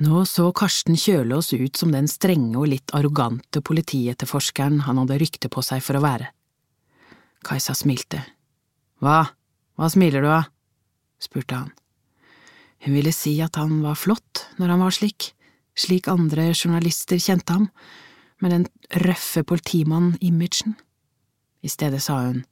Nå 0.01 0.23
så 0.25 0.47
Karsten 0.55 0.95
Kjølås 0.97 1.51
ut 1.53 1.77
som 1.77 1.91
den 1.93 2.07
strenge 2.09 2.55
og 2.57 2.69
litt 2.71 2.93
arrogante 2.95 3.61
politietterforskeren 3.61 4.85
han 4.87 5.01
hadde 5.03 5.19
rykte 5.21 5.51
på 5.51 5.61
seg 5.65 5.83
for 5.83 5.99
å 5.99 6.05
være. 6.05 6.31
Kajsa 7.45 7.75
smilte. 7.77 8.23
Hva, 9.01 9.25
hva 9.77 9.89
smiler 9.91 10.23
du 10.23 10.31
av? 10.31 10.47
spurte 11.21 11.57
han. 11.57 11.69
Hun 12.81 12.95
ville 12.97 13.13
si 13.13 13.35
at 13.45 13.59
han 13.61 13.81
var 13.83 13.99
flott 13.99 14.47
når 14.57 14.73
han 14.73 14.81
var 14.81 14.95
slik, 14.95 15.33
slik 15.77 16.07
andre 16.09 16.49
journalister 16.55 17.19
kjente 17.21 17.53
ham, 17.53 17.67
med 18.41 18.53
den 18.55 18.65
røffe 19.05 19.43
politimann-imagen. 19.47 20.75
I 21.61 21.69
stedet 21.69 22.01
sa 22.01 22.19
hun, 22.25 22.45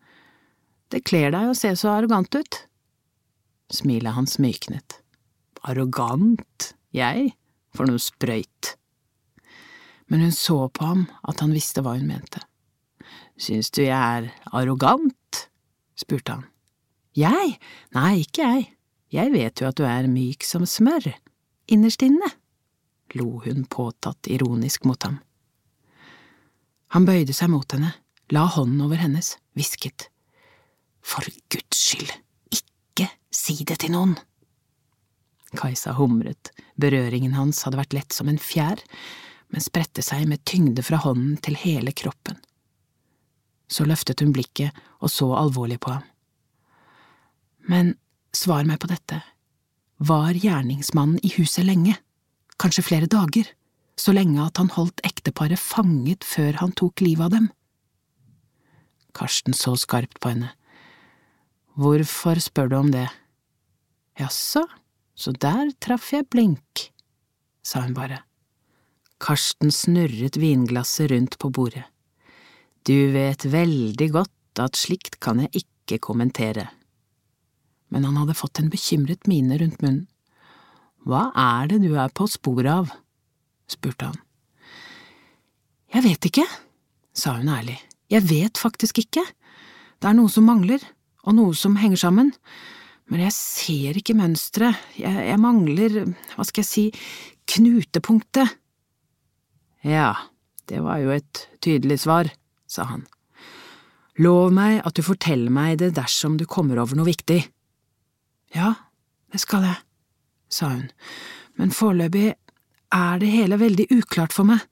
Det 0.90 1.04
kler 1.06 1.30
deg 1.30 1.52
å 1.52 1.58
se 1.58 1.70
så 1.78 1.92
arrogant 1.94 2.34
ut. 2.34 2.56
Smilet 3.70 4.16
hans 4.16 4.40
myknet. 4.42 5.02
Arrogant, 5.62 6.74
jeg, 6.96 7.36
for 7.76 7.86
noe 7.86 8.02
sprøyt. 8.02 8.74
Men 10.10 10.26
hun 10.26 10.34
så 10.34 10.66
på 10.74 10.86
ham 10.86 11.06
at 11.30 11.44
han 11.44 11.54
visste 11.54 11.84
hva 11.86 11.94
hun 12.00 12.10
mente. 12.10 12.42
Syns 13.38 13.70
du 13.70 13.84
jeg 13.84 13.94
er 13.94 14.32
arrogant? 14.50 15.46
spurte 16.00 16.40
han. 16.40 16.48
Jeg? 17.14 17.60
Nei, 17.94 18.24
ikke 18.24 18.48
jeg. 18.48 18.68
Jeg 19.14 19.34
vet 19.34 19.62
jo 19.62 19.70
at 19.70 19.78
du 19.78 19.86
er 19.90 20.10
myk 20.10 20.46
som 20.46 20.66
smør, 20.70 21.08
innerst 21.70 22.04
inne, 22.06 22.28
lo 23.18 23.40
hun 23.46 23.66
påtatt 23.70 24.30
ironisk 24.30 24.86
mot 24.86 25.02
ham. 25.06 25.18
Han 26.96 27.06
bøyde 27.06 27.36
seg 27.38 27.52
mot 27.54 27.70
henne, 27.76 27.92
la 28.34 28.48
hånden 28.50 28.82
over 28.86 28.98
hennes, 29.02 29.36
hvisket. 29.58 30.08
For 31.06 31.26
Guds 31.54 31.78
skyld, 31.78 32.12
ikke 32.54 33.10
si 33.34 33.62
det 33.64 33.82
til 33.84 33.94
noen! 33.94 34.18
Kajsa 35.58 35.96
humret, 35.98 36.52
berøringen 36.78 37.34
hans 37.38 37.64
hadde 37.66 37.80
vært 37.80 37.96
lett 37.98 38.14
som 38.14 38.30
en 38.30 38.42
fjær, 38.42 38.82
men 39.50 39.66
spredte 39.66 40.04
seg 40.06 40.28
med 40.30 40.44
tyngde 40.46 40.86
fra 40.86 41.00
hånden 41.02 41.40
til 41.42 41.58
hele 41.58 41.94
kroppen. 41.98 42.38
Så 43.70 43.86
løftet 43.86 44.22
hun 44.22 44.34
blikket 44.34 44.78
og 45.00 45.14
så 45.14 45.30
alvorlig 45.38 45.80
på 45.82 45.94
ham. 45.94 46.06
Men 47.70 47.96
svar 48.34 48.66
meg 48.66 48.82
på 48.82 48.90
dette, 48.90 49.22
var 50.00 50.38
gjerningsmannen 50.38 51.22
i 51.26 51.34
huset 51.36 51.66
lenge, 51.68 51.98
kanskje 52.62 52.86
flere 52.86 53.10
dager, 53.10 53.50
så 54.00 54.14
lenge 54.16 54.40
at 54.46 54.60
han 54.62 54.72
holdt 54.74 55.04
ekteparet 55.08 55.60
fanget 55.60 56.24
før 56.28 56.62
han 56.62 56.72
tok 56.80 57.04
livet 57.04 57.28
av 57.28 57.36
dem? 57.36 57.50
Karsten 59.18 59.56
så 59.58 59.76
skarpt 59.80 60.22
på 60.24 60.32
henne. 60.32 60.54
Hvorfor 61.80 62.40
spør 62.44 62.72
du 62.72 62.78
om 62.80 62.94
det? 62.94 63.08
Jaså, 64.20 64.64
så 65.20 65.36
der 65.36 65.74
traff 65.84 66.12
jeg 66.14 66.28
blink, 66.32 66.90
sa 67.64 67.84
hun 67.84 67.96
bare. 67.98 68.24
Karsten 69.20 69.72
snurret 69.76 70.40
vinglasset 70.40 71.12
rundt 71.12 71.40
på 71.40 71.52
bordet. 71.52 71.86
Du 72.88 73.12
vet 73.12 73.44
veldig 73.44 74.12
godt 74.16 74.64
at 74.64 74.80
slikt 74.80 75.20
kan 75.24 75.44
jeg 75.44 75.66
ikke 75.66 76.00
kommentere 76.08 76.70
men 77.90 78.06
han 78.06 78.18
hadde 78.22 78.38
fått 78.38 78.62
en 78.62 78.72
bekymret 78.72 79.28
mine 79.30 79.58
rundt 79.60 79.82
munnen. 79.84 80.06
Hva 81.08 81.30
er 81.38 81.70
det 81.72 81.82
du 81.86 81.94
er 81.98 82.12
på 82.14 82.28
sporet 82.30 82.70
av? 82.70 82.92
Spurte 83.72 84.10
han. 84.10 84.20
Jeg 85.94 86.06
vet 86.06 86.28
ikke, 86.30 86.46
sa 87.18 87.38
hun 87.40 87.50
ærlig. 87.50 87.80
Jeg 88.10 88.26
vet 88.30 88.58
faktisk 88.62 89.02
ikke. 89.02 89.24
Det 90.00 90.10
er 90.10 90.18
noe 90.18 90.32
som 90.32 90.46
mangler, 90.48 90.82
og 91.28 91.36
noe 91.38 91.56
som 91.58 91.78
henger 91.80 92.00
sammen, 92.00 92.32
men 93.10 93.24
jeg 93.26 93.34
ser 93.36 93.98
ikke 93.98 94.16
mønsteret, 94.18 94.78
jeg, 94.98 95.14
jeg 95.32 95.42
mangler, 95.42 96.04
hva 96.36 96.46
skal 96.46 96.62
jeg 96.62 96.70
si, 96.70 96.84
knutepunktet. 97.50 98.54
Ja, 99.86 100.14
det 100.70 100.84
var 100.86 101.02
jo 101.02 101.14
et 101.16 101.48
tydelig 101.64 102.04
svar, 102.06 102.30
sa 102.70 102.86
han. 102.92 103.08
Lov 104.20 104.54
meg 104.54 104.84
at 104.86 104.98
du 104.98 105.04
forteller 105.06 105.54
meg 105.54 105.80
det 105.82 105.94
dersom 105.98 106.38
du 106.38 106.46
kommer 106.50 106.82
over 106.82 107.00
noe 107.00 107.08
viktig. 107.08 107.40
Ja, 108.54 108.74
det 109.32 109.42
skal 109.42 109.66
jeg, 109.66 109.80
sa 110.52 110.74
hun, 110.76 110.90
men 111.58 111.74
foreløpig 111.74 112.34
er 112.96 113.20
det 113.22 113.30
hele 113.32 113.60
veldig 113.62 113.88
uklart 113.94 114.34
for 114.34 114.48
meg, 114.50 114.64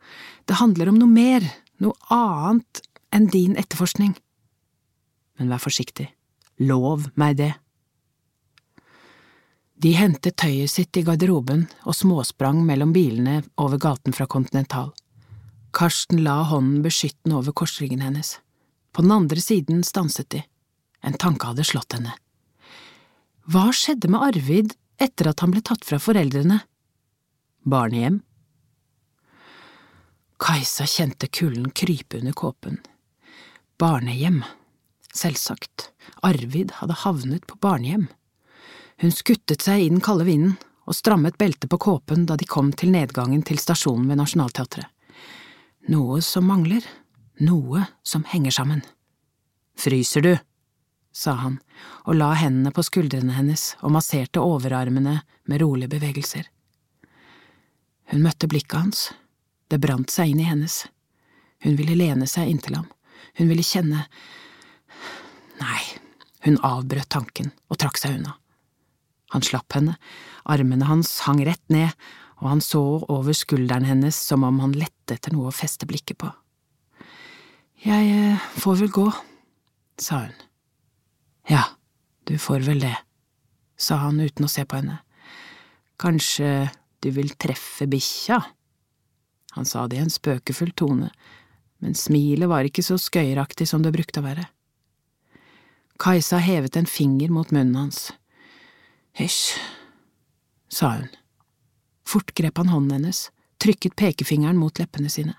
det 0.47 0.59
handler 0.61 0.91
om 0.91 0.99
noe 1.01 1.11
mer, 1.11 1.45
noe 1.83 1.93
annet 2.13 2.81
enn 3.13 3.29
din 3.31 3.57
etterforskning. 3.59 4.15
Men 5.37 5.51
vær 5.53 5.61
forsiktig, 5.61 6.09
lov 6.65 7.09
meg 7.19 7.37
det. 7.41 7.53
De 9.77 9.91
hentet 9.93 10.39
tøyet 10.41 10.73
sitt 10.73 10.97
i 10.97 11.03
garderoben 11.05 11.67
og 11.85 11.93
småsprang 11.93 12.63
mellom 12.65 12.95
bilene 12.95 13.43
over 13.61 13.77
gaten 13.77 14.15
fra 14.17 14.25
Continental. 14.25 14.89
Karsten 15.77 16.23
la 16.25 16.39
hånden 16.49 16.81
beskyttende 16.81 17.37
over 17.37 17.53
korsryggen 17.53 18.01
hennes. 18.01 18.39
På 18.91 19.05
den 19.05 19.13
andre 19.13 19.41
siden 19.43 19.83
stanset 19.85 20.31
de. 20.33 20.41
En 21.05 21.13
tanke 21.13 21.45
hadde 21.45 21.67
slått 21.67 21.93
henne. 21.93 22.15
Hva 23.45 23.69
skjedde 23.69 24.09
med 24.09 24.23
Arvid 24.25 24.73
etter 24.97 25.29
at 25.29 25.43
han 25.43 25.53
ble 25.53 25.61
tatt 25.61 25.85
fra 25.85 25.99
foreldrene? 26.01 26.57
Barnehjem? 27.67 28.21
Kajsa 30.39 30.85
kjente 30.85 31.27
kulden 31.27 31.69
krype 31.69 32.17
under 32.17 32.31
kåpen. 32.31 32.77
Barnehjem, 33.77 34.43
selvsagt, 35.13 35.89
Arvid 36.23 36.71
hadde 36.71 36.95
havnet 37.03 37.43
på 37.47 37.59
barnehjem. 37.59 38.07
Hun 39.03 39.11
skuttet 39.11 39.67
seg 39.67 39.83
i 39.83 39.91
den 39.91 39.99
kalde 39.99 40.29
vinden 40.29 40.55
og 40.87 40.95
strammet 40.95 41.35
beltet 41.35 41.67
på 41.67 41.81
kåpen 41.89 42.23
da 42.29 42.39
de 42.39 42.47
kom 42.47 42.71
til 42.71 42.95
nedgangen 42.95 43.43
til 43.43 43.59
stasjonen 43.59 44.07
ved 44.07 44.23
Nationaltheatret. 44.23 44.87
Noe 45.91 46.23
som 46.23 46.47
mangler, 46.47 46.87
noe 47.43 47.83
som 47.99 48.23
henger 48.31 48.61
sammen. 48.61 48.85
Fryser 49.75 50.23
du? 50.23 50.35
sa 51.11 51.35
han 51.43 51.59
og 52.05 52.15
la 52.15 52.31
hendene 52.39 52.71
på 52.71 52.85
skuldrene 52.85 53.35
hennes 53.35 53.73
og 53.81 53.91
masserte 53.91 54.39
overarmene 54.39 55.19
med 55.51 55.67
rolige 55.67 55.97
bevegelser. 55.97 56.47
Hun 58.11 58.23
møtte 58.23 58.47
blikket 58.47 58.79
hans, 58.79 59.01
det 59.67 59.81
brant 59.83 60.11
seg 60.13 60.31
inn 60.31 60.41
i 60.43 60.47
hennes. 60.47 60.85
Hun 61.65 61.75
ville 61.79 61.97
lene 61.97 62.27
seg 62.29 62.49
inntil 62.51 62.79
ham, 62.79 62.89
hun 63.39 63.51
ville 63.51 63.65
kjenne… 63.65 64.05
Nei, 65.57 65.81
hun 66.45 66.59
avbrøt 66.65 67.09
tanken 67.09 67.49
og 67.67 67.79
trakk 67.81 67.97
seg 67.99 68.19
unna. 68.19 68.35
Han 69.33 69.43
slapp 69.43 69.73
henne, 69.75 69.97
armene 70.47 70.87
hans 70.87 71.17
hang 71.25 71.41
rett 71.43 71.63
ned, 71.73 71.91
og 72.39 72.51
han 72.51 72.61
så 72.61 72.83
over 73.09 73.35
skulderen 73.35 73.87
hennes 73.89 74.15
som 74.15 74.45
om 74.47 74.61
han 74.61 74.75
lette 74.77 75.17
etter 75.17 75.33
noe 75.33 75.49
å 75.49 75.55
feste 75.55 75.89
blikket 75.89 76.19
på. 76.21 76.29
Jeg 77.83 78.11
eh, 78.13 78.45
får 78.57 78.79
vel 78.83 78.93
gå, 78.93 79.07
sa 80.01 80.23
hun. 80.23 80.37
Ja, 81.49 81.63
du 82.29 82.37
får 82.41 82.65
vel 82.67 82.81
det, 82.83 82.95
sa 83.77 83.99
han 84.05 84.21
uten 84.21 84.47
å 84.47 84.51
se 84.51 84.65
på 84.67 84.79
henne. 84.79 85.01
Kanskje 86.01 86.69
du 87.03 87.11
vil 87.15 87.33
treffe 87.39 87.87
bikkja? 87.89 88.41
Han 89.57 89.65
sa 89.65 89.87
det 89.87 89.97
i 89.97 90.03
en 90.03 90.13
spøkefull 90.13 90.71
tone, 90.77 91.09
men 91.81 91.95
smilet 91.97 92.49
var 92.49 92.67
ikke 92.67 92.85
så 92.85 92.97
skøyeraktig 93.01 93.67
som 93.69 93.83
det 93.85 93.93
brukte 93.95 94.21
å 94.21 94.25
være. 94.25 94.45
Kajsa 95.97 96.37
hevet 96.41 96.77
en 96.77 96.89
finger 96.89 97.33
mot 97.33 97.49
munnen 97.53 97.75
hans. 97.75 98.11
Hysj, 99.17 99.57
sa 100.69 100.93
hun. 100.99 101.09
Fort 102.05 102.33
grep 102.37 102.61
han 102.61 102.69
hånden 102.69 102.99
hennes, 102.99 103.27
trykket 103.57 103.97
pekefingeren 103.97 104.59
mot 104.61 104.77
leppene 104.79 105.09
sine. 105.09 105.33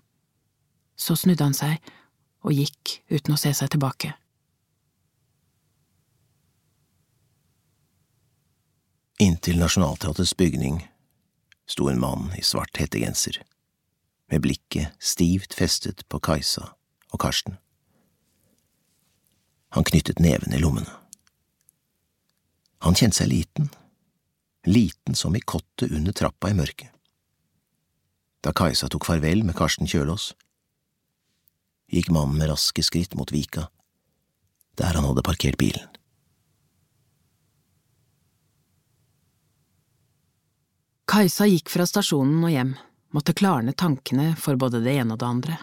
Så 0.98 1.14
snudde 1.16 1.46
han 1.46 1.54
seg 1.54 1.78
og 2.42 2.54
gikk 2.54 2.98
uten 3.06 3.34
å 3.36 3.38
se 3.38 3.54
seg 3.54 3.70
tilbake. 3.70 4.12
Inntil 9.22 9.58
Nationaltheatrets 9.58 10.34
bygning 10.38 10.82
sto 11.68 11.88
en 11.88 12.00
mann 12.00 12.32
i 12.38 12.42
svart 12.42 12.76
hettegenser, 12.80 13.42
med 14.28 14.42
blikket 14.44 14.96
stivt 14.98 15.54
festet 15.54 16.04
på 16.08 16.20
Kajsa 16.20 16.72
og 17.12 17.20
Karsten. 17.20 17.58
Han 19.76 19.84
knyttet 19.84 20.20
nevene 20.20 20.56
i 20.56 20.62
lommene. 20.62 20.90
Han 22.84 22.96
kjente 22.96 23.20
seg 23.20 23.32
liten, 23.32 23.68
liten 24.68 25.16
som 25.18 25.36
i 25.36 25.42
kottet 25.44 25.92
under 25.92 26.14
trappa 26.16 26.52
i 26.52 26.56
mørket. 26.56 26.92
Da 28.44 28.54
Kajsa 28.54 28.88
tok 28.88 29.04
farvel 29.08 29.42
med 29.44 29.56
Karsten 29.58 29.88
Kjølås, 29.90 30.30
gikk 31.90 32.12
mannen 32.14 32.38
med 32.38 32.52
raske 32.52 32.84
skritt 32.86 33.16
mot 33.18 33.32
Vika, 33.34 33.66
der 34.78 34.94
han 34.94 35.08
hadde 35.08 35.26
parkert 35.26 35.58
bilen. 35.60 35.88
Kajsa 41.08 41.46
gikk 41.48 41.70
fra 41.72 41.86
stasjonen 41.88 42.42
og 42.44 42.50
hjem, 42.52 42.74
måtte 43.16 43.32
klarne 43.32 43.72
tankene 43.72 44.34
for 44.36 44.58
både 44.60 44.82
det 44.84 44.92
ene 45.00 45.14
og 45.14 45.20
det 45.22 45.24
andre. 45.26 45.54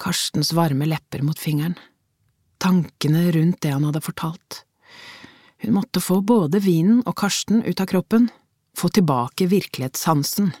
Karstens 0.00 0.54
varme 0.56 0.86
lepper 0.88 1.20
mot 1.26 1.36
fingeren, 1.36 1.74
tankene 2.56 3.26
rundt 3.36 3.58
det 3.60 3.74
han 3.74 3.84
hadde 3.84 4.00
fortalt. 4.00 4.62
Hun 5.60 5.74
måtte 5.76 6.00
få 6.00 6.22
både 6.24 6.62
vinen 6.64 7.02
og 7.04 7.18
Karsten 7.20 7.60
ut 7.66 7.82
av 7.84 7.90
kroppen, 7.90 8.30
få 8.72 8.88
tilbake 8.88 9.44
virkelighetssansen. 9.50 10.54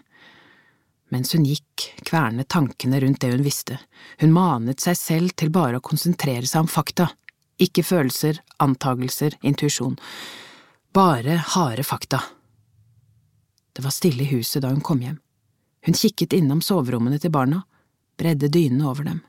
Mens 1.08 1.32
hun 1.32 1.46
gikk, 1.48 1.86
kvernet 2.04 2.50
tankene 2.52 3.00
rundt 3.00 3.22
det 3.24 3.30
hun 3.32 3.46
visste, 3.46 3.78
hun 4.20 4.34
manet 4.36 4.84
seg 4.84 4.98
selv 5.00 5.32
til 5.40 5.48
bare 5.54 5.80
å 5.80 5.86
konsentrere 5.88 6.44
seg 6.44 6.66
om 6.66 6.68
fakta, 6.68 7.08
ikke 7.56 7.86
følelser, 7.86 8.42
antagelser, 8.60 9.38
intuisjon, 9.40 9.96
bare 10.92 11.38
harde 11.54 11.86
fakta. 11.88 12.20
Det 13.80 13.84
var 13.84 13.90
stille 13.90 14.22
i 14.22 14.26
huset 14.26 14.60
da 14.62 14.68
hun 14.68 14.82
kom 14.84 15.00
hjem. 15.00 15.16
Hun 15.86 15.94
kikket 15.96 16.34
innom 16.36 16.58
soverommene 16.60 17.16
til 17.16 17.32
barna, 17.32 17.62
bredde 18.20 18.50
dynene 18.52 18.84
over 18.90 19.06
dem. 19.08 19.22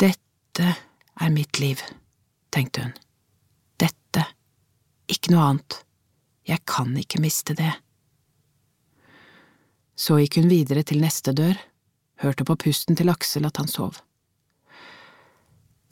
Dette 0.00 0.70
er 1.20 1.34
mitt 1.34 1.60
liv, 1.60 1.82
tenkte 2.48 2.86
hun. 2.86 2.96
Dette, 3.76 4.24
ikke 5.04 5.34
noe 5.34 5.50
annet. 5.50 5.78
Jeg 6.48 6.64
kan 6.64 6.96
ikke 6.96 7.20
miste 7.20 7.58
det. 7.60 7.74
Så 10.00 10.16
gikk 10.24 10.40
hun 10.40 10.48
videre 10.48 10.80
til 10.88 11.04
neste 11.04 11.36
dør, 11.36 11.60
hørte 12.24 12.48
på 12.48 12.56
pusten 12.64 12.96
til 12.96 13.12
Aksel 13.12 13.44
at 13.44 13.60
han 13.60 13.68
sov. 13.68 14.00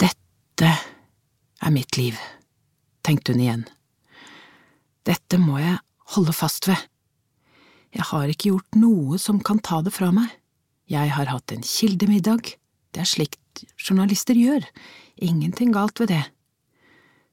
Dette 0.01 0.77
er 1.61 1.77
mitt 1.77 2.01
liv, 2.01 2.17
tenkte 3.05 3.37
hun 3.37 3.45
igjen. 3.51 3.73
Dette 5.05 5.37
må 5.37 5.61
jeg 5.61 5.77
holde 6.17 6.33
fast 6.33 6.73
ved. 6.73 6.89
Jeg 7.97 8.05
har 8.11 8.29
ikke 8.29 8.53
gjort 8.53 8.79
noe 8.79 9.19
som 9.21 9.41
kan 9.41 9.61
ta 9.65 9.81
det 9.85 9.95
fra 9.97 10.11
meg. 10.15 10.29
Jeg 10.89 11.13
har 11.13 11.29
hatt 11.29 11.53
en 11.53 11.65
kildemiddag, 11.65 12.55
det 12.93 13.03
er 13.03 13.09
slikt 13.09 13.65
journalister 13.77 14.37
gjør, 14.39 14.65
ingenting 15.21 15.73
galt 15.75 16.01
ved 16.01 16.13
det. 16.13 16.25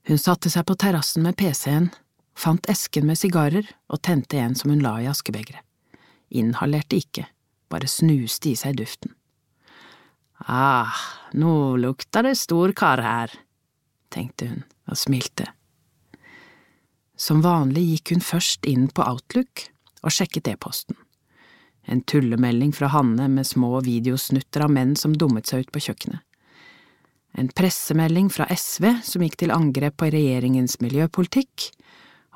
Hun 0.10 0.20
satte 0.22 0.52
seg 0.52 0.66
på 0.68 0.76
terrassen 0.80 1.24
med 1.26 1.38
pc-en, 1.40 1.90
fant 2.36 2.68
esken 2.70 3.08
med 3.08 3.20
sigarer 3.20 3.68
og 3.90 4.02
tente 4.04 4.40
en 4.40 4.56
som 4.58 4.74
hun 4.74 4.84
la 4.84 4.98
i 5.02 5.10
askebegeret. 5.10 5.62
Inhalerte 6.36 7.00
ikke, 7.00 7.28
bare 7.72 7.90
snuste 7.90 8.52
i 8.52 8.58
seg 8.60 8.80
duften. 8.82 9.14
Ah, 10.52 10.92
nå 11.34 11.78
lukter 11.80 12.26
det 12.28 12.36
stor 12.38 12.74
kar 12.76 13.02
her, 13.02 13.32
tenkte 14.12 14.50
hun 14.52 14.66
og 14.92 15.00
smilte. 15.00 15.48
Som 17.16 17.40
vanlig 17.46 17.86
gikk 17.94 18.16
hun 18.16 18.26
først 18.26 18.68
inn 18.68 18.90
på 18.92 19.06
Outlook 19.06 19.70
og 20.06 20.14
sjekket 20.14 20.48
e-posten. 20.54 20.98
En 21.86 22.02
tullemelding 22.02 22.72
fra 22.74 22.90
Hanne 22.94 23.28
med 23.30 23.48
små 23.48 23.80
videosnutter 23.86 24.66
av 24.66 24.72
menn 24.74 24.96
som 24.98 25.14
dummet 25.18 25.50
seg 25.50 25.66
ut 25.66 25.74
på 25.74 25.84
kjøkkenet. 25.88 26.22
En 27.36 27.50
pressemelding 27.52 28.30
fra 28.32 28.48
SV 28.48 28.88
som 29.04 29.26
gikk 29.26 29.36
til 29.42 29.52
angrep 29.52 29.98
på 30.00 30.08
regjeringens 30.14 30.80
miljøpolitikk, 30.80 31.68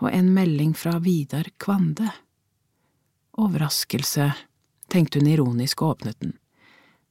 og 0.03 0.11
en 0.11 0.33
melding 0.35 0.73
fra 0.75 0.97
Vidar 1.03 1.47
Kvande. 1.59 2.11
Overraskelse, 3.39 4.33
tenkte 4.91 5.21
hun 5.21 5.31
ironisk 5.31 5.81
og 5.81 5.95
åpnet 5.95 6.19
den. 6.19 6.35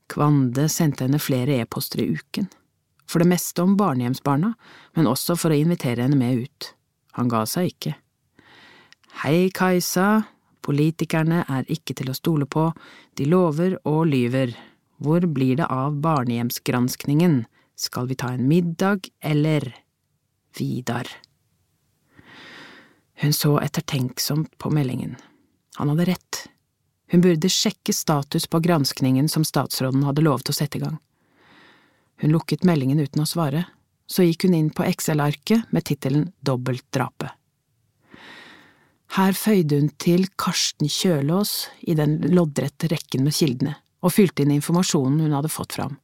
Kvande 0.08 0.68
sendte 0.72 1.06
henne 1.06 1.20
flere 1.20 1.58
e-poster 1.62 2.04
i 2.04 2.10
uken, 2.12 2.48
for 3.08 3.24
det 3.24 3.30
meste 3.32 3.64
om 3.64 3.76
barnehjemsbarna, 3.80 4.52
men 4.96 5.08
også 5.08 5.36
for 5.36 5.52
å 5.52 5.58
invitere 5.58 6.04
henne 6.04 6.16
med 6.20 6.44
ut. 6.44 6.72
Han 7.16 7.32
ga 7.32 7.44
seg 7.48 7.72
ikke. 7.72 7.94
Hei, 9.24 9.48
Kajsa, 9.54 10.28
politikerne 10.64 11.44
er 11.48 11.68
ikke 11.72 11.96
til 11.98 12.10
å 12.10 12.16
stole 12.16 12.46
på, 12.46 12.70
de 13.18 13.28
lover 13.28 13.78
og 13.88 14.06
lyver. 14.10 14.54
Hvor 14.98 15.26
blir 15.30 15.60
det 15.60 15.68
av 15.70 16.00
barnehjemsgranskningen, 16.02 17.44
skal 17.78 18.08
vi 18.10 18.18
ta 18.18 18.32
en 18.34 18.48
middag, 18.50 19.10
eller… 19.20 19.72
Vidar. 20.58 21.06
Hun 23.20 23.32
så 23.36 23.58
ettertenksomt 23.62 24.56
på 24.58 24.70
meldingen. 24.74 25.16
Han 25.78 25.92
hadde 25.92 26.08
rett. 26.08 26.38
Hun 27.12 27.22
burde 27.22 27.50
sjekke 27.52 27.92
status 27.94 28.48
på 28.50 28.58
granskningen 28.64 29.28
som 29.30 29.44
statsråden 29.46 30.02
hadde 30.08 30.24
lovet 30.26 30.50
å 30.50 30.56
sette 30.56 30.80
i 30.80 30.82
gang. 30.82 30.98
Hun 32.18 32.34
lukket 32.34 32.66
meldingen 32.66 32.98
uten 32.98 33.22
å 33.22 33.28
svare, 33.28 33.68
så 34.10 34.26
gikk 34.26 34.48
hun 34.48 34.56
inn 34.58 34.70
på 34.74 34.86
Excel-arket 34.88 35.70
med 35.70 35.86
tittelen 35.86 36.30
Dobbeltdrapet. 36.42 37.37
Her 39.16 39.32
føyde 39.32 39.78
hun 39.80 39.88
til 39.96 40.26
Karsten 40.36 40.90
Kjølås 40.92 41.68
i 41.88 41.96
den 41.96 42.18
loddrette 42.28 42.90
rekken 42.92 43.24
med 43.24 43.36
kildene, 43.38 43.78
og 44.04 44.12
fylte 44.12 44.44
inn 44.44 44.52
informasjonen 44.58 45.22
hun 45.24 45.34
hadde 45.36 45.52
fått 45.52 45.78
fram. 45.78 45.96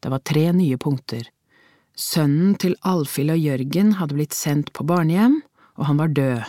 Det 0.00 0.10
var 0.10 0.24
tre 0.24 0.48
nye 0.56 0.78
punkter. 0.80 1.28
Sønnen 1.92 2.56
til 2.56 2.74
Alfhild 2.88 3.34
og 3.34 3.42
Jørgen 3.42 3.96
hadde 3.98 4.16
blitt 4.16 4.34
sendt 4.34 4.72
på 4.72 4.86
barnehjem, 4.88 5.42
og 5.76 5.86
han 5.90 6.00
var 6.00 6.14
død. 6.16 6.48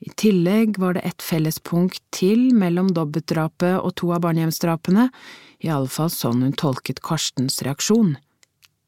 I 0.00 0.10
tillegg 0.16 0.78
var 0.80 0.96
det 0.96 1.04
et 1.04 1.22
fellespunkt 1.22 2.00
til 2.14 2.48
mellom 2.56 2.88
dobbeltdrapet 2.96 3.78
og 3.78 3.94
to 4.00 4.10
av 4.16 4.24
barnehjemsdrapene, 4.24 5.10
iallfall 5.60 6.10
sånn 6.12 6.42
hun 6.46 6.56
tolket 6.56 7.02
Karstens 7.04 7.60
reaksjon. 7.66 8.16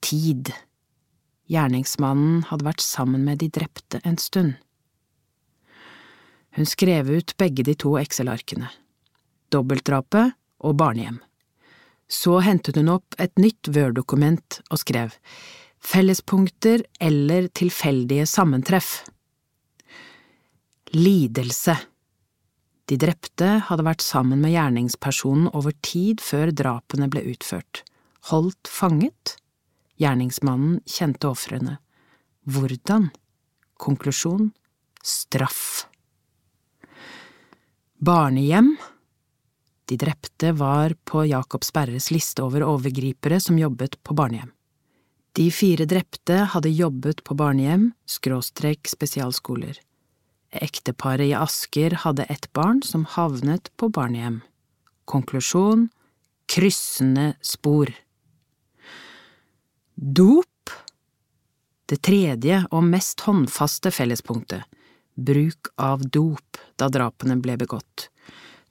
Tid. 0.02 0.50
Gjerningsmannen 1.52 2.46
hadde 2.48 2.66
vært 2.66 2.84
sammen 2.84 3.26
med 3.28 3.42
de 3.44 3.50
drepte 3.52 4.00
en 4.08 4.16
stund. 4.18 4.56
Hun 6.52 6.68
skrev 6.68 7.10
ut 7.10 7.36
begge 7.40 7.64
de 7.64 7.74
to 7.74 7.96
Excel-arkene. 8.00 8.68
Dobbeltdrapet 9.52 10.34
og 10.62 10.76
barnehjem. 10.80 11.20
Så 12.12 12.38
hentet 12.44 12.76
hun 12.76 12.90
opp 12.92 13.16
et 13.22 13.32
nytt 13.40 13.70
Word-dokument 13.72 14.60
og 14.68 14.82
skrev 14.82 15.14
Fellespunkter 15.82 16.84
eller 17.00 17.48
tilfeldige 17.56 18.26
sammentreff. 18.28 19.00
Lidelse 20.92 21.74
De 22.86 22.98
drepte 23.00 23.48
hadde 23.66 23.86
vært 23.86 24.04
sammen 24.04 24.42
med 24.44 24.52
gjerningspersonen 24.52 25.48
over 25.56 25.72
tid 25.80 26.20
før 26.20 26.52
drapene 26.52 27.08
ble 27.08 27.24
utført. 27.32 27.80
Holdt 28.28 28.68
fanget? 28.68 29.38
Gjerningsmannen 29.96 30.82
kjente 30.84 31.30
ofrene. 31.32 31.78
Hvordan? 32.44 33.08
Konklusjon 33.80 34.52
straff. 35.02 35.86
Barnehjem? 38.02 38.76
De 39.84 39.96
drepte 39.96 40.52
var 40.52 40.94
på 41.04 41.26
Jakob 41.26 41.62
Sperres 41.64 42.10
liste 42.10 42.42
over 42.42 42.64
overgripere 42.66 43.38
som 43.40 43.58
jobbet 43.58 43.94
på 44.02 44.16
barnehjem. 44.18 44.48
De 45.38 45.46
fire 45.54 45.86
drepte 45.86 46.40
hadde 46.50 46.72
jobbet 46.74 47.22
på 47.22 47.36
barnehjem, 47.38 47.92
skråstrek 48.02 48.90
spesialskoler. 48.90 49.78
Ekteparet 50.50 51.30
i 51.30 51.36
Asker 51.38 51.94
hadde 52.02 52.26
et 52.26 52.50
barn 52.52 52.82
som 52.82 53.06
havnet 53.06 53.70
på 53.78 53.86
barnehjem. 53.94 54.40
Konklusjon 55.06 55.86
kryssende 56.50 57.36
spor. 57.38 57.94
Dop 59.94 60.74
Det 61.86 62.02
tredje 62.02 62.64
og 62.72 62.82
mest 62.82 63.22
håndfaste 63.30 63.94
fellespunktet 63.94 64.66
bruk 65.14 65.72
av 65.76 66.04
dop 66.08 66.60
da 66.80 66.88
drapene 66.92 67.36
ble 67.42 67.56
begått. 67.60 68.08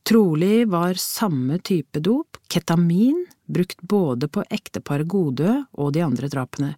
Trolig 0.07 0.65
var 0.67 0.97
samme 0.97 1.59
type 1.61 2.01
dop, 2.01 2.39
ketamin, 2.49 3.27
brukt 3.45 3.81
både 3.81 4.27
på 4.27 4.43
ekteparet 4.49 5.07
Godø 5.07 5.59
og 5.77 5.93
de 5.93 6.01
andre 6.05 6.29
drapene. 6.31 6.73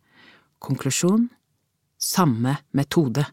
Konklusjon 0.59 1.29
samme 2.03 2.57
metode. 2.71 3.25